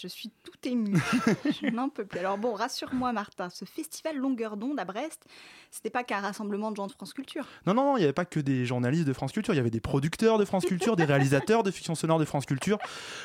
Je 0.00 0.08
suis 0.08 0.30
tout 0.42 0.68
émue. 0.68 0.96
je 1.62 1.68
n'en 1.70 1.88
peux 1.88 2.04
plus. 2.04 2.18
Alors 2.18 2.38
bon, 2.38 2.52
rassure-moi 2.54 3.12
Martin, 3.12 3.48
ce 3.50 3.64
festival 3.64 4.16
Longueur 4.16 4.56
d'onde 4.56 4.78
à 4.80 4.84
Brest, 4.84 5.24
c'était 5.70 5.90
pas 5.90 6.02
qu'un 6.04 6.20
rassemblement 6.20 6.70
de 6.70 6.76
gens 6.76 6.86
de 6.86 6.92
France 6.92 7.12
Culture. 7.12 7.46
Non, 7.66 7.74
non, 7.74 7.84
non, 7.84 7.96
il 7.96 8.00
n'y 8.00 8.04
avait 8.04 8.12
pas 8.12 8.24
que 8.24 8.40
des 8.40 8.66
journalistes 8.66 9.06
de 9.06 9.12
France 9.12 9.32
Culture, 9.32 9.54
il 9.54 9.58
y 9.58 9.60
avait 9.60 9.70
des 9.70 9.80
producteurs 9.80 10.38
de 10.38 10.44
France 10.44 10.64
Culture, 10.64 10.96
des 10.96 11.04
réalisateurs 11.06 11.62
de 11.62 11.70
fiction 11.70 11.94
sonore 11.94 12.18
de 12.18 12.24
France 12.24 12.46
Culture. 12.46 12.78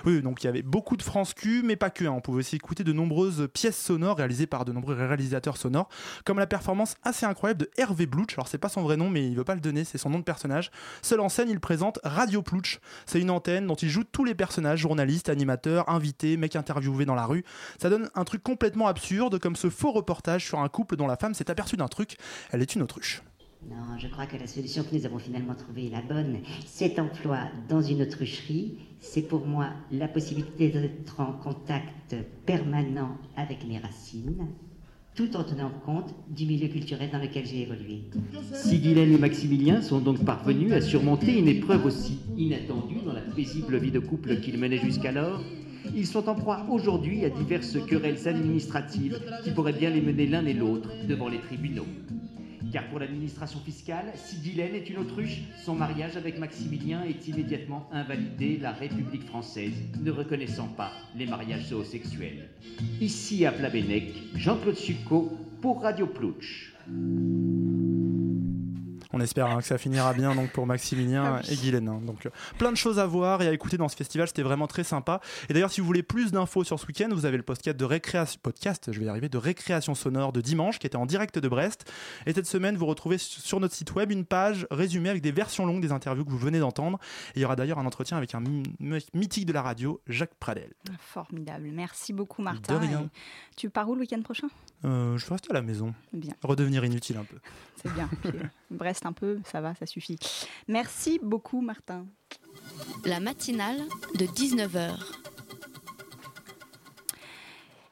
Oui, 0.06 0.22
donc 0.22 0.44
il 0.44 0.48
y 0.48 0.50
avait 0.50 0.62
beaucoup 0.62 0.96
de 0.98 1.04
France 1.04 1.34
Q, 1.34 1.62
mais 1.64 1.76
pas 1.76 1.90
que. 1.90 2.06
hein. 2.06 2.12
On 2.12 2.22
pouvait 2.22 2.40
aussi 2.40 2.56
écouter 2.58 2.84
de 2.84 2.94
nombreuses 2.94 3.48
pièces 3.54 3.82
sonores 3.82 4.18
réalisées 4.18 4.48
par 4.48 4.66
de 4.66 4.72
nombreux 4.72 4.94
réalisateurs 4.94 5.58
sonores, 5.58 5.90
comme 6.26 6.40
la 6.40 6.48
performance 6.48 6.96
assez 7.04 7.26
incroyable 7.26 7.62
de 7.62 7.70
Hervé 7.78 8.06
Blouch. 8.06 8.34
Alors 8.38 8.48
c'est 8.48 8.58
pas 8.58 8.70
son 8.70 8.82
vrai 8.84 8.98
nom, 8.98 9.10
mais 9.10 9.26
il 9.28 9.36
veut 9.36 9.44
pas 9.44 9.56
le 9.56 9.62
donner, 9.62 9.84
c'est 9.84 9.98
son 9.98 10.10
nom 10.10 10.20
de 10.20 10.24
personnage. 10.24 10.70
Seul 11.02 11.20
en 11.20 11.30
scène, 11.30 11.50
il 11.50 11.60
présente 11.60 12.00
Radio 12.04 12.42
Plouch. 12.42 12.80
C'est 13.06 13.20
une 13.20 13.32
antenne 13.32 13.68
dont 13.68 13.76
il 13.76 13.90
joue 13.90 14.04
tous 14.04 14.24
les 14.24 14.36
personnages, 14.36 14.80
journalistes, 14.80 15.30
animateurs, 15.30 15.90
invités, 15.90 16.38
mecs 16.44 16.56
interviewés 16.56 17.06
dans 17.06 17.16
la 17.16 17.26
rue. 17.26 17.44
Ça 17.80 17.90
donne 17.90 18.10
un 18.16 18.24
truc 18.26 18.44
complètement 18.44 18.88
absurde, 18.88 19.40
comme 19.40 19.56
ce 19.56 19.70
faux 19.70 19.92
reportage 19.92 20.46
sur 20.46 20.60
un 20.60 20.70
couple 20.70 20.96
dont 20.98 21.08
la 21.08 21.16
femme 21.16 21.34
s'est 21.34 21.50
aperçue 21.50 21.78
d'un 21.78 21.88
truc. 21.88 22.18
Elle 22.52 22.62
est 22.62 22.76
une 22.76 22.82
autruche. 22.82 23.24
Non, 23.70 23.98
je 23.98 24.08
crois 24.08 24.26
que 24.26 24.36
la 24.36 24.48
solution 24.48 24.84
que 24.84 24.94
nous 24.94 25.06
avons 25.06 25.20
finalement 25.20 25.56
trouvée 25.56 25.88
est 25.88 25.90
la 25.90 26.02
bonne. 26.02 26.40
Cet 26.66 27.00
emploi 27.00 27.38
dans 27.70 27.82
une 27.82 28.02
autrucherie, 28.02 28.78
c'est 29.00 29.22
pour 29.22 29.46
moi 29.48 29.70
la 29.92 30.10
possibilité 30.10 30.70
d'être 30.70 31.20
en 31.22 31.32
contact 31.32 32.16
permanent 32.46 33.18
avec 33.38 33.66
mes 33.66 33.80
racines, 33.80 34.48
tout 35.16 35.38
en 35.38 35.46
tenant 35.46 35.72
compte 35.86 36.14
du 36.28 36.46
milieu 36.46 36.68
culturel 36.68 37.10
dans 37.12 37.20
lequel 37.20 37.46
j'ai 37.46 37.62
évolué. 37.62 38.02
Si 38.54 38.80
Guylaine 38.80 39.14
et 39.14 39.18
Maximilien 39.18 39.82
sont 39.82 40.00
donc 40.00 40.26
parvenus 40.26 40.74
à 40.74 40.82
surmonter 40.82 41.38
une 41.38 41.48
épreuve 41.48 41.86
aussi 41.86 42.20
inattendue 42.38 43.00
dans 43.06 43.14
la 43.14 43.22
paisible 43.22 43.78
vie 43.78 43.92
de 43.92 44.00
couple 44.00 44.42
qu'ils 44.42 44.58
menaient 44.58 44.80
jusqu'alors, 44.80 45.42
Ils 45.96 46.08
sont 46.08 46.30
en 46.30 46.36
proie 46.36 46.66
aujourd'hui 46.70 47.26
à 47.26 47.30
diverses 47.30 47.78
querelles 47.86 48.28
administratives 48.28 49.20
qui 49.44 49.52
pourraient 49.52 49.74
bien 49.74 49.90
les 49.90 50.02
mener 50.02 50.28
l'un 50.28 50.46
et 50.46 50.54
l'autre 50.54 50.90
devant 51.08 51.28
les 51.28 51.40
tribunaux. 51.40 51.88
Car 52.72 52.88
pour 52.90 53.00
l'administration 53.00 53.60
fiscale, 53.60 54.06
si 54.16 54.38
Guylaine 54.38 54.74
est 54.74 54.90
une 54.90 54.98
autruche, 54.98 55.44
son 55.64 55.76
mariage 55.76 56.18
avec 56.18 56.40
Maximilien 56.40 57.04
est 57.04 57.28
immédiatement 57.28 57.88
invalidé, 57.92 58.58
la 58.60 58.72
République 58.72 59.28
française 59.28 59.74
ne 60.02 60.10
reconnaissant 60.10 60.70
pas 60.70 60.92
les 61.16 61.28
mariages 61.28 61.72
homosexuels. 61.72 62.50
Ici 63.00 63.46
à 63.46 63.52
Plabennec, 63.52 64.14
Jean-Claude 64.36 64.76
Succo 64.76 65.38
pour 65.62 65.84
Radio 65.84 66.08
Plouch. 66.08 66.74
On 69.14 69.22
espère 69.22 69.48
hein, 69.48 69.58
que 69.60 69.64
ça 69.66 69.78
finira 69.78 70.14
bien 70.14 70.34
donc 70.36 70.52
pour 70.52 70.66
Maximilien 70.66 71.36
Ah 71.38 71.42
oui. 71.44 71.54
et 71.54 71.56
Guylaine. 71.56 71.88
hein. 71.88 72.02
Donc 72.04 72.26
euh, 72.26 72.30
plein 72.58 72.72
de 72.72 72.78
choses 72.78 72.98
à 73.00 73.06
voir 73.06 73.42
et 73.42 73.48
à 73.48 73.54
écouter 73.54 73.78
dans 73.78 73.88
ce 73.88 73.96
festival, 73.96 74.28
c'était 74.28 74.42
vraiment 74.42 74.68
très 74.68 74.84
sympa. 74.84 75.22
Et 75.50 75.54
d'ailleurs, 75.54 75.72
si 75.72 75.82
vous 75.82 75.88
voulez 75.88 76.04
plus 76.04 76.32
d'infos 76.32 76.64
sur 76.64 76.80
ce 76.80 76.86
week-end, 76.88 77.10
vous 77.12 77.26
avez 77.26 77.38
le 77.38 77.44
podcast 77.44 77.78
de 77.78 77.86
récréation, 77.86 78.40
podcast, 78.42 78.92
je 78.92 79.00
vais 79.00 79.06
y 79.06 79.10
arriver, 79.10 79.30
de 79.30 79.38
récréation 79.38 79.94
sonore 79.96 80.34
de 80.34 80.42
dimanche 80.42 80.80
qui 80.80 80.88
était 80.88 80.96
en 80.98 81.06
direct 81.06 81.38
de 81.40 81.48
Brest. 81.48 81.92
Et 82.26 82.34
cette 82.34 82.48
semaine, 82.48 82.76
vous 82.76 82.86
retrouvez 82.88 83.18
sur 83.18 83.60
notre 83.60 83.76
site 83.76 83.94
web 83.96 84.12
une 84.12 84.26
page 84.26 84.66
résumée 84.72 85.10
avec 85.10 85.22
des 85.22 85.32
versions 85.32 85.66
longues 85.66 85.82
des 85.82 85.92
interviews 85.92 86.26
que 86.26 86.32
vous 86.32 86.38
venez 86.38 86.60
d'entendre. 86.60 86.98
Et 87.36 87.40
il 87.40 87.42
y 87.42 87.46
aura 87.46 87.56
d'ailleurs 87.56 87.80
un 87.80 87.86
entretien 87.86 88.18
avec 88.18 88.34
un 88.36 88.40
my- 88.40 88.64
my- 88.80 89.06
mythique 89.14 89.46
de 89.46 89.54
la 89.54 89.62
radio, 89.62 90.02
Jacques 90.08 90.36
Pradel. 90.40 90.74
Formidable. 91.00 91.70
Merci 91.72 92.14
beaucoup, 92.14 92.42
Martin. 92.42 92.80
rien. 92.80 93.02
Et 93.02 93.56
tu 93.56 93.70
pars 93.70 93.88
où 93.90 93.94
le 93.96 94.02
week-end 94.02 94.22
prochain? 94.24 94.48
Euh, 94.86 95.18
je 95.18 95.26
vais 95.26 95.32
rester 95.32 95.52
à 95.52 95.54
la 95.54 95.62
maison. 95.62 95.94
Bien. 96.12 96.34
Redevenir 96.44 96.84
inutile 96.84 97.18
un 97.18 97.24
peu. 97.24 97.38
C'est 97.82 97.94
bien. 97.94 98.10
Puis, 98.22 98.32
Brest 98.72 99.06
un 99.06 99.14
peu, 99.14 99.40
ça 99.46 99.62
va, 99.62 99.76
ça 99.76 99.86
suffit. 99.86 100.18
Merci 100.68 101.20
beaucoup, 101.22 101.62
Martin. 101.62 102.06
La 103.06 103.20
matinale 103.20 103.82
de 104.16 104.26
19h. 104.26 104.98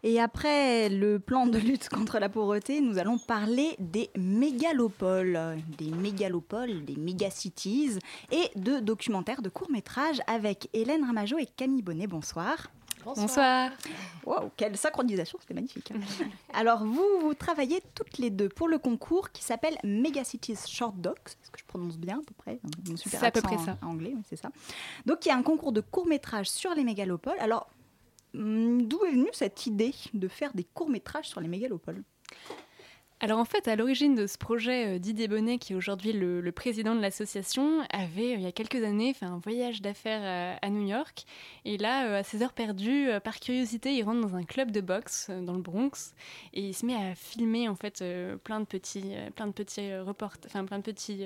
Et 0.04 0.20
après 0.20 0.89
le 0.89 1.20
plan 1.20 1.46
de 1.46 1.60
lutte 1.60 1.88
contre 1.88 2.18
la 2.18 2.28
pauvreté, 2.28 2.82
nous 2.82 2.98
allons 2.98 3.20
parler 3.20 3.76
des 3.78 4.10
mégalopoles, 4.18 5.58
des 5.78 5.92
mégalopoles, 5.92 6.84
des 6.86 6.96
mégacities 6.96 8.00
et 8.32 8.50
de 8.60 8.80
documentaires 8.80 9.44
de 9.44 9.50
courts-métrages 9.50 10.22
avec 10.26 10.70
Hélène 10.74 11.06
Ramajo 11.06 11.38
et 11.38 11.46
Camille 11.46 11.84
Bonnet. 11.84 12.08
Bonsoir. 12.08 12.72
Bonsoir. 13.04 13.72
Wow, 14.26 14.52
quelle 14.56 14.78
synchronisation, 14.78 15.38
c'était 15.41 15.54
magnifique. 15.54 15.91
Alors 16.54 16.86
vous, 16.86 17.08
vous 17.22 17.34
travaillez 17.34 17.82
toutes 17.95 18.18
les 18.18 18.30
deux 18.30 18.49
pour 18.49 18.68
le 18.68 18.78
concours 18.78 19.32
qui 19.32 19.43
s'appelle 19.43 19.78
Megacities 19.84 20.68
Short 20.68 20.95
Docs. 20.95 21.18
Est-ce 21.41 21.52
que 21.52 21.60
je 21.60 21.66
prononce 21.66 21.97
bien 21.97 22.20
à 22.20 22.22
peu 22.26 22.34
près? 22.38 22.60
C'est 22.95 23.24
à 23.24 23.32
peu 23.32 23.41
près 23.41 23.58
ça. 23.58 23.78
Anglais, 23.82 24.14
oui, 24.16 24.22
c'est 24.30 24.36
ça. 24.36 24.49
Donc 25.06 25.26
il 25.26 25.30
y 25.30 25.32
a 25.32 25.36
un 25.36 25.43
concours 25.43 25.72
de 25.72 25.82
courts-métrages 25.82 26.49
sur 26.49 26.74
les 26.74 26.84
mégalopoles. 26.84 27.39
Alors 27.39 27.70
hum, 28.36 28.86
d'où 28.88 29.04
est 29.06 29.12
venue 29.12 29.30
cette 29.34 29.66
idée 29.66 29.93
de 30.14 30.28
faire 30.28 30.54
des 30.54 30.64
courts-métrages 30.64 31.28
sur 31.28 31.41
les 31.41 31.47
mégalopoles? 31.47 32.04
Alors 33.24 33.38
en 33.38 33.45
fait, 33.45 33.67
à 33.67 33.76
l'origine 33.76 34.15
de 34.15 34.26
ce 34.26 34.36
projet, 34.36 34.95
euh, 34.95 34.99
Didier 34.99 35.28
Bonnet, 35.28 35.59
qui 35.59 35.74
est 35.74 35.76
aujourd'hui 35.76 36.11
le, 36.11 36.51
président 36.51 36.95
de 36.95 37.01
l'association, 37.01 37.82
avait 37.91 38.34
euh, 38.34 38.38
il 38.38 38.41
y 38.41 38.47
a 38.47 38.51
quelques 38.51 38.84
années 38.84 39.13
fait 39.13 39.28
un 39.28 39.38
voyage 39.38 39.84
d'affaires 39.84 40.22
euh, 40.24 40.55
à, 40.59 40.69
New 40.72 40.88
York. 40.88 41.26
Et 41.63 41.78
là, 41.78 42.15
à 42.17 42.24
ses 42.24 42.41
heures 42.41 42.53
perdues, 42.53 43.09
par 43.24 43.39
curiosité, 43.39 43.93
il 43.93 44.01
rentre 44.01 44.22
dans 44.22 44.36
un 44.36 44.43
club 44.43 44.72
de 44.72 44.82
boxe 44.82 45.30
dans 45.30 45.53
le 45.53 45.61
Bronx 45.61 46.15
et 46.53 46.61
il 46.61 46.74
se 46.74 46.84
met 46.84 46.95
à 46.95 47.13
filmer 47.13 47.69
en 47.69 47.76
fait 47.76 48.03
plein 48.43 48.59
de 48.59 48.65
petits, 48.65 49.13
plein 49.36 49.51
enfin 50.47 50.65
plein 50.65 50.80
de 50.80 50.84
petits 50.84 51.26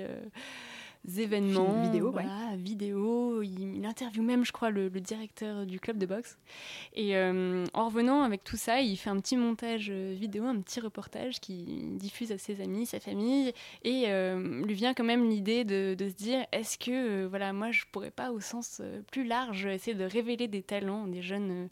événements, 1.18 1.82
ouais. 2.10 2.56
vidéos. 2.56 3.42
Il, 3.42 3.76
il 3.76 3.86
interviewe 3.86 4.22
même, 4.22 4.44
je 4.44 4.52
crois, 4.52 4.70
le, 4.70 4.88
le 4.88 5.00
directeur 5.00 5.66
du 5.66 5.80
club 5.80 5.98
de 5.98 6.06
boxe. 6.06 6.38
Et 6.94 7.16
euh, 7.16 7.64
en 7.74 7.86
revenant 7.86 8.22
avec 8.22 8.44
tout 8.44 8.56
ça, 8.56 8.80
il 8.80 8.96
fait 8.96 9.10
un 9.10 9.20
petit 9.20 9.36
montage 9.36 9.88
euh, 9.90 10.14
vidéo, 10.18 10.44
un 10.44 10.60
petit 10.60 10.80
reportage 10.80 11.40
qu'il 11.40 11.96
diffuse 11.96 12.32
à 12.32 12.38
ses 12.38 12.60
amis, 12.60 12.86
sa 12.86 13.00
famille, 13.00 13.52
et 13.84 14.04
euh, 14.08 14.64
lui 14.64 14.74
vient 14.74 14.94
quand 14.94 15.04
même 15.04 15.28
l'idée 15.28 15.64
de, 15.64 15.94
de 15.94 16.08
se 16.08 16.14
dire 16.14 16.46
est-ce 16.52 16.78
que, 16.78 16.90
euh, 17.24 17.28
voilà, 17.28 17.52
moi, 17.52 17.70
je 17.70 17.84
pourrais 17.92 18.10
pas, 18.10 18.32
au 18.32 18.40
sens 18.40 18.82
plus 19.10 19.24
large, 19.24 19.66
essayer 19.66 19.96
de 19.96 20.04
révéler 20.04 20.48
des 20.48 20.62
talents 20.62 21.06
des 21.06 21.22
jeunes. 21.22 21.68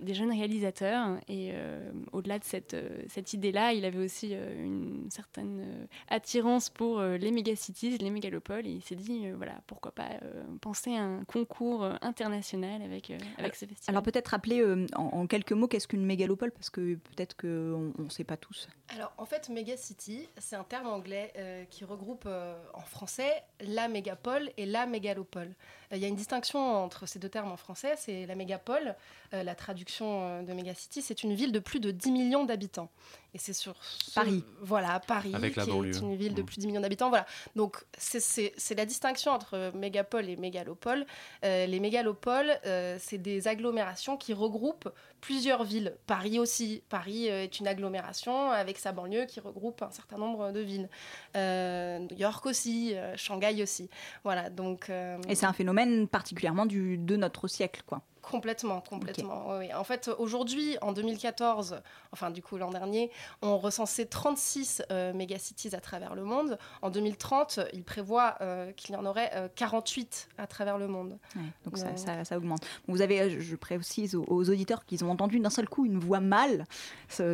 Des 0.00 0.14
jeunes 0.14 0.30
réalisateurs 0.30 1.18
et 1.28 1.50
euh, 1.52 1.90
au-delà 2.12 2.38
de 2.38 2.44
cette, 2.44 2.74
euh, 2.74 3.02
cette 3.08 3.32
idée-là, 3.32 3.72
il 3.72 3.84
avait 3.84 3.98
aussi 4.04 4.30
euh, 4.32 4.64
une 4.64 5.10
certaine 5.10 5.60
euh, 5.60 5.86
attirance 6.08 6.70
pour 6.70 6.98
euh, 7.00 7.16
les 7.16 7.30
mégacities, 7.30 7.96
les 7.98 8.10
mégalopoles 8.10 8.66
et 8.66 8.70
il 8.70 8.82
s'est 8.82 8.94
dit 8.96 9.26
euh, 9.26 9.34
voilà 9.36 9.54
pourquoi 9.66 9.92
pas 9.92 10.08
euh, 10.22 10.42
penser 10.60 10.94
à 10.94 11.02
un 11.02 11.24
concours 11.24 11.84
international 12.02 12.82
avec, 12.82 13.10
euh, 13.10 13.18
avec 13.38 13.54
ce 13.54 13.66
festival. 13.66 13.94
Alors 13.94 14.02
peut-être 14.02 14.28
rappeler 14.28 14.60
euh, 14.60 14.86
en, 14.96 15.04
en 15.04 15.26
quelques 15.26 15.52
mots 15.52 15.68
qu'est-ce 15.68 15.88
qu'une 15.88 16.04
mégalopole? 16.04 16.50
Parce 16.52 16.70
que 16.70 16.94
peut-être 16.94 17.36
qu'on 17.36 17.92
ne 17.98 18.08
sait 18.10 18.24
pas 18.24 18.36
tous. 18.36 18.68
Alors 18.94 19.12
en 19.18 19.24
fait, 19.24 19.48
mégacity, 19.48 20.28
c'est 20.38 20.56
un 20.56 20.64
terme 20.64 20.86
anglais 20.86 21.32
euh, 21.36 21.64
qui 21.70 21.84
regroupe 21.84 22.24
euh, 22.26 22.56
en 22.74 22.80
français 22.80 23.32
la 23.60 23.88
mégapole 23.88 24.50
et 24.56 24.66
la 24.66 24.86
mégalopole. 24.86 25.54
Euh, 25.92 25.96
Il 25.96 26.02
y 26.02 26.04
a 26.04 26.08
une 26.08 26.16
distinction 26.16 26.58
entre 26.58 27.06
ces 27.06 27.18
deux 27.18 27.28
termes 27.28 27.50
en 27.50 27.56
français, 27.56 27.94
c'est 27.96 28.26
la 28.26 28.34
mégapole, 28.34 28.94
euh, 29.34 29.42
la 29.42 29.54
traduction 29.54 30.22
euh, 30.22 30.42
de 30.42 30.52
mégacity, 30.52 31.02
c'est 31.02 31.22
une 31.22 31.34
ville 31.34 31.52
de 31.52 31.58
plus 31.58 31.80
de 31.80 31.90
10 31.90 32.10
millions 32.12 32.44
d'habitants. 32.44 32.90
Et 33.34 33.38
c'est 33.38 33.52
sur 33.52 33.74
ce- 33.82 34.14
Paris. 34.14 34.42
Voilà, 34.62 35.00
Paris, 35.00 35.32
Avec 35.34 35.54
la 35.54 35.64
qui 35.64 35.70
banlieue. 35.70 35.90
est 35.94 36.00
une 36.00 36.16
ville 36.16 36.34
de 36.34 36.40
Mm. 36.42 36.46
plus 36.46 36.56
de 36.56 36.60
10 36.62 36.66
millions 36.66 36.80
d'habitants. 36.80 37.10
Voilà. 37.10 37.26
Donc 37.56 37.76
c'est- 37.98 38.74
la 38.74 38.86
distinction 38.86 39.32
entre 39.32 39.70
mégapole 39.74 40.28
et 40.30 40.36
mégalopole. 40.36 41.04
Euh, 41.44 41.66
les 41.66 41.78
mégalopoles, 41.78 42.58
euh, 42.64 42.96
c'est 42.98 43.18
des 43.18 43.46
agglomérations 43.46 44.16
qui 44.16 44.32
regroupent 44.32 44.88
plusieurs 45.20 45.64
villes. 45.64 45.94
Paris 46.06 46.38
aussi. 46.38 46.82
Paris 46.88 47.28
euh, 47.28 47.42
est 47.42 47.60
une 47.60 47.66
agglomération 47.68 48.50
avec 48.50 48.78
sa 48.78 48.92
banlieue 48.92 49.26
qui 49.26 49.40
regroupe 49.40 49.82
un 49.82 49.90
certain 49.90 50.16
nombre 50.16 50.50
de 50.52 50.60
villes. 50.60 50.88
Euh, 51.36 51.98
New 51.98 52.16
York 52.16 52.46
aussi, 52.46 52.94
euh, 52.94 53.14
Shanghai 53.16 53.62
aussi. 53.62 53.90
Voilà, 54.24 54.48
donc... 54.48 54.88
euh, 54.90 55.18
Et 55.28 55.34
c'est 55.34 55.46
un 55.46 55.52
phénomène 55.52 56.08
particulièrement 56.08 56.66
du, 56.66 56.96
de 56.96 57.16
notre 57.16 57.46
siècle, 57.48 57.82
quoi. 57.86 58.00
Complètement, 58.30 58.80
complètement. 58.80 59.46
oui, 59.50 59.66
oui. 59.68 59.74
En 59.74 59.84
fait, 59.84 60.10
aujourd'hui, 60.18 60.76
en 60.82 60.92
2014, 60.92 61.80
enfin 62.12 62.30
du 62.30 62.42
coup 62.42 62.56
l'an 62.58 62.70
dernier, 62.70 63.10
on 63.42 63.58
recensait 63.58 64.04
36 64.06 64.82
euh, 64.90 65.12
mégacities 65.12 65.74
à 65.74 65.80
travers 65.80 66.14
le 66.14 66.24
monde. 66.24 66.58
En 66.82 66.90
2030, 66.90 67.60
il 67.72 67.82
prévoit 67.84 68.36
euh, 68.40 68.70
qu'il 68.72 68.94
y 68.94 68.98
en 68.98 69.06
aurait 69.06 69.30
euh, 69.34 69.48
48 69.54 70.28
à 70.38 70.46
travers 70.46 70.78
le 70.78 70.88
monde. 70.88 71.18
Ouais, 71.36 71.42
donc 71.64 71.78
ça, 71.78 71.86
Donc- 71.86 71.98
ça- 71.98 72.24
ça 72.24 72.36
augmente. 72.36 72.64
Vous 72.86 73.00
avez, 73.02 73.30
je- 73.30 73.40
je 73.40 73.56
précise 73.56 74.14
aux, 74.14 74.24
aux 74.28 74.50
auditeurs 74.50 74.84
qu'ils 74.84 75.04
ont 75.04 75.10
entendu 75.10 75.40
d'un 75.40 75.50
seul 75.50 75.68
coup 75.68 75.86
une 75.86 75.98
voix 75.98 76.20
mâle 76.20 76.64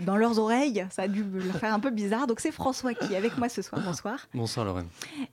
dans 0.02 0.16
leurs 0.16 0.38
oreilles. 0.38 0.86
Ça 0.90 1.02
a 1.02 1.08
dû 1.08 1.24
leur 1.24 1.56
faire 1.56 1.74
un 1.74 1.80
peu 1.80 1.90
bizarre. 1.90 2.26
Donc 2.26 2.40
c'est 2.40 2.52
François 2.52 2.94
qui 2.94 3.12
est 3.12 3.16
avec 3.16 3.36
moi 3.38 3.48
ce 3.48 3.62
soir. 3.62 3.80
Bonsoir. 3.84 4.28
Bonsoir 4.34 4.64
Lorraine. 4.66 4.88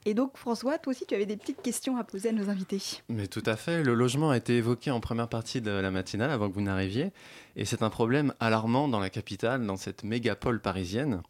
Et 0.06 0.14
donc 0.14 0.38
François, 0.38 0.78
toi 0.78 0.92
aussi 0.92 1.06
tu 1.06 1.14
avais 1.16 1.26
des 1.26 1.38
petites 1.38 1.62
questions 1.62 1.98
à 1.98 2.04
poser 2.04 2.30
à 2.30 2.32
nos 2.32 2.50
invités. 2.50 2.82
Mais 3.10 3.28
tout 3.28 3.44
à 3.46 3.56
fait, 3.56 3.84
le 3.84 3.94
logement 3.94 4.32
a 4.32 4.38
été 4.38 4.58
évoqué 4.58 4.92
en 4.92 5.00
première 5.00 5.28
partie 5.28 5.51
de 5.60 5.72
la 5.72 5.92
matinale 5.92 6.32
avant 6.32 6.50
que 6.50 6.54
vous 6.54 6.62
n'arriviez, 6.62 7.12
et 7.58 7.66
c'est 7.66 7.84
un 7.84 7.90
problème 7.90 8.34
alarmant 8.40 8.88
dans 8.88 9.00
la 9.02 9.10
capitale, 9.10 9.66
dans 9.66 9.76
cette 9.76 10.06
mégapole 10.06 10.62
parisienne. 10.62 11.22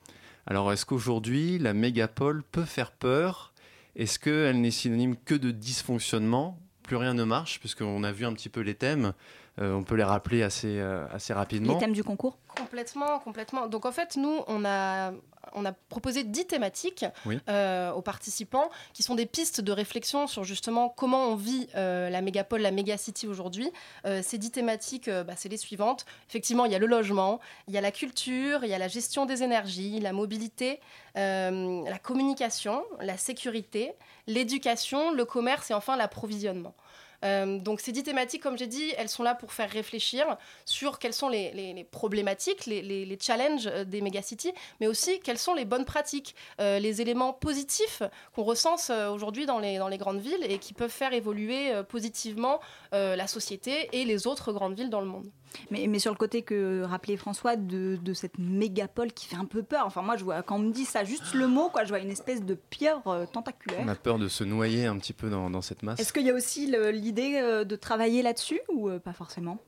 Alors 0.45 0.72
est-ce 0.72 0.86
qu'aujourd'hui 0.86 1.57
la 1.57 1.74
mégapole 1.74 2.43
peut 2.43 2.65
faire 2.65 2.91
peur? 2.91 3.53
Est-ce 3.95 4.19
qu'elle 4.19 4.61
n'est 4.61 4.69
synonyme 4.69 5.15
que 5.15 5.36
de 5.36 5.51
dysfonctionnement? 5.51 6.59
Plus 6.84 6.97
rien 6.97 7.13
ne 7.13 7.24
marche, 7.24 7.59
puisqu'on 7.59 8.03
a 8.03 8.11
vu 8.11 8.26
un 8.26 8.34
petit 8.34 8.49
peu 8.49 8.61
les 8.61 8.76
thèmes, 8.76 9.13
on 9.58 9.84
peut 9.84 9.95
les 9.95 10.04
rappeler 10.04 10.43
assez, 10.43 10.80
euh, 10.80 11.06
assez 11.14 11.34
rapidement. 11.34 11.74
Les 11.74 11.80
thèmes 11.80 11.93
du 11.93 12.04
concours 12.04 12.38
Complètement, 12.58 13.20
complètement. 13.20 13.68
Donc 13.68 13.86
en 13.86 13.91
fait, 13.91 14.16
nous, 14.18 14.41
on 14.47 14.66
a, 14.66 15.12
on 15.54 15.66
a 15.66 15.72
proposé 15.72 16.24
10 16.24 16.47
thématiques 16.47 17.06
Oui. 17.26 17.39
euh, 17.49 17.91
aux 17.91 18.02
participants 18.02 18.70
qui 18.93 19.04
sont 19.04 19.16
des 19.16 19.26
pistes 19.26 19.62
de 19.62 19.72
réflexion 19.72 20.28
sur 20.28 20.43
justement 20.43 20.89
comment 20.89 21.28
on 21.28 21.36
vit 21.36 21.68
euh, 21.76 22.10
la 22.10 22.22
mégapole, 22.22 22.62
la 22.62 22.72
mégacity 22.72 23.28
aujourd'hui. 23.28 23.72
Euh, 24.06 24.22
ces 24.24 24.38
10 24.38 24.52
thématiques, 24.52 25.08
euh, 25.08 25.24
bah, 25.24 25.34
c'est 25.38 25.47
les 25.49 25.58
suivantes. 25.58 26.06
Effectivement, 26.30 26.66
il 26.66 26.72
y 26.72 26.76
a 26.76 26.80
le 26.80 26.88
logement, 26.88 27.39
il 27.68 27.74
y 27.74 27.78
a 27.78 27.82
la 27.82 27.91
culture, 27.91 28.64
il 28.64 28.70
y 28.70 28.74
a 28.74 28.78
la 28.80 28.88
gestion 28.89 29.26
des 29.26 29.43
énergies, 29.43 29.99
la 29.99 30.12
mobilité, 30.14 30.80
euh, 31.18 31.84
la 31.89 31.99
communication, 31.99 32.84
la 32.99 33.18
sécurité, 33.18 33.93
l'éducation, 34.28 35.12
le 35.12 35.24
commerce 35.26 35.72
et 35.72 35.74
enfin 35.74 35.95
l'approvisionnement. 35.95 36.74
Euh, 37.24 37.59
donc 37.59 37.80
ces 37.82 37.91
dix 37.91 38.03
thématiques, 38.03 38.41
comme 38.41 38.57
j'ai 38.57 38.67
dit, 38.67 38.93
elles 38.97 39.09
sont 39.09 39.24
là 39.24 39.36
pour 39.36 39.53
faire 39.53 39.69
réfléchir 39.69 40.38
sur 40.65 40.99
quelles 40.99 41.13
sont 41.13 41.30
les, 41.30 41.86
problématiques, 41.91 42.65
les, 42.65 43.17
challenges 43.19 43.67
euh, 43.67 43.84
des 43.84 44.01
mégacities, 44.01 44.53
mais 44.80 44.88
aussi 44.88 45.19
quelles 45.19 45.38
sont 45.38 45.53
les 45.53 45.65
bonnes 45.65 45.86
pratiques, 45.86 46.36
euh, 46.59 46.80
les 46.80 47.01
éléments 47.01 47.34
positifs 47.34 48.01
qu'on 48.34 48.43
recense 48.43 48.89
aujourd'hui 48.89 49.45
dans 49.45 49.59
les, 49.59 49.97
grandes 49.97 50.22
villes 50.22 50.43
et 50.43 50.57
qui 50.57 50.74
peuvent 50.74 50.89
faire 50.89 51.13
évoluer 51.13 51.72
positivement 51.88 52.59
la 52.91 53.28
société 53.28 53.89
et 53.93 54.05
les 54.05 54.26
autres 54.26 54.51
grandes 54.51 54.76
villes 54.76 54.89
dans 54.89 55.01
le 55.01 55.07
monde. 55.07 55.30
Mais, 55.70 55.88
mais 55.88 55.99
sur 55.99 56.12
le 56.12 56.18
côté 56.18 56.41
que 56.41 56.84
rappelait 56.84 57.18
François 57.18 57.56
de, 57.56 57.97
de 58.02 58.14
cette 58.14 58.38
mégapole 58.38 59.12
qui 59.12 59.28
fait 59.28 59.36
un 59.36 59.45
peu 59.45 59.64
peur. 59.64 59.86
Enfin 59.86 60.02
moi 60.02 60.18
je 60.18 60.24
vois 60.24 60.41
quand 60.43 60.56
on 60.56 60.60
me 60.60 60.72
dit 60.72 60.86
ça, 60.86 61.04
juste 61.04 61.34
le 61.34 61.47
mot 61.47 61.70
quoi, 61.70 61.84
je 61.84 61.89
vois 61.89 61.99
une 61.99 62.10
espèce 62.12 62.43
de 62.43 62.54
pieuvre 62.54 63.08
euh, 63.08 63.26
tentaculaire. 63.26 63.80
On 63.84 63.88
a 63.88 63.95
peur 63.95 64.18
de 64.20 64.28
se 64.28 64.43
noyer 64.43 64.86
un 64.86 64.97
petit 64.97 65.14
peu 65.14 65.30
dans, 65.30 65.49
dans 65.49 65.62
cette 65.62 65.84
masse. 65.84 65.99
Est-ce 65.99 66.14
qu'il 66.14 66.26
y 66.26 66.30
a 66.30 66.34
aussi 66.34 66.74
l'idée 66.91 67.39
euh, 67.41 67.64
de 67.64 67.76
travailler 67.76 68.22
là-dessus 68.22 68.62
ou 68.70 68.89
euh, 68.89 68.99
pas 68.99 69.14
forcément? 69.14 69.60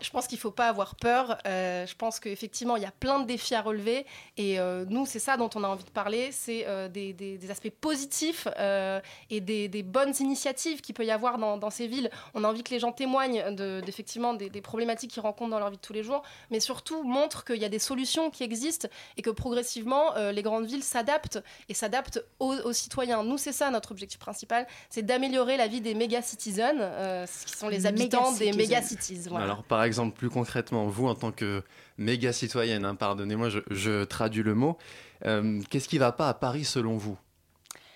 Je 0.00 0.10
pense 0.10 0.26
qu'il 0.26 0.36
ne 0.36 0.40
faut 0.40 0.50
pas 0.50 0.68
avoir 0.68 0.94
peur. 0.96 1.38
Euh, 1.46 1.86
je 1.86 1.94
pense 1.94 2.20
qu'effectivement, 2.20 2.76
il 2.76 2.82
y 2.82 2.86
a 2.86 2.90
plein 2.90 3.20
de 3.20 3.26
défis 3.26 3.54
à 3.54 3.62
relever. 3.62 4.06
Et 4.36 4.58
euh, 4.60 4.84
nous, 4.88 5.06
c'est 5.06 5.18
ça 5.18 5.36
dont 5.36 5.50
on 5.54 5.64
a 5.64 5.68
envie 5.68 5.84
de 5.84 5.90
parler. 5.90 6.30
C'est 6.32 6.64
euh, 6.66 6.88
des, 6.88 7.12
des- 7.12 7.38
des 7.38 7.50
aspects 7.50 7.70
positifs 7.70 8.48
euh, 8.58 9.00
et 9.30 9.40
des, 9.40 9.68
des 9.68 9.82
bonnes 9.82 10.12
initiatives 10.20 10.80
qu'il 10.80 10.94
peut 10.94 11.04
y 11.04 11.10
avoir 11.10 11.38
dans, 11.38 11.56
dans 11.56 11.70
ces 11.70 11.86
villes. 11.86 12.10
On 12.34 12.44
a 12.44 12.48
envie 12.48 12.62
que 12.62 12.70
les 12.70 12.78
gens 12.78 12.92
témoignent 12.92 13.54
de, 13.54 13.80
d'effectivement 13.84 14.34
des, 14.34 14.50
des 14.50 14.60
problématiques 14.60 15.10
qu'ils 15.12 15.22
rencontrent 15.22 15.50
dans 15.50 15.58
leur 15.58 15.70
vie 15.70 15.76
de 15.76 15.82
tous 15.82 15.92
les 15.92 16.02
jours. 16.02 16.22
Mais 16.50 16.60
surtout, 16.60 17.02
montrent 17.02 17.44
qu'il 17.44 17.56
y 17.60 17.64
a 17.64 17.68
des 17.68 17.78
solutions 17.78 18.30
qui 18.30 18.42
existent 18.42 18.88
et 19.16 19.22
que 19.22 19.30
progressivement, 19.30 20.14
euh, 20.16 20.32
les 20.32 20.42
grandes 20.42 20.66
villes 20.66 20.82
s'adaptent 20.84 21.38
et 21.68 21.74
s'adaptent 21.74 22.22
aux, 22.38 22.54
aux 22.54 22.72
citoyens. 22.72 23.22
Nous, 23.22 23.38
c'est 23.38 23.52
ça 23.52 23.70
notre 23.70 23.92
objectif 23.92 24.18
principal. 24.18 24.66
C'est 24.90 25.02
d'améliorer 25.02 25.56
la 25.56 25.66
vie 25.68 25.80
des 25.80 25.94
méga 25.94 26.22
citizens, 26.22 26.76
euh, 26.80 27.26
qui 27.46 27.56
sont 27.56 27.68
les 27.68 27.86
habitants 27.86 28.32
des 28.32 28.52
Méga-citizens. 28.52 28.56
méga 28.56 28.82
cities. 28.82 29.28
Voilà. 29.28 29.44
Alors, 29.44 29.62
par 29.64 29.82
exemple, 29.86 30.16
plus 30.16 30.28
concrètement, 30.28 30.86
vous, 30.86 31.06
en 31.06 31.14
tant 31.14 31.32
que 31.32 31.62
méga 31.98 32.32
citoyenne, 32.32 32.84
hein, 32.84 32.94
pardonnez-moi, 32.94 33.48
je, 33.70 34.04
traduis 34.04 34.42
le 34.42 34.54
mot, 34.54 34.76
euh, 35.24 35.60
qu'est-ce 35.70 35.88
qui 35.88 35.98
va 35.98 36.12
pas 36.12 36.28
à 36.28 36.34
Paris 36.34 36.64
selon 36.64 36.96
vous 36.96 37.18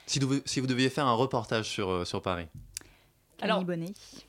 si 0.06 0.18
vous, 0.18 0.66
deviez 0.66 0.90
faire 0.90 1.06
un 1.06 1.12
reportage 1.12 1.66
sur, 1.66 1.88
euh, 1.88 2.04
sur 2.04 2.20
Paris 2.20 2.48
Alors, 3.42 3.64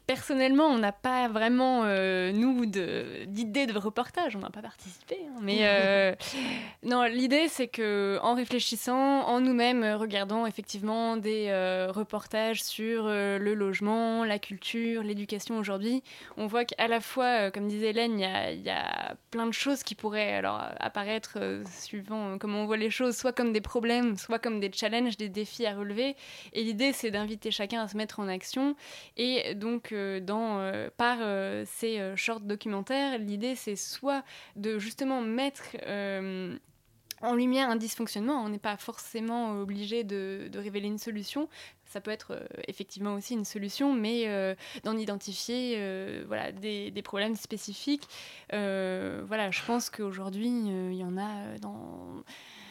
personnellement, 0.08 0.66
on 0.66 0.78
n'a 0.78 0.92
pas 0.92 1.28
vraiment, 1.28 1.84
euh, 1.86 2.32
nous, 2.32 2.66
d'idée 2.66 3.66
de, 3.66 3.78
reportage. 3.78 4.36
On 4.36 4.40
n'a 4.40 4.50
pas 4.50 4.62
participé. 4.62 5.18
hein. 5.26 5.40
mais 5.42 5.60
euh, 5.62 6.14
non, 6.84 7.04
l'idée, 7.04 7.48
c'est 7.48 7.68
que 7.68 8.20
en 8.22 8.36
réfléchissant, 8.36 9.22
en 9.28 9.40
nous-mêmes, 9.40 9.84
euh, 9.84 9.98
regardant 9.98 10.46
effectivement 10.46 11.18
des 11.18 11.48
euh, 11.50 11.92
reportages 11.92 12.64
sur 12.64 13.06
le 13.06 13.54
logement, 13.54 14.24
la 14.24 14.40
culture, 14.40 15.04
l'éducation 15.04 15.58
aujourd'hui, 15.58 16.04
on 16.38 16.48
voit 16.48 16.66
qu'à 16.66 16.88
la 16.88 17.00
fois, 17.00 17.52
comme 17.52 17.68
disait 17.68 17.90
Hélène, 17.90 18.20
il 18.20 18.60
y 18.60 18.62
y 18.62 18.70
a 18.70 19.16
plein 19.32 19.48
de 19.48 19.54
choses 19.54 19.84
qui 19.84 19.96
pourraient 19.96 20.34
alors 20.34 20.62
apparaître 20.80 21.38
suivant 21.66 22.38
comment 22.38 22.62
on 22.62 22.66
voit 22.66 22.78
les 22.78 22.90
choses, 22.90 23.16
soit 23.18 23.34
comme 23.34 23.54
des 23.54 23.62
problèmes, 23.62 24.18
soit 24.18 24.40
comme 24.40 24.60
des 24.60 24.72
challenges, 24.72 25.18
des 25.18 25.30
défis 25.30 25.66
à 25.66 25.76
relever. 25.76 26.16
Et 26.54 26.64
l'idée, 26.64 26.92
c'est 26.94 27.12
d'inviter 27.12 27.52
chacun 27.52 27.82
à 27.82 27.88
se 27.88 27.98
mettre 27.98 28.20
en 28.20 28.28
action. 28.28 28.76
Et 29.18 29.56
donc, 29.56 29.92
euh, 29.92 30.20
dans, 30.20 30.60
euh, 30.60 30.90
par 30.96 31.18
euh, 31.22 31.64
ces 31.66 32.00
euh, 32.00 32.16
short 32.16 32.44
documentaires, 32.44 33.18
l'idée, 33.18 33.56
c'est 33.56 33.76
soit 33.76 34.24
de 34.56 34.80
justement 34.80 35.22
mettre 35.22 35.64
en 37.22 37.36
lumière 37.36 37.70
un 37.70 37.76
dysfonctionnement. 37.76 38.44
On 38.44 38.50
n'est 38.50 38.58
pas 38.58 38.78
forcément 38.78 39.60
obligé 39.62 40.04
de, 40.04 40.50
révéler 40.56 40.88
une 40.88 40.98
solution. 40.98 41.50
Ça 41.86 42.02
peut 42.02 42.12
être 42.12 42.48
effectivement 42.68 43.16
aussi 43.16 43.34
une 43.34 43.46
solution, 43.46 43.94
mais 43.94 44.56
d'en 44.84 44.98
identifier 44.98 46.24
voilà, 46.26 46.52
des, 46.52 46.90
des 46.90 47.02
problèmes 47.02 47.36
spécifiques. 47.36 48.08
Voilà, 48.50 49.52
je 49.52 49.62
pense 49.64 49.90
qu'aujourd'hui, 49.90 50.48
il 50.48 50.96
y 50.96 51.04
en 51.04 51.18
a 51.18 51.58
dans, 51.60 52.24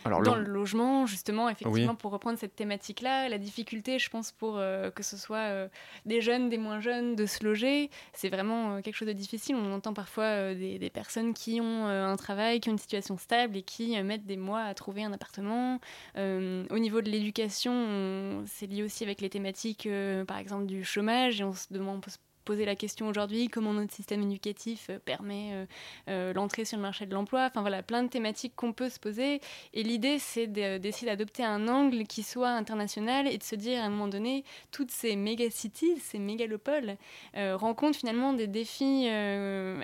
Alors, 0.04 0.22
dans 0.22 0.34
le- 0.34 0.44
le 0.44 0.52
logement, 0.52 1.06
justement, 1.06 1.48
effectivement, 1.48 1.92
Oui. 1.92 1.96
pour 1.98 2.10
reprendre 2.12 2.38
cette 2.38 2.56
thématique-là. 2.56 3.28
La 3.28 3.38
difficulté, 3.38 3.98
je 3.98 4.08
pense, 4.10 4.32
pour 4.32 4.56
euh, 4.58 4.90
que 4.90 5.02
ce 5.02 5.16
soit 5.16 5.36
euh, 5.38 5.68
des 6.06 6.20
jeunes, 6.20 6.48
des 6.48 6.58
moins 6.58 6.80
jeunes, 6.80 7.16
de 7.16 7.26
se 7.26 7.44
loger, 7.44 7.90
c'est 8.12 8.28
vraiment 8.28 8.76
euh, 8.76 8.80
quelque 8.80 8.94
chose 8.94 9.08
de 9.08 9.12
difficile. 9.12 9.56
On 9.56 9.72
entend 9.72 9.92
parfois 9.94 10.54
des, 10.54 10.78
des 10.78 10.90
personnes 10.90 11.34
qui 11.34 11.60
ont 11.60 11.86
un 11.86 12.16
travail, 12.16 12.60
qui 12.60 12.68
ont 12.68 12.72
une 12.72 12.78
situation 12.78 13.16
stable 13.18 13.56
et 13.56 13.62
qui 13.62 14.00
mettent 14.02 14.26
des 14.26 14.36
mois 14.36 14.62
à 14.62 14.74
trouver 14.74 15.04
un 15.04 15.12
appartement. 15.12 15.78
Au 16.16 16.78
niveau 16.78 17.00
de 17.02 17.10
l'éducation, 17.10 17.72
on- 17.72 18.44
c'est 18.46 18.66
lié 18.66 18.82
aussi 18.82 19.04
avec 19.04 19.20
les 19.20 19.30
thématiques, 19.30 19.88
par 20.26 20.38
exemple, 20.38 20.66
du 20.66 20.84
chômage. 20.84 21.40
Et 21.40 21.44
on 21.44 21.52
se 21.52 21.66
demande, 21.70 21.96
on 21.98 22.00
peut 22.00 22.10
se 22.10 22.18
poser 22.50 22.64
la 22.64 22.74
question 22.74 23.06
aujourd'hui 23.06 23.46
comment 23.46 23.72
notre 23.72 23.94
système 23.94 24.22
éducatif 24.22 24.88
euh, 24.90 24.98
permet 24.98 25.50
euh, 25.52 25.66
euh, 26.08 26.32
l'entrée 26.32 26.64
sur 26.64 26.78
le 26.78 26.82
marché 26.82 27.06
de 27.06 27.14
l'emploi. 27.14 27.46
Enfin 27.48 27.60
voilà, 27.60 27.80
plein 27.84 28.02
de 28.02 28.08
thématiques 28.08 28.54
qu'on 28.56 28.72
peut 28.72 28.88
se 28.88 28.98
poser. 28.98 29.40
Et 29.72 29.84
l'idée, 29.84 30.18
c'est 30.18 30.48
de- 30.48 30.78
d'essayer 30.78 31.06
d'adopter 31.06 31.44
un 31.44 31.68
angle 31.68 32.02
qui 32.08 32.24
soit 32.24 32.48
international 32.50 33.28
et 33.28 33.38
de 33.38 33.44
se 33.44 33.54
dire 33.54 33.80
à 33.80 33.84
un 33.84 33.90
moment 33.90 34.08
donné, 34.08 34.42
toutes 34.72 34.90
ces 34.90 35.14
méga-cities, 35.14 35.98
ces 36.00 36.18
mégalopoles, 36.18 36.96
rencontrent 37.36 37.98
finalement 37.98 38.32
des 38.32 38.48
défis 38.48 39.06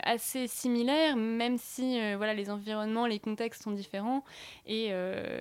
assez 0.03 0.49
similaires, 0.49 1.17
même 1.17 1.59
si 1.59 1.99
voilà, 2.17 2.35
les 2.35 2.51
environnements, 2.51 3.07
les 3.07 3.21
contextes 3.21 3.63
sont 3.63 3.71
différents. 3.71 4.25
Et, 4.67 4.91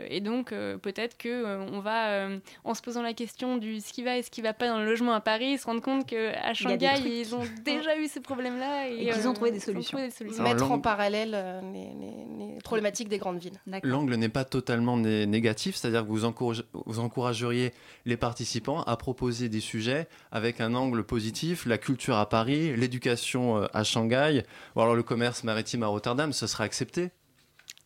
et 0.09 0.21
donc, 0.21 0.49
peut-être 0.49 1.17
que 1.17 1.34
on 1.71 1.80
va, 1.80 2.28
en 2.63 2.73
se 2.73 2.82
posant 2.82 3.01
la 3.01 3.13
question 3.13 3.57
du 3.57 3.82
ce 3.82 3.91
qui 3.93 4.03
va 4.03 4.17
et 4.17 4.23
ce 4.23 4.30
qui 4.30 4.41
va 4.41 4.53
pas 4.53 4.67
dans 4.67 4.80
le 4.80 4.86
logement 4.86 5.13
à 5.13 5.21
Paris, 5.21 5.57
se 5.57 5.65
rendre 5.65 5.82
compte 5.82 6.05
qu'à 6.05 6.53
Shanghai. 6.53 6.78
Ils 7.20 7.36
ont 7.36 7.43
déjà 7.63 7.97
eu 7.97 8.07
ces 8.07 8.20
problèmes-là. 8.20 8.89
Et, 8.89 8.93
Et 9.07 9.09
qu'ils 9.11 9.28
ont 9.28 9.32
euh, 9.32 9.34
trouvé 9.34 9.51
des 9.51 9.57
ils 9.57 9.61
ont 9.61 9.66
solutions. 9.66 9.97
trouvé 9.97 10.07
des 10.09 10.16
solutions. 10.16 10.41
Alors, 10.43 10.53
Mettre 10.53 10.66
en 10.66 10.70
l'angle- 10.70 10.82
parallèle 10.82 11.32
euh, 11.34 11.61
les, 11.74 11.89
les- 11.99 12.53
les 12.53 12.59
problématiques 12.61 13.09
des 13.09 13.18
grandes 13.18 13.39
villes. 13.39 13.59
L'angle 13.84 14.16
n'est 14.16 14.30
pas 14.30 14.43
totalement 14.45 14.97
né- 14.97 15.26
négatif, 15.26 15.76
c'est-à-dire 15.76 16.03
que 16.03 16.09
vous, 16.09 16.26
encourage- 16.26 16.63
vous 16.86 16.99
encourageriez 16.99 17.74
les 18.05 18.18
participants 18.18 18.82
à 18.84 18.95
proposer 18.97 19.49
des 19.49 19.59
sujets 19.59 20.07
avec 20.32 20.61
un 20.61 20.74
angle 20.76 21.03
positif, 21.03 21.66
la 21.66 21.78
culture 21.78 22.18
à 22.18 22.28
Paris, 22.30 22.76
l'éducation 22.76 23.57
euh, 23.61 23.68
à 23.74 23.84
Shanghai, 23.84 24.43
ou 24.76 24.82
alors 24.82 24.95
le 24.95 25.03
commerce 25.03 25.43
maritime 25.43 25.84
à 25.84 25.88
Rotterdam, 25.88 26.34
ce 26.34 26.47
serait 26.47 26.63
accepté? 26.63 27.11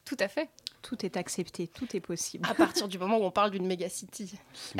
Tout 0.05 0.17
à 0.19 0.27
fait. 0.27 0.49
Tout 0.81 1.05
est 1.05 1.17
accepté, 1.17 1.67
tout 1.67 1.95
est 1.95 1.99
possible. 1.99 2.47
À 2.49 2.53
partir 2.53 2.87
du 2.87 2.97
moment 2.97 3.17
où 3.17 3.23
on 3.23 3.31
parle 3.31 3.51
d'une 3.51 3.65
mégacity. 3.65 4.39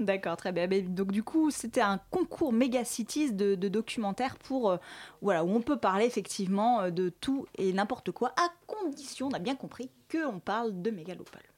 D'accord, 0.00 0.36
très 0.36 0.52
bien. 0.52 0.66
Mais 0.66 0.82
donc 0.82 1.12
du 1.12 1.22
coup, 1.22 1.50
c'était 1.50 1.80
un 1.80 1.98
concours 2.10 2.52
Megacities 2.52 3.32
de, 3.32 3.54
de 3.54 3.68
documentaires 3.68 4.36
pour 4.36 4.70
euh, 4.70 4.76
voilà 5.20 5.44
où 5.44 5.50
on 5.50 5.62
peut 5.62 5.78
parler 5.78 6.04
effectivement 6.04 6.80
euh, 6.80 6.90
de 6.90 7.08
tout 7.08 7.46
et 7.56 7.72
n'importe 7.72 8.10
quoi, 8.10 8.34
à 8.36 8.48
condition, 8.66 9.28
on 9.28 9.32
a 9.32 9.38
bien 9.38 9.54
compris, 9.54 9.90
que 10.08 10.26
on 10.26 10.40
parle 10.40 10.82
de 10.82 10.90
mégalopole. 10.90 11.51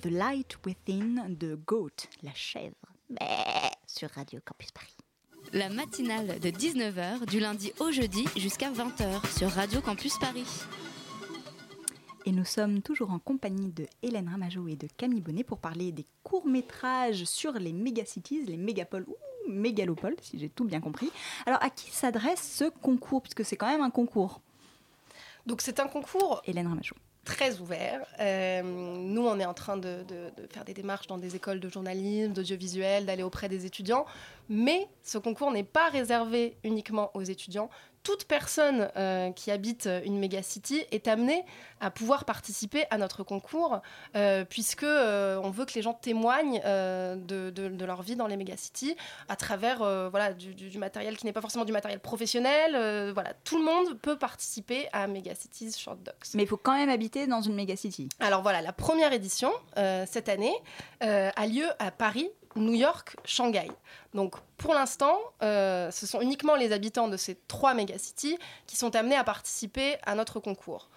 The 0.00 0.06
Light 0.06 0.56
Within 0.64 1.28
de 1.28 1.56
Goat, 1.66 1.90
la 2.22 2.32
chèvre, 2.32 2.74
sur 3.86 4.08
Radio 4.10 4.40
Campus 4.42 4.70
Paris. 4.70 4.96
La 5.52 5.68
matinale 5.68 6.40
de 6.40 6.48
19h 6.48 7.26
du 7.26 7.38
lundi 7.38 7.72
au 7.80 7.90
jeudi 7.90 8.24
jusqu'à 8.36 8.70
20h 8.70 9.36
sur 9.36 9.50
Radio 9.50 9.82
Campus 9.82 10.16
Paris. 10.18 10.46
Et 12.24 12.32
nous 12.32 12.46
sommes 12.46 12.80
toujours 12.80 13.10
en 13.10 13.18
compagnie 13.18 13.68
de 13.68 13.86
Hélène 14.02 14.28
Ramajo 14.28 14.68
et 14.68 14.76
de 14.76 14.88
Camille 14.96 15.20
Bonnet 15.20 15.44
pour 15.44 15.58
parler 15.58 15.92
des 15.92 16.06
courts-métrages 16.22 17.24
sur 17.24 17.52
les 17.52 17.72
mégacities, 17.72 18.44
les 18.46 18.56
mégapoles 18.56 19.04
ou 19.06 19.16
mégalopoles, 19.50 20.16
si 20.22 20.38
j'ai 20.38 20.48
tout 20.48 20.64
bien 20.64 20.80
compris. 20.80 21.10
Alors, 21.44 21.62
à 21.62 21.68
qui 21.68 21.90
s'adresse 21.90 22.56
ce 22.56 22.70
concours? 22.70 23.20
Puisque 23.22 23.44
c'est 23.44 23.56
quand 23.56 23.68
même 23.68 23.82
un 23.82 23.90
concours. 23.90 24.40
Donc, 25.44 25.60
c'est 25.60 25.78
un 25.78 25.88
concours? 25.88 26.40
Hélène 26.46 26.68
Ramajo 26.68 26.94
très 27.24 27.60
ouvert. 27.60 28.04
Euh, 28.18 28.62
nous, 28.62 29.26
on 29.26 29.38
est 29.38 29.44
en 29.44 29.54
train 29.54 29.76
de, 29.76 30.04
de, 30.08 30.46
faire 30.50 30.64
des 30.64 30.74
démarches 30.74 31.06
dans 31.06 31.18
des 31.18 31.36
écoles 31.36 31.60
de 31.60 31.68
journalisme, 31.68 32.32
d'audiovisuel, 32.32 33.06
d'aller 33.06 33.22
auprès 33.22 33.48
des 33.48 33.66
étudiants. 33.66 34.06
Mais 34.48 34.88
ce 35.02 35.18
concours 35.18 35.52
n'est 35.52 35.64
pas 35.64 35.88
réservé 35.90 36.56
uniquement 36.64 37.10
aux 37.14 37.22
étudiants 37.22 37.70
toute 38.02 38.24
personne 38.24 38.90
euh, 38.96 39.30
qui 39.32 39.50
habite 39.50 39.88
une 40.04 40.18
mégacity 40.18 40.84
est 40.90 41.08
amenée 41.08 41.44
à 41.80 41.90
pouvoir 41.90 42.24
participer 42.24 42.84
à 42.90 42.98
notre 42.98 43.22
concours, 43.22 43.80
euh, 44.16 44.44
puisque 44.44 44.84
euh, 44.84 45.40
on 45.42 45.50
veut 45.50 45.64
que 45.64 45.74
les 45.74 45.82
gens 45.82 45.94
témoignent 45.94 46.60
de, 46.60 47.84
leur 47.84 48.02
vie 48.02 48.16
dans 48.16 48.26
les 48.26 48.36
mégacities 48.36 48.96
à 49.28 49.36
travers 49.36 49.78
voilà, 50.10 50.32
du, 50.32 50.78
matériel 50.78 51.16
qui 51.16 51.26
n'est 51.26 51.32
pas 51.32 51.40
forcément 51.40 51.64
du 51.64 51.72
matériel 51.72 52.00
professionnel. 52.00 53.12
voilà, 53.12 53.34
tout 53.44 53.58
le 53.58 53.64
monde 53.64 53.98
peut 53.98 54.18
participer 54.18 54.88
à 54.92 55.06
Megacities 55.06 55.72
Short 55.72 56.02
Docs. 56.02 56.34
Mais 56.34 56.44
il 56.44 56.48
faut 56.48 56.56
quand 56.56 56.76
même 56.76 56.90
habiter 56.90 57.26
dans 57.26 57.40
une 57.40 57.54
mégacity. 57.54 58.08
Alors 58.20 58.42
voilà, 58.42 58.62
la 58.62 58.72
première 58.72 59.12
édition 59.12 59.50
cette 59.76 60.28
année 60.28 60.54
a 61.00 61.46
lieu 61.46 61.66
à 61.78 61.90
Paris 61.90 62.30
New 62.56 62.74
York, 62.74 63.16
Shanghai. 63.24 63.70
Donc 64.14 64.34
pour 64.56 64.74
l'instant, 64.74 65.18
euh, 65.42 65.90
ce 65.90 66.06
sont 66.06 66.20
uniquement 66.20 66.56
les 66.56 66.72
habitants 66.72 67.08
de 67.08 67.16
ces 67.16 67.36
trois 67.48 67.74
mégacities 67.74 68.38
qui 68.66 68.76
sont 68.76 68.94
amenés 68.96 69.16
à 69.16 69.24
participer 69.24 69.96
à 70.04 70.14
notre 70.14 70.40
concours. 70.40 70.90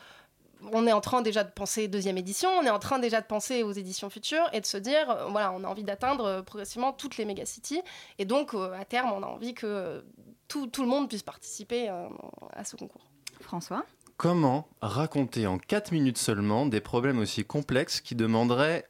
On 0.72 0.88
est 0.88 0.94
en 0.94 1.02
train 1.02 1.22
déjà 1.22 1.44
de 1.44 1.52
penser 1.52 1.90
deuxième 1.90 2.18
édition, 2.18 2.50
on 2.50 2.64
est 2.64 2.70
en 2.70 2.80
train 2.80 2.98
déjà 2.98 3.20
de 3.20 3.26
penser 3.26 3.64
aux 3.64 3.74
éditions 3.74 4.10
futures 4.10 4.50
et 4.54 4.62
de 4.62 4.66
se 4.66 4.78
dire, 4.78 5.10
euh, 5.10 5.26
voilà, 5.28 5.52
on 5.52 5.64
a 5.64 5.68
envie 5.68 5.84
d'atteindre 5.84 6.26
euh, 6.26 6.42
progressivement 6.42 6.94
toutes 6.94 7.18
les 7.18 7.26
mégacities. 7.26 7.82
Et 8.18 8.26
donc, 8.26 8.54
à 8.54 8.86
terme, 8.86 9.12
on 9.12 9.24
a 9.24 9.28
envie 9.28 9.54
que 9.54 10.04
tout, 10.48 10.68
tout 10.68 10.84
le 10.84 10.88
monde 10.88 11.10
puisse 11.10 11.24
participer 11.24 11.90
à 11.90 12.64
ce 12.64 12.76
concours. 12.76 13.02
François? 13.42 13.86
Comment 14.18 14.68
raconter 14.82 15.48
en 15.48 15.58
4 15.58 15.92
minutes 15.92 16.18
seulement 16.18 16.66
des 16.66 16.82
problèmes 16.82 17.20
aussi 17.20 17.44
complexes 17.44 18.00
qui 18.00 18.16
demanderaient 18.16 18.86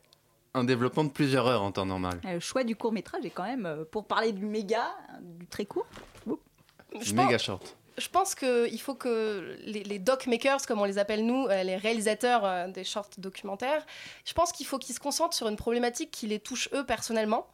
un 0.53 0.63
développement 0.63 1.03
de 1.03 1.09
plusieurs 1.09 1.47
heures 1.47 1.63
en 1.63 1.71
temps 1.71 1.85
normal. 1.85 2.19
Le 2.23 2.39
choix 2.39 2.63
du 2.63 2.75
court 2.75 2.91
métrage 2.91 3.25
est 3.25 3.31
quand 3.31 3.43
même, 3.43 3.65
euh, 3.65 3.85
pour 3.89 4.05
parler 4.05 4.31
du 4.31 4.45
méga, 4.45 4.91
du 5.21 5.47
très 5.47 5.65
court. 5.65 5.87
méga 7.13 7.37
short. 7.37 7.75
Je 7.97 8.07
pense 8.07 8.33
qu'il 8.33 8.81
faut 8.81 8.95
que 8.95 9.55
les, 9.65 9.83
les, 9.83 9.99
doc 9.99 10.25
makers, 10.25 10.65
comme 10.65 10.81
on 10.81 10.85
les 10.85 10.97
appelle 10.97 11.25
nous, 11.25 11.45
euh, 11.45 11.63
les 11.63 11.75
réalisateurs 11.75 12.43
euh, 12.43 12.67
des 12.67 12.83
shorts 12.83 13.11
documentaires, 13.19 13.85
je 14.25 14.33
pense 14.33 14.51
qu'il 14.51 14.65
faut 14.65 14.79
qu'ils 14.79 14.95
se 14.95 14.99
concentrent 14.99 15.35
sur 15.35 15.47
une 15.47 15.57
problématique 15.57 16.09
qui 16.09 16.25
les 16.25 16.39
touche 16.39 16.69
eux 16.73 16.85
personnellement. 16.85 17.47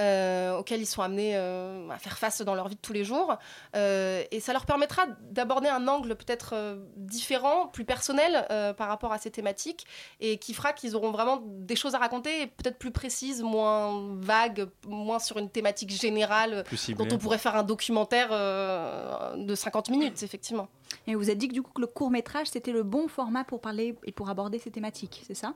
Euh, 0.00 0.56
auxquels 0.56 0.80
ils 0.80 0.86
sont 0.86 1.02
amenés 1.02 1.32
euh, 1.34 1.90
à 1.90 1.98
faire 1.98 2.16
face 2.16 2.40
dans 2.40 2.54
leur 2.54 2.68
vie 2.68 2.76
de 2.76 2.80
tous 2.80 2.94
les 2.94 3.04
jours. 3.04 3.36
Euh, 3.76 4.24
et 4.30 4.40
ça 4.40 4.54
leur 4.54 4.64
permettra 4.64 5.04
d'aborder 5.30 5.68
un 5.68 5.86
angle 5.86 6.16
peut-être 6.16 6.78
différent, 6.96 7.66
plus 7.66 7.84
personnel 7.84 8.46
par 8.78 8.88
rapport 8.88 9.12
à 9.12 9.18
ces 9.18 9.30
thématiques, 9.30 9.86
et 10.20 10.38
qui 10.38 10.54
fera 10.54 10.72
qu'ils 10.72 10.96
auront 10.96 11.10
vraiment 11.10 11.42
des 11.44 11.76
choses 11.76 11.94
à 11.94 11.98
raconter, 11.98 12.46
peut-être 12.46 12.78
plus 12.78 12.90
précises, 12.90 13.42
moins 13.42 14.16
vagues, 14.18 14.68
moins 14.86 15.18
sur 15.18 15.38
une 15.38 15.50
thématique 15.50 15.90
générale, 15.90 16.64
dont 16.96 17.08
on 17.12 17.18
pourrait 17.18 17.38
faire 17.38 17.56
un 17.56 17.62
documentaire 17.62 18.30
de 18.30 19.54
50 19.54 19.90
minutes, 19.90 20.22
effectivement. 20.22 20.68
Et 21.06 21.14
vous 21.14 21.28
avez 21.28 21.36
dit 21.36 21.48
que 21.48 21.54
du 21.54 21.62
coup 21.62 21.72
que 21.72 21.80
le 21.80 21.86
court 21.86 22.10
métrage 22.10 22.48
c'était 22.48 22.72
le 22.72 22.82
bon 22.82 23.08
format 23.08 23.44
pour 23.44 23.60
parler 23.60 23.96
et 24.04 24.12
pour 24.12 24.30
aborder 24.30 24.58
ces 24.58 24.70
thématiques, 24.70 25.22
c'est 25.26 25.34
ça? 25.34 25.54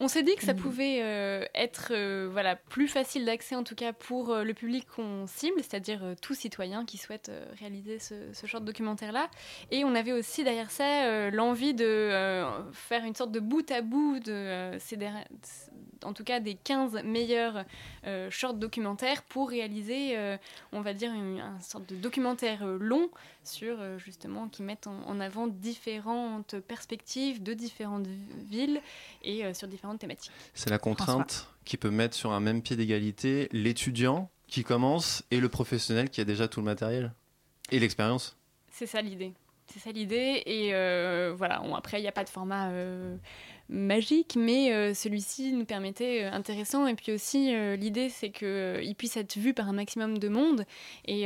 On 0.00 0.06
s'est 0.06 0.22
dit 0.22 0.36
que 0.36 0.44
ça 0.44 0.54
mmh. 0.54 0.58
pouvait 0.58 0.98
euh, 1.02 1.44
être 1.54 1.88
euh, 1.90 2.28
voilà, 2.30 2.54
plus 2.54 2.86
facile 2.86 3.24
d'accès, 3.24 3.56
en 3.56 3.64
tout 3.64 3.74
cas 3.74 3.92
pour 3.92 4.30
euh, 4.30 4.44
le 4.44 4.54
public 4.54 4.86
qu'on 4.86 5.26
cible, 5.26 5.56
c'est-à-dire 5.58 6.14
tout 6.22 6.34
citoyen 6.34 6.84
qui 6.84 6.98
souhaite 6.98 7.30
réaliser 7.58 7.98
ce, 7.98 8.14
genre 8.44 8.60
de 8.60 8.66
documentaire-là. 8.66 9.28
Et 9.70 9.84
on 9.84 9.94
avait 9.94 10.12
aussi 10.12 10.44
derrière 10.44 10.70
ça 10.70 11.30
l'envie 11.30 11.74
de 11.74 12.44
faire 12.72 13.04
une 13.04 13.14
sorte 13.14 13.32
de 13.32 13.40
bout 13.40 13.68
à 13.70 13.82
bout 13.82 14.20
de 14.20 14.76
ces, 14.78 14.96
en 16.04 16.12
tout 16.12 16.24
cas 16.24 16.40
des 16.40 16.54
15 16.54 17.02
meilleurs 17.04 17.64
euh, 18.06 18.30
short 18.30 18.58
documentaires 18.58 19.22
pour 19.22 19.50
réaliser, 19.50 20.16
euh, 20.16 20.36
on 20.72 20.80
va 20.80 20.94
dire, 20.94 21.12
une, 21.12 21.42
sorte 21.60 21.88
de 21.88 21.96
documentaire 21.96 22.62
euh, 22.62 22.78
long 22.78 23.08
sur 23.44 23.98
justement 23.98 24.48
qui 24.48 24.62
mettent 24.62 24.86
en, 24.86 25.20
avant 25.20 25.46
différentes 25.46 26.60
perspectives 26.60 27.42
de 27.42 27.54
différentes 27.54 28.06
villes 28.50 28.82
et 29.22 29.54
sur 29.54 29.68
différentes 29.68 30.00
thématiques. 30.00 30.32
C'est 30.52 30.68
la 30.68 30.78
contrainte 30.78 31.48
qui 31.64 31.78
peut 31.78 31.90
mettre 31.90 32.14
sur 32.14 32.32
un 32.32 32.40
même 32.40 32.60
pied 32.60 32.76
d'égalité 32.76 33.48
l'étudiant 33.52 34.30
qui 34.48 34.64
commence 34.64 35.24
et 35.30 35.40
le 35.40 35.48
professionnel 35.48 36.10
qui 36.10 36.20
a 36.20 36.24
déjà 36.24 36.46
tout 36.46 36.60
le 36.60 36.66
matériel 36.66 37.14
et 37.70 37.78
l'expérience. 37.78 38.36
C'est 38.70 38.86
ça 38.86 39.00
l'idée. 39.00 39.32
C'est 39.72 39.80
ça 39.80 39.92
l'idée. 39.92 40.42
Et 40.44 40.72
voilà, 41.32 41.62
après, 41.74 41.98
il 41.98 42.02
n'y 42.02 42.08
a 42.08 42.12
pas 42.12 42.24
de 42.24 42.30
format 42.30 42.70
magique, 43.68 44.34
mais 44.36 44.72
euh, 44.72 44.94
celui-ci 44.94 45.52
nous 45.52 45.64
permettait 45.64 46.24
euh, 46.24 46.32
intéressant. 46.32 46.86
Et 46.86 46.94
puis 46.94 47.12
aussi, 47.12 47.54
euh, 47.54 47.76
l'idée, 47.76 48.08
c'est 48.08 48.30
qu'il 48.30 48.94
puisse 48.96 49.16
être 49.16 49.36
vu 49.36 49.52
par 49.52 49.68
un 49.68 49.72
maximum 49.72 50.18
de 50.18 50.28
monde. 50.28 50.64
Et 51.06 51.24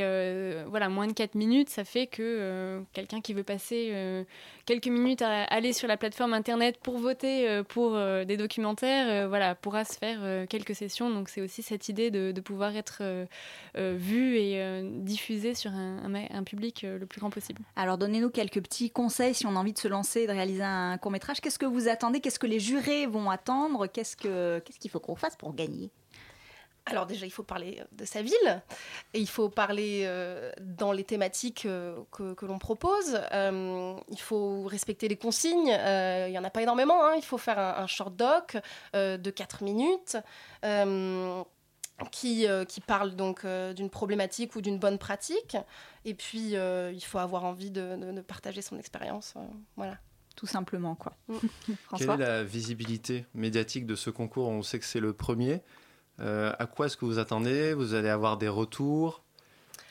voilà, 0.67 0.89
moins 0.89 1.07
de 1.07 1.13
4 1.13 1.35
minutes, 1.35 1.69
ça 1.69 1.83
fait 1.83 2.07
que 2.07 2.83
quelqu'un 2.93 3.21
qui 3.21 3.33
veut 3.33 3.43
passer 3.43 4.25
quelques 4.65 4.87
minutes 4.87 5.21
à 5.21 5.43
aller 5.43 5.73
sur 5.73 5.87
la 5.87 5.97
plateforme 5.97 6.33
internet 6.33 6.77
pour 6.81 6.97
voter 6.97 7.61
pour 7.69 7.97
des 8.25 8.37
documentaires, 8.37 9.27
voilà, 9.27 9.55
pourra 9.55 9.85
se 9.85 9.97
faire 9.97 10.47
quelques 10.47 10.75
sessions. 10.75 11.09
Donc 11.09 11.29
c'est 11.29 11.41
aussi 11.41 11.61
cette 11.61 11.89
idée 11.89 12.11
de, 12.11 12.41
pouvoir 12.41 12.75
être 12.75 13.01
vu 13.75 14.37
et 14.37 14.81
diffusé 14.83 15.53
sur 15.55 15.71
un, 15.71 16.43
public 16.43 16.85
le 16.87 17.05
plus 17.05 17.19
grand 17.19 17.29
possible. 17.29 17.61
Alors 17.75 17.97
donnez-nous 17.97 18.29
quelques 18.29 18.61
petits 18.61 18.89
conseils 18.89 19.33
si 19.33 19.45
on 19.45 19.55
a 19.55 19.59
envie 19.59 19.73
de 19.73 19.79
se 19.79 19.87
lancer, 19.87 20.27
de 20.27 20.31
réaliser 20.31 20.63
un 20.63 20.97
court 20.97 21.11
métrage. 21.11 21.41
Qu'est-ce 21.41 21.59
que 21.59 21.65
vous 21.65 21.87
attendez? 21.87 22.19
Qu'est-ce 22.19 22.39
que 22.39 22.47
les 22.47 22.59
jurés 22.59 23.05
vont 23.05 23.29
attendre? 23.29 23.87
Qu'est-ce 23.87 24.15
qu'il 24.15 24.91
faut 24.91 24.99
qu'on 24.99 25.15
fasse 25.15 25.35
pour 25.35 25.53
gagner? 25.53 25.91
Alors 26.85 27.05
déjà, 27.05 27.25
il 27.25 27.31
faut 27.31 27.43
parler 27.43 27.81
de 27.93 28.03
sa 28.03 28.21
ville 28.21 28.61
et 29.13 29.19
il 29.19 29.29
faut 29.29 29.47
parler 29.47 30.03
euh, 30.05 30.51
dans 30.59 30.91
les 30.91 31.05
thématiques 31.05 31.65
euh, 31.65 31.97
que, 32.11 32.45
l'on 32.45 32.59
propose. 32.59 33.21
Euh, 33.31 33.95
il 34.09 34.19
faut 34.19 34.63
respecter 34.63 35.07
les 35.07 35.15
consignes. 35.15 35.67
il 35.69 36.31
n'y 36.31 36.37
en 36.37 36.43
a 36.43 36.49
pas 36.49 36.61
énormément. 36.61 37.05
Hein. 37.05 37.13
Il 37.15 37.23
faut 37.23 37.37
faire 37.37 37.57
un, 37.57 37.87
short 37.87 38.15
doc 38.15 38.57
de 38.93 39.29
4 39.29 39.63
minutes. 39.63 40.17
Qui, 42.11 42.47
qui, 42.67 42.81
parle 42.81 43.15
donc 43.15 43.45
d'une 43.45 43.89
problématique 43.89 44.55
ou 44.55 44.61
d'une 44.61 44.79
bonne 44.79 44.97
pratique. 44.97 45.55
Et 46.03 46.13
puis, 46.13 46.53
il 46.55 47.01
faut 47.01 47.19
avoir 47.19 47.45
envie 47.45 47.71
de, 47.71 47.95
de 47.95 48.21
partager 48.21 48.61
son 48.61 48.77
expérience. 48.77 49.35
voilà 49.77 49.97
tout 50.35 50.47
simplement. 50.47 50.95
Quoi. 50.95 51.13
Mm. 51.27 51.37
Quelle 51.97 52.09
est 52.09 52.17
la 52.17 52.43
visibilité 52.43 53.25
médiatique 53.35 53.85
de 53.85 53.95
ce 53.95 54.09
concours? 54.09 54.47
On 54.47 54.63
sait 54.63 54.79
que 54.79 54.85
c'est 54.85 54.99
le 54.99 55.13
premier. 55.13 55.61
Euh, 56.19 56.53
à 56.59 56.65
quoi 56.65 56.85
est-ce 56.85 56.97
que 56.97 57.05
vous 57.05 57.19
attendez? 57.19 57.73
Vous 57.73 57.93
allez 57.93 58.09
avoir 58.09 58.37
des 58.37 58.47
retours? 58.47 59.21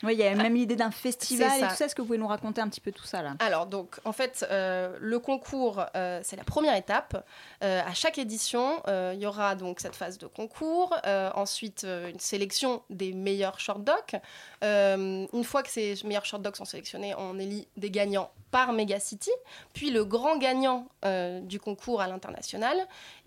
Oui, 0.03 0.15
il 0.15 0.19
y 0.19 0.23
a 0.23 0.35
même 0.35 0.53
l'idée 0.55 0.75
d'un 0.75 0.91
festival 0.91 1.47
et 1.59 1.67
tout 1.67 1.75
ça. 1.75 1.85
Est-ce 1.85 1.95
que 1.95 2.01
vous 2.01 2.07
pouvez 2.07 2.17
nous 2.17 2.27
raconter 2.27 2.59
un 2.59 2.67
petit 2.67 2.81
peu 2.81 2.91
tout 2.91 3.05
ça 3.05 3.21
là? 3.21 3.35
Alors, 3.39 3.67
donc, 3.67 4.01
en 4.03 4.11
fait, 4.11 4.45
euh, 4.51 4.97
le 4.99 5.17
concours, 5.17 5.85
euh, 5.95 6.19
c'est 6.23 6.35
la 6.35 6.43
première 6.43 6.75
étape. 6.75 7.25
à 7.61 7.93
chaque 7.93 8.17
édition, 8.17 8.83
il 8.87 9.19
y 9.19 9.25
aura 9.25 9.55
donc 9.55 9.79
cette 9.79 9.95
phase 9.95 10.17
de 10.17 10.27
concours, 10.27 10.93
ensuite 11.35 11.85
une 11.85 12.19
sélection 12.19 12.83
des 12.89 13.13
meilleurs 13.13 13.61
short 13.61 13.81
docs. 13.81 14.15
une 14.61 15.43
fois 15.45 15.63
que 15.63 15.69
ces 15.69 15.95
meilleurs 16.03 16.25
short 16.25 16.41
docs 16.41 16.57
sont 16.57 16.65
sélectionnés, 16.65 17.15
on 17.17 17.39
élit 17.39 17.69
des 17.77 17.89
gagnants 17.89 18.29
par 18.53 18.71
Megacity, 18.71 19.31
puis 19.73 19.89
le 19.89 20.05
grand 20.05 20.37
gagnant 20.37 20.87
euh, 21.05 21.41
du 21.41 21.59
concours 21.59 22.01
à 22.01 22.07
l'international. 22.07 22.77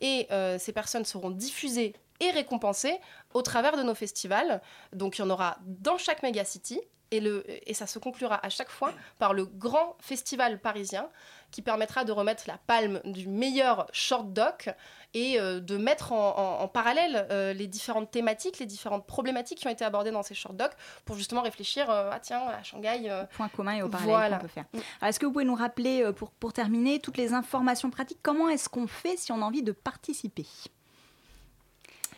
Et 0.00 0.28
euh, 0.30 0.56
ces 0.56 0.72
personnes 0.72 1.04
seront 1.04 1.30
diffusées 1.30 1.94
et 2.20 2.30
récompensées 2.30 2.98
au 3.34 3.42
travers 3.42 3.76
de 3.76 3.82
nos 3.82 3.94
festivals. 3.94 4.60
Donc 4.92 5.18
il 5.18 5.22
y 5.22 5.24
en 5.24 5.30
aura 5.30 5.58
dans 5.64 5.98
chaque 5.98 6.22
Megacity. 6.22 6.80
Et, 7.12 7.20
le, 7.20 7.44
et 7.46 7.72
ça 7.72 7.86
se 7.86 8.00
conclura 8.00 8.44
à 8.44 8.48
chaque 8.48 8.68
fois 8.68 8.92
par 9.20 9.32
le 9.32 9.44
grand 9.44 9.96
festival 10.00 10.60
parisien 10.60 11.08
qui 11.52 11.62
permettra 11.62 12.04
de 12.04 12.10
remettre 12.10 12.44
la 12.48 12.58
palme 12.58 13.00
du 13.04 13.28
meilleur 13.28 13.86
short 13.92 14.32
doc 14.32 14.70
et 15.14 15.38
euh, 15.38 15.60
de 15.60 15.76
mettre 15.76 16.12
en, 16.12 16.66
parallèle 16.66 17.26
euh, 17.30 17.52
les 17.52 17.68
différentes 17.68 18.10
thématiques, 18.10 18.58
les 18.58 18.66
différentes 18.66 19.06
problématiques 19.06 19.58
qui 19.58 19.68
ont 19.68 19.70
été 19.70 19.84
abordées 19.84 20.10
dans 20.10 20.24
ces 20.24 20.34
short 20.34 20.56
docs 20.56 20.72
pour 21.04 21.16
justement 21.16 21.42
réfléchir 21.42 21.88
euh, 21.88 22.10
ah 22.12 22.18
tiens 22.18 22.42
à 22.48 22.62
Shanghai 22.64 23.24
point 23.36 23.48
commun 23.48 23.76
et 23.76 23.82
au 23.82 23.88
parallèle 23.88 24.32
qu'on 24.32 24.38
peut 24.40 24.48
faire. 24.48 24.64
est-ce 25.02 25.20
que 25.20 25.26
vous 25.26 25.32
pouvez 25.32 25.44
nous 25.44 25.54
rappeler 25.54 26.10
pour, 26.16 26.32
pour 26.32 26.52
terminer 26.52 26.98
toutes 26.98 27.18
les 27.18 27.32
informations 27.32 27.90
pratiques? 27.90 28.18
Comment 28.22 28.48
est-ce 28.48 28.68
qu'on 28.68 28.88
fait 28.88 29.16
si 29.16 29.30
on 29.30 29.42
a 29.42 29.44
envie 29.44 29.62
de 29.62 29.72
participer? 29.72 30.46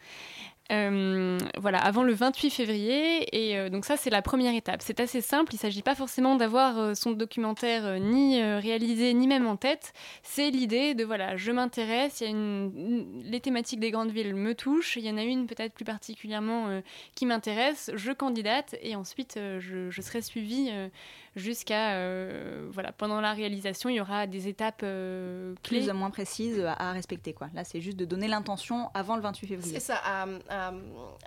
Euh, 0.71 1.37
voilà, 1.59 1.77
avant 1.77 2.01
le 2.03 2.13
28 2.13 2.49
février. 2.49 3.27
Et 3.35 3.57
euh, 3.57 3.69
donc 3.69 3.85
ça, 3.85 3.97
c'est 3.97 4.09
la 4.09 4.21
première 4.21 4.55
étape. 4.55 4.81
C'est 4.81 4.99
assez 4.99 5.21
simple. 5.21 5.53
Il 5.53 5.57
ne 5.57 5.59
s'agit 5.59 5.83
pas 5.83 5.93
forcément 5.95 6.35
d'avoir 6.35 6.79
euh, 6.79 6.93
son 6.95 7.11
documentaire 7.11 7.85
euh, 7.85 7.99
ni 7.99 8.41
euh, 8.41 8.57
réalisé, 8.59 9.13
ni 9.13 9.27
même 9.27 9.45
en 9.45 9.57
tête. 9.57 9.93
C'est 10.23 10.49
l'idée 10.49 10.95
de, 10.95 11.03
voilà, 11.03 11.35
je 11.37 11.51
m'intéresse, 11.51 12.21
il 12.21 12.23
y 12.23 12.27
a 12.27 12.29
une, 12.31 12.71
une- 12.75 13.21
les 13.23 13.39
thématiques 13.39 13.79
des 13.79 13.91
grandes 13.91 14.11
villes 14.11 14.33
me 14.33 14.55
touchent. 14.55 14.95
Il 14.95 15.05
y 15.05 15.11
en 15.11 15.17
a 15.17 15.23
une 15.23 15.45
peut-être 15.45 15.73
plus 15.73 15.85
particulièrement 15.85 16.67
euh, 16.67 16.81
qui 17.13 17.25
m'intéresse. 17.27 17.91
Je 17.93 18.11
candidate 18.11 18.75
et 18.81 18.95
ensuite, 18.95 19.37
euh, 19.37 19.59
je, 19.59 19.89
je 19.91 20.01
serai 20.01 20.21
suivie 20.23 20.69
euh, 20.71 20.87
jusqu'à... 21.35 21.93
euh, 21.95 22.67
voilà, 22.71 22.91
pendant 22.91 23.21
la 23.21 23.33
réalisation, 23.33 23.89
il 23.89 23.95
y 23.97 24.01
aura 24.01 24.25
des 24.25 24.47
étapes 24.47 24.81
euh, 24.83 25.53
clés. 25.63 25.79
Plus 25.81 25.89
ou 25.91 25.93
moins 25.93 26.09
précises 26.09 26.59
à, 26.61 26.73
à 26.73 26.91
respecter. 26.91 27.33
Quoi. 27.33 27.49
Là, 27.53 27.63
c'est 27.63 27.81
juste 27.81 27.97
de 27.97 28.05
donner 28.05 28.27
l'intention 28.27 28.89
avant 28.95 29.15
le 29.15 29.21
28 29.21 29.47
février. 29.47 29.73
C'est 29.73 29.79
ça. 29.79 29.97
À, 30.03 30.23
à- 30.49 30.54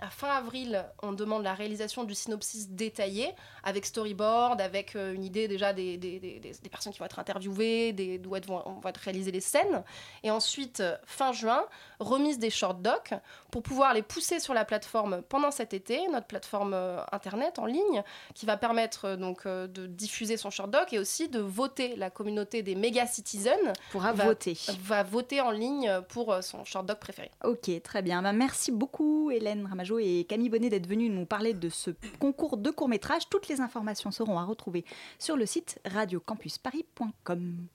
à 0.01 0.09
fin 0.09 0.29
avril, 0.29 0.85
on 1.01 1.11
demande 1.11 1.43
la 1.43 1.53
réalisation 1.53 2.03
du 2.03 2.15
synopsis 2.15 2.69
détaillé, 2.69 3.29
avec 3.63 3.85
storyboard, 3.85 4.61
avec 4.61 4.95
euh, 4.95 5.13
une 5.13 5.23
idée 5.23 5.47
déjà 5.47 5.73
des, 5.73 5.97
des- 5.97 6.19
des- 6.19 6.39
des- 6.39 6.51
des 6.53 6.69
personnes 6.69 6.93
qui 6.93 6.99
vont 6.99 7.05
être 7.05 7.19
interviewées, 7.19 7.93
des- 7.93 8.17
d'où 8.17 8.35
elles 8.35 8.45
vont, 8.45 8.63
être 8.85 8.97
réalisées 8.97 9.31
les 9.31 9.41
scènes. 9.41 9.83
Et 10.23 10.31
ensuite, 10.31 10.79
euh, 10.79 10.95
fin 11.05 11.31
juin, 11.33 11.65
remise 11.99 12.39
des 12.39 12.49
short 12.49 12.81
docs 12.81 13.13
pour 13.51 13.61
pouvoir 13.63 13.93
les 13.93 14.01
pousser 14.01 14.39
sur 14.39 14.53
la 14.53 14.65
plateforme 14.65 15.21
pendant 15.23 15.51
cet 15.51 15.73
été, 15.73 16.07
notre 16.09 16.27
plateforme 16.27 16.73
euh, 16.73 17.01
internet 17.11 17.59
en 17.59 17.65
ligne, 17.65 18.03
qui 18.35 18.45
va 18.45 18.57
permettre 18.57 19.05
euh, 19.05 19.15
donc 19.17 19.45
euh, 19.45 19.67
de 19.67 19.85
diffuser 19.87 20.37
son 20.37 20.49
short 20.49 20.69
doc 20.71 20.93
et 20.93 20.99
aussi 20.99 21.27
de 21.29 21.39
voter. 21.39 21.95
La 21.95 22.09
communauté 22.09 22.61
des 22.63 22.75
méga 22.75 23.05
citizens 23.07 23.73
Pourra 23.91 24.13
va, 24.13 24.25
voter. 24.25 24.57
va 24.81 25.03
voter 25.03 25.41
en 25.41 25.51
ligne 25.51 26.01
pour 26.09 26.31
euh, 26.31 26.41
son 26.41 26.63
short 26.65 26.85
doc 26.85 26.99
préféré. 26.99 27.31
Ok, 27.43 27.69
très 27.83 28.01
bien. 28.01 28.21
Ben, 28.21 28.33
merci 28.33 28.71
beaucoup 28.71 29.18
Hélène 29.29 29.65
Ramajo 29.65 29.99
et 29.99 30.25
Camille 30.27 30.49
Bonnet 30.49 30.69
d'être 30.69 30.87
venues 30.87 31.09
nous 31.09 31.25
parler 31.25 31.53
de 31.53 31.69
ce 31.69 31.91
concours 32.19 32.57
de 32.57 32.69
court-métrage. 32.71 33.23
Toutes 33.29 33.47
les 33.47 33.61
informations 33.61 34.11
seront 34.11 34.39
à 34.39 34.43
retrouver 34.43 34.85
sur 35.19 35.35
le 35.35 35.45
site 35.45 35.79
radiocampusparis.com. 35.85 37.67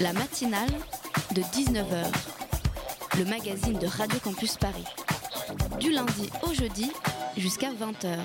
La 0.00 0.12
matinale 0.12 0.70
de 1.34 1.42
19h, 1.42 2.06
le 3.18 3.24
magazine 3.26 3.78
de 3.78 3.86
Radio 3.86 4.18
Campus 4.18 4.56
Paris. 4.56 4.84
Du 5.78 5.90
lundi 5.90 6.28
au 6.42 6.52
jeudi 6.52 6.90
jusqu'à 7.36 7.72
20h. 7.72 8.18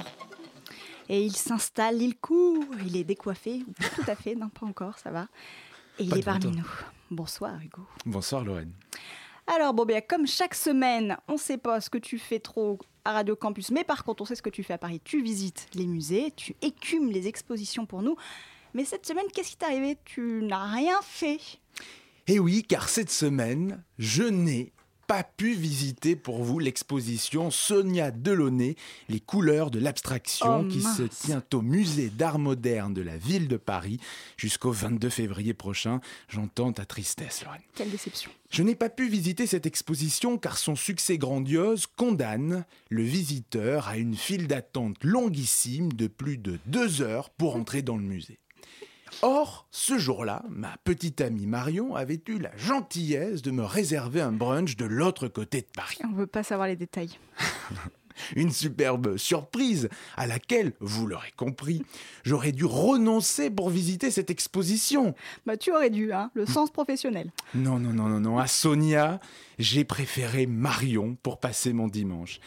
Et 1.09 1.23
il 1.23 1.35
s'installe, 1.35 2.01
il 2.01 2.17
court, 2.17 2.63
il 2.85 2.97
est 2.97 3.03
décoiffé, 3.03 3.63
ou 3.67 3.71
pas 3.71 3.89
tout 3.95 4.09
à 4.09 4.15
fait, 4.15 4.35
non 4.35 4.49
pas 4.49 4.65
encore, 4.65 4.97
ça 4.99 5.11
va. 5.11 5.27
Et 5.97 6.03
il 6.03 6.17
est 6.17 6.23
parmi 6.23 6.51
nous. 6.51 6.69
Bonsoir 7.11 7.59
Hugo. 7.61 7.81
Bonsoir 8.05 8.43
Lorraine. 8.43 8.73
Alors 9.51 9.73
bon, 9.73 9.83
bien, 9.83 9.99
comme 9.99 10.27
chaque 10.27 10.53
semaine, 10.53 11.17
on 11.27 11.33
ne 11.33 11.37
sait 11.39 11.57
pas 11.57 11.81
ce 11.81 11.89
que 11.89 11.97
tu 11.97 12.19
fais 12.19 12.37
trop 12.37 12.77
à 13.03 13.13
Radio 13.13 13.35
Campus, 13.35 13.71
mais 13.71 13.83
par 13.83 14.03
contre, 14.03 14.21
on 14.21 14.25
sait 14.25 14.35
ce 14.35 14.43
que 14.43 14.49
tu 14.51 14.61
fais 14.61 14.73
à 14.73 14.77
Paris. 14.77 15.01
Tu 15.03 15.23
visites 15.23 15.65
les 15.73 15.87
musées, 15.87 16.31
tu 16.35 16.55
écumes 16.61 17.09
les 17.09 17.27
expositions 17.27 17.87
pour 17.87 18.03
nous. 18.03 18.15
Mais 18.75 18.85
cette 18.85 19.07
semaine, 19.07 19.25
qu'est-ce 19.33 19.49
qui 19.49 19.57
t'est 19.57 19.65
arrivé? 19.65 19.97
Tu 20.05 20.43
n'as 20.43 20.71
rien 20.71 20.99
fait. 21.01 21.39
Eh 22.27 22.37
oui, 22.37 22.61
car 22.61 22.89
cette 22.89 23.09
semaine, 23.09 23.83
je 23.97 24.21
n'ai 24.21 24.71
pas 25.09 25.23
pu 25.23 25.55
visiter 25.55 26.15
pour 26.15 26.43
vous 26.43 26.59
l'exposition 26.59 27.49
Sonia 27.49 28.11
Delaunay, 28.11 28.75
Les 29.09 29.19
couleurs 29.19 29.71
de 29.71 29.79
l'abstraction, 29.79 30.61
Oh, 30.61 30.67
qui 30.67 30.83
se 30.83 31.01
tient 31.01 31.43
au 31.51 31.63
musée 31.63 32.11
d'art 32.11 32.37
moderne 32.37 32.93
de 32.93 33.01
la 33.01 33.17
ville 33.17 33.47
de 33.47 33.57
Paris 33.57 33.99
jusqu'au 34.37 34.71
22 34.71 35.09
février 35.09 35.55
prochain. 35.55 35.99
J'entends 36.27 36.73
ta 36.73 36.85
tristesse, 36.85 37.43
Lorraine. 37.43 37.63
Quelle 37.73 37.89
déception. 37.89 38.29
Je 38.51 38.61
n'ai 38.61 38.75
pas 38.75 38.89
pu 38.89 39.09
visiter 39.09 39.47
cette 39.47 39.65
exposition 39.65 40.37
car 40.37 40.59
son 40.59 40.75
succès 40.75 41.17
grandiose 41.17 41.87
condamne 41.87 42.63
le 42.89 43.01
visiteur 43.01 43.87
à 43.87 43.97
une 43.97 44.15
file 44.15 44.45
d'attente 44.45 45.03
longuissime 45.03 45.91
de 45.91 46.05
plus 46.05 46.37
de 46.37 46.59
deux 46.67 47.01
heures 47.01 47.31
pour 47.31 47.55
entrer 47.55 47.81
dans 47.81 47.97
le 47.97 48.03
musée. 48.03 48.37
Or, 49.21 49.67
ce 49.71 49.97
jour-là, 49.97 50.43
ma 50.49 50.75
petite 50.83 51.21
amie 51.21 51.47
Marion 51.47 51.95
avait 51.95 52.21
eu 52.27 52.39
la 52.39 52.55
gentillesse 52.57 53.41
de 53.41 53.51
me 53.51 53.63
réserver 53.63 54.21
un 54.21 54.31
brunch 54.31 54.75
de 54.75 54.85
l'autre 54.85 55.27
côté 55.27 55.61
de 55.61 55.67
Paris. 55.75 55.97
On 56.03 56.09
ne 56.09 56.15
veut 56.15 56.27
pas 56.27 56.43
savoir 56.43 56.67
les 56.67 56.75
détails. 56.75 57.17
Une 58.35 58.51
superbe 58.51 59.17
surprise 59.17 59.89
à 60.17 60.27
laquelle, 60.27 60.73
vous 60.79 61.07
l'aurez 61.07 61.31
compris, 61.37 61.83
j'aurais 62.23 62.51
dû 62.51 62.65
renoncer 62.65 63.49
pour 63.49 63.69
visiter 63.69 64.11
cette 64.11 64.29
exposition. 64.29 65.15
Bah, 65.45 65.57
tu 65.57 65.71
aurais 65.71 65.89
dû, 65.89 66.11
hein, 66.11 66.29
le 66.33 66.45
sens 66.45 66.69
professionnel. 66.69 67.31
Non, 67.55 67.79
non, 67.79 67.93
non, 67.93 68.09
non, 68.09 68.19
non. 68.19 68.37
À 68.37 68.47
Sonia, 68.47 69.19
j'ai 69.57 69.85
préféré 69.85 70.47
Marion 70.47 71.17
pour 71.23 71.39
passer 71.39 71.73
mon 71.73 71.87
dimanche. 71.87 72.39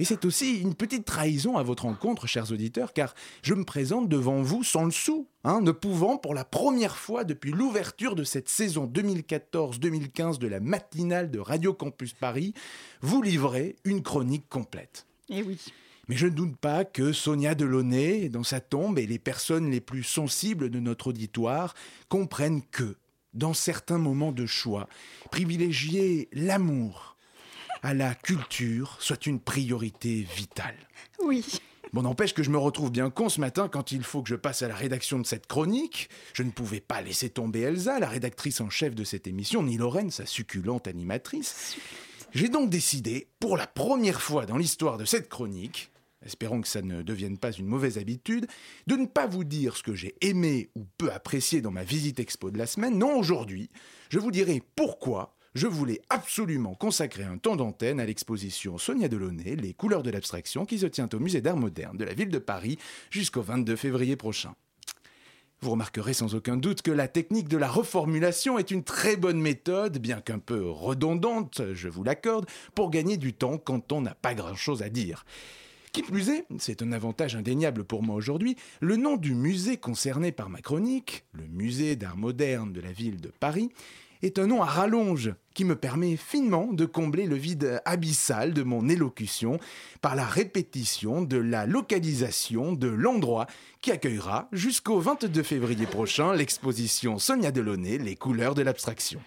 Et 0.00 0.04
c'est 0.04 0.24
aussi 0.24 0.60
une 0.62 0.74
petite 0.74 1.04
trahison 1.04 1.58
à 1.58 1.62
votre 1.62 1.82
rencontre, 1.82 2.26
chers 2.26 2.50
auditeurs, 2.52 2.94
car 2.94 3.14
je 3.42 3.52
me 3.52 3.64
présente 3.64 4.08
devant 4.08 4.40
vous 4.40 4.64
sans 4.64 4.86
le 4.86 4.90
sou, 4.90 5.28
hein, 5.44 5.60
ne 5.60 5.72
pouvant 5.72 6.16
pour 6.16 6.32
la 6.32 6.46
première 6.46 6.96
fois 6.96 7.22
depuis 7.22 7.50
l'ouverture 7.50 8.16
de 8.16 8.24
cette 8.24 8.48
saison 8.48 8.86
2014-2015 8.86 10.38
de 10.38 10.46
la 10.46 10.58
matinale 10.58 11.30
de 11.30 11.38
Radio 11.38 11.74
Campus 11.74 12.14
Paris, 12.14 12.54
vous 13.02 13.20
livrer 13.20 13.76
une 13.84 14.02
chronique 14.02 14.48
complète. 14.48 15.04
Eh 15.28 15.42
oui. 15.42 15.60
Mais 16.08 16.16
je 16.16 16.28
ne 16.28 16.32
doute 16.32 16.56
pas 16.56 16.86
que 16.86 17.12
Sonia 17.12 17.54
Delaunay, 17.54 18.30
dans 18.30 18.42
sa 18.42 18.62
tombe, 18.62 18.98
et 18.98 19.06
les 19.06 19.18
personnes 19.18 19.70
les 19.70 19.82
plus 19.82 20.02
sensibles 20.02 20.70
de 20.70 20.80
notre 20.80 21.08
auditoire 21.08 21.74
comprennent 22.08 22.62
que, 22.70 22.96
dans 23.34 23.52
certains 23.52 23.98
moments 23.98 24.32
de 24.32 24.46
choix, 24.46 24.88
privilégier 25.30 26.30
l'amour 26.32 27.18
à 27.82 27.94
la 27.94 28.14
culture 28.14 28.96
soit 29.00 29.26
une 29.26 29.40
priorité 29.40 30.26
vitale. 30.36 30.76
Oui. 31.22 31.44
Bon, 31.92 32.02
n'empêche 32.02 32.34
que 32.34 32.44
je 32.44 32.50
me 32.50 32.58
retrouve 32.58 32.92
bien 32.92 33.10
con 33.10 33.28
ce 33.28 33.40
matin 33.40 33.68
quand 33.68 33.90
il 33.90 34.04
faut 34.04 34.22
que 34.22 34.28
je 34.28 34.36
passe 34.36 34.62
à 34.62 34.68
la 34.68 34.76
rédaction 34.76 35.18
de 35.18 35.26
cette 35.26 35.48
chronique. 35.48 36.08
Je 36.34 36.44
ne 36.44 36.50
pouvais 36.50 36.80
pas 36.80 37.00
laisser 37.02 37.30
tomber 37.30 37.60
Elsa, 37.60 37.98
la 37.98 38.08
rédactrice 38.08 38.60
en 38.60 38.70
chef 38.70 38.94
de 38.94 39.02
cette 39.02 39.26
émission, 39.26 39.64
ni 39.64 39.76
Lorraine, 39.76 40.12
sa 40.12 40.24
succulente 40.24 40.86
animatrice. 40.86 41.76
J'ai 42.32 42.48
donc 42.48 42.70
décidé, 42.70 43.26
pour 43.40 43.56
la 43.56 43.66
première 43.66 44.22
fois 44.22 44.46
dans 44.46 44.56
l'histoire 44.56 44.98
de 44.98 45.04
cette 45.04 45.28
chronique, 45.28 45.90
espérons 46.24 46.60
que 46.60 46.68
ça 46.68 46.80
ne 46.80 47.02
devienne 47.02 47.38
pas 47.38 47.50
une 47.50 47.66
mauvaise 47.66 47.98
habitude, 47.98 48.46
de 48.86 48.94
ne 48.94 49.06
pas 49.06 49.26
vous 49.26 49.42
dire 49.42 49.76
ce 49.76 49.82
que 49.82 49.96
j'ai 49.96 50.14
aimé 50.20 50.70
ou 50.76 50.84
peu 50.96 51.10
apprécié 51.10 51.60
dans 51.60 51.72
ma 51.72 51.82
visite 51.82 52.20
expo 52.20 52.52
de 52.52 52.58
la 52.58 52.66
semaine. 52.66 52.98
Non, 52.98 53.18
aujourd'hui, 53.18 53.68
je 54.10 54.20
vous 54.20 54.30
dirai 54.30 54.62
pourquoi 54.76 55.34
je 55.54 55.66
voulais 55.66 56.00
absolument 56.08 56.74
consacrer 56.74 57.24
un 57.24 57.38
temps 57.38 57.56
d'antenne 57.56 58.00
à 58.00 58.06
l'exposition 58.06 58.78
Sonia 58.78 59.08
Delaunay, 59.08 59.56
Les 59.56 59.74
couleurs 59.74 60.02
de 60.02 60.10
l'abstraction, 60.10 60.64
qui 60.64 60.78
se 60.78 60.86
tient 60.86 61.08
au 61.12 61.18
musée 61.18 61.40
d'art 61.40 61.56
moderne 61.56 61.96
de 61.96 62.04
la 62.04 62.14
ville 62.14 62.30
de 62.30 62.38
Paris 62.38 62.78
jusqu'au 63.10 63.42
22 63.42 63.76
février 63.76 64.16
prochain. 64.16 64.54
Vous 65.62 65.72
remarquerez 65.72 66.14
sans 66.14 66.34
aucun 66.34 66.56
doute 66.56 66.80
que 66.80 66.90
la 66.90 67.06
technique 67.06 67.48
de 67.48 67.58
la 67.58 67.68
reformulation 67.68 68.58
est 68.58 68.70
une 68.70 68.82
très 68.82 69.16
bonne 69.16 69.40
méthode, 69.40 69.98
bien 69.98 70.22
qu'un 70.22 70.38
peu 70.38 70.70
redondante, 70.70 71.60
je 71.74 71.88
vous 71.88 72.02
l'accorde, 72.02 72.46
pour 72.74 72.90
gagner 72.90 73.18
du 73.18 73.34
temps 73.34 73.58
quand 73.58 73.92
on 73.92 74.00
n'a 74.00 74.14
pas 74.14 74.34
grand-chose 74.34 74.82
à 74.82 74.88
dire. 74.88 75.26
Qui 75.92 76.02
plus 76.02 76.30
est, 76.30 76.46
c'est 76.58 76.82
un 76.82 76.92
avantage 76.92 77.34
indéniable 77.34 77.84
pour 77.84 78.02
moi 78.02 78.14
aujourd'hui, 78.14 78.56
le 78.80 78.96
nom 78.96 79.16
du 79.16 79.34
musée 79.34 79.76
concerné 79.76 80.30
par 80.32 80.48
ma 80.48 80.62
chronique, 80.62 81.24
le 81.32 81.46
musée 81.48 81.96
d'art 81.96 82.16
moderne 82.16 82.72
de 82.72 82.80
la 82.80 82.92
ville 82.92 83.20
de 83.20 83.32
Paris, 83.40 83.70
est 84.22 84.38
un 84.38 84.46
nom 84.46 84.62
à 84.62 84.66
rallonge 84.66 85.34
qui 85.54 85.64
me 85.64 85.76
permet 85.76 86.16
finement 86.16 86.68
de 86.72 86.86
combler 86.86 87.26
le 87.26 87.36
vide 87.36 87.80
abyssal 87.84 88.52
de 88.52 88.62
mon 88.62 88.88
élocution 88.88 89.58
par 90.00 90.14
la 90.14 90.24
répétition 90.24 91.22
de 91.22 91.36
la 91.36 91.66
localisation 91.66 92.72
de 92.72 92.88
l'endroit 92.88 93.46
qui 93.80 93.90
accueillera 93.90 94.48
jusqu'au 94.52 95.00
22 95.00 95.42
février 95.42 95.86
prochain 95.86 96.34
l'exposition 96.34 97.18
Sonia 97.18 97.50
Delaunay, 97.50 97.98
Les 97.98 98.16
couleurs 98.16 98.54
de 98.54 98.62
l'abstraction. 98.62 99.20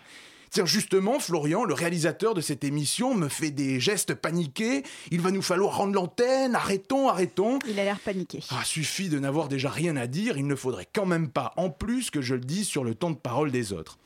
Tiens, 0.54 0.68
justement, 0.68 1.18
Florian, 1.18 1.64
le 1.64 1.74
réalisateur 1.74 2.36
de 2.36 2.42
cette 2.42 2.64
émission, 2.64 3.16
me 3.16 3.28
fait 3.28 3.50
des 3.50 3.80
gestes 3.80 4.14
paniqués. 4.14 4.84
Il 5.10 5.20
va 5.20 5.32
nous 5.32 5.42
falloir 5.42 5.78
rendre 5.78 5.96
l'antenne. 5.96 6.54
Arrêtons, 6.54 7.10
arrêtons. 7.10 7.58
Il 7.68 7.80
a 7.80 7.84
l'air 7.84 8.00
paniqué. 8.00 8.40
Ah, 8.52 8.64
suffit 8.64 9.10
de 9.10 9.18
n'avoir 9.18 9.48
déjà 9.48 9.72
rien 9.72 9.96
à 9.96 10.06
dire. 10.06 10.38
Il 10.38 10.46
ne 10.46 10.54
faudrait 10.54 10.88
quand 10.94 11.08
même 11.08 11.30
pas, 11.30 11.54
en 11.58 11.72
plus, 11.72 12.12
que 12.12 12.22
je 12.22 12.36
le 12.36 12.42
dise 12.42 12.68
sur 12.68 12.84
le 12.84 12.94
temps 12.94 13.10
de 13.10 13.16
parole 13.16 13.50
des 13.50 13.74
autres. 13.74 13.98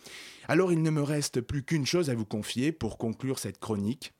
Alors, 0.47 0.71
il 0.71 0.81
ne 0.81 0.89
me 0.89 1.03
reste 1.03 1.41
plus 1.41 1.63
qu'une 1.63 1.85
chose 1.85 2.09
à 2.09 2.15
vous 2.15 2.25
confier 2.25 2.71
pour 2.71 2.97
conclure 2.97 3.37
cette 3.37 3.59
chronique. 3.59 4.13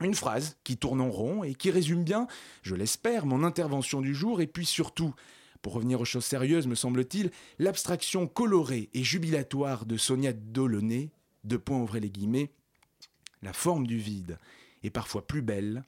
Une 0.00 0.14
phrase 0.14 0.56
qui 0.64 0.76
tourne 0.76 1.00
en 1.00 1.10
rond 1.10 1.42
et 1.42 1.54
qui 1.54 1.70
résume 1.70 2.04
bien, 2.04 2.26
je 2.62 2.74
l'espère, 2.74 3.26
mon 3.26 3.42
intervention 3.42 4.00
du 4.00 4.14
jour 4.14 4.40
et 4.40 4.46
puis 4.46 4.66
surtout, 4.66 5.14
pour 5.62 5.72
revenir 5.72 6.00
aux 6.00 6.04
choses 6.04 6.24
sérieuses, 6.24 6.66
me 6.66 6.74
semble-t-il, 6.74 7.30
l'abstraction 7.58 8.26
colorée 8.26 8.90
et 8.94 9.02
jubilatoire 9.02 9.86
de 9.86 9.96
Sonia 9.96 10.32
Delaunay, 10.32 11.10
deux 11.44 11.58
points 11.58 11.80
ouvrez 11.80 12.00
les 12.00 12.10
guillemets, 12.10 12.50
la 13.42 13.52
forme 13.52 13.86
du 13.86 13.98
vide 13.98 14.38
est 14.84 14.90
parfois 14.90 15.26
plus 15.26 15.42
belle 15.42 15.84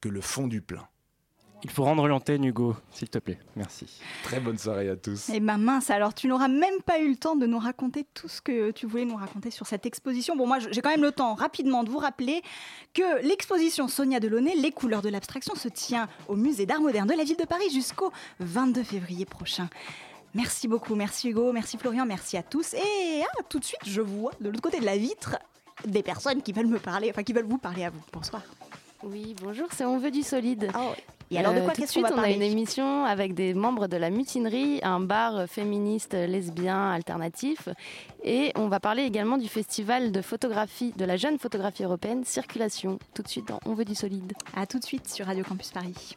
que 0.00 0.08
le 0.08 0.20
fond 0.20 0.48
du 0.48 0.60
plein. 0.60 0.88
Il 1.66 1.72
faut 1.72 1.82
rendre 1.82 2.06
l'antenne, 2.06 2.44
Hugo, 2.44 2.76
s'il 2.92 3.08
te 3.08 3.18
plaît. 3.18 3.40
Merci. 3.56 3.86
Très 4.22 4.38
bonne 4.38 4.56
soirée 4.56 4.88
à 4.88 4.94
tous. 4.94 5.30
Eh 5.34 5.40
ben 5.40 5.58
mince, 5.58 5.90
alors 5.90 6.14
tu 6.14 6.28
n'auras 6.28 6.46
même 6.46 6.80
pas 6.80 7.00
eu 7.00 7.08
le 7.08 7.16
temps 7.16 7.34
de 7.34 7.44
nous 7.44 7.58
raconter 7.58 8.06
tout 8.14 8.28
ce 8.28 8.40
que 8.40 8.70
tu 8.70 8.86
voulais 8.86 9.04
nous 9.04 9.16
raconter 9.16 9.50
sur 9.50 9.66
cette 9.66 9.84
exposition. 9.84 10.36
Bon, 10.36 10.46
moi 10.46 10.58
j'ai 10.60 10.80
quand 10.80 10.90
même 10.90 11.02
le 11.02 11.10
temps 11.10 11.34
rapidement 11.34 11.82
de 11.82 11.90
vous 11.90 11.98
rappeler 11.98 12.40
que 12.94 13.20
l'exposition 13.26 13.88
Sonia 13.88 14.20
Delaunay, 14.20 14.54
Les 14.54 14.70
couleurs 14.70 15.02
de 15.02 15.08
l'abstraction, 15.08 15.56
se 15.56 15.66
tient 15.66 16.08
au 16.28 16.36
musée 16.36 16.66
d'art 16.66 16.80
moderne 16.80 17.08
de 17.08 17.14
la 17.14 17.24
ville 17.24 17.36
de 17.36 17.44
Paris 17.44 17.68
jusqu'au 17.72 18.12
22 18.38 18.84
février 18.84 19.24
prochain. 19.24 19.68
Merci 20.34 20.68
beaucoup, 20.68 20.94
merci 20.94 21.30
Hugo, 21.30 21.52
merci 21.52 21.78
Florian, 21.78 22.06
merci 22.06 22.36
à 22.36 22.44
tous. 22.44 22.74
Et 22.74 23.22
ah, 23.24 23.42
tout 23.48 23.58
de 23.58 23.64
suite, 23.64 23.80
je 23.84 24.02
vois 24.02 24.30
de 24.40 24.50
l'autre 24.50 24.62
côté 24.62 24.78
de 24.78 24.84
la 24.84 24.96
vitre 24.96 25.36
des 25.84 26.04
personnes 26.04 26.42
qui 26.42 26.52
veulent 26.52 26.66
me 26.68 26.78
parler, 26.78 27.10
enfin 27.10 27.24
qui 27.24 27.32
veulent 27.32 27.48
vous 27.48 27.58
parler 27.58 27.84
à 27.84 27.90
vous. 27.90 28.02
Bonsoir. 28.12 28.42
Oui, 29.02 29.34
bonjour, 29.42 29.66
c'est 29.72 29.84
On 29.84 29.98
veut 29.98 30.12
du 30.12 30.22
solide. 30.22 30.70
Et 31.30 31.38
alors 31.38 31.54
de 31.54 31.60
quoi 31.60 31.72
tout 31.72 31.82
de 31.82 31.86
suite, 31.86 32.08
va 32.08 32.14
on 32.14 32.18
a 32.18 32.30
une 32.30 32.42
émission 32.42 33.04
avec 33.04 33.34
des 33.34 33.52
membres 33.52 33.88
de 33.88 33.96
la 33.96 34.10
Mutinerie, 34.10 34.80
un 34.82 35.00
bar 35.00 35.48
féministe, 35.48 36.14
lesbien, 36.14 36.90
alternatif. 36.90 37.68
Et 38.22 38.52
on 38.54 38.68
va 38.68 38.78
parler 38.78 39.02
également 39.02 39.36
du 39.36 39.48
festival 39.48 40.12
de 40.12 40.22
photographie, 40.22 40.92
de 40.96 41.04
la 41.04 41.16
jeune 41.16 41.38
photographie 41.38 41.82
européenne, 41.82 42.24
Circulation. 42.24 42.98
Tout 43.14 43.22
de 43.22 43.28
suite 43.28 43.48
dans 43.48 43.60
On 43.66 43.74
veut 43.74 43.84
du 43.84 43.94
solide. 43.94 44.34
À 44.54 44.66
tout 44.66 44.78
de 44.78 44.84
suite 44.84 45.08
sur 45.08 45.26
Radio 45.26 45.44
Campus 45.44 45.70
Paris. 45.70 46.16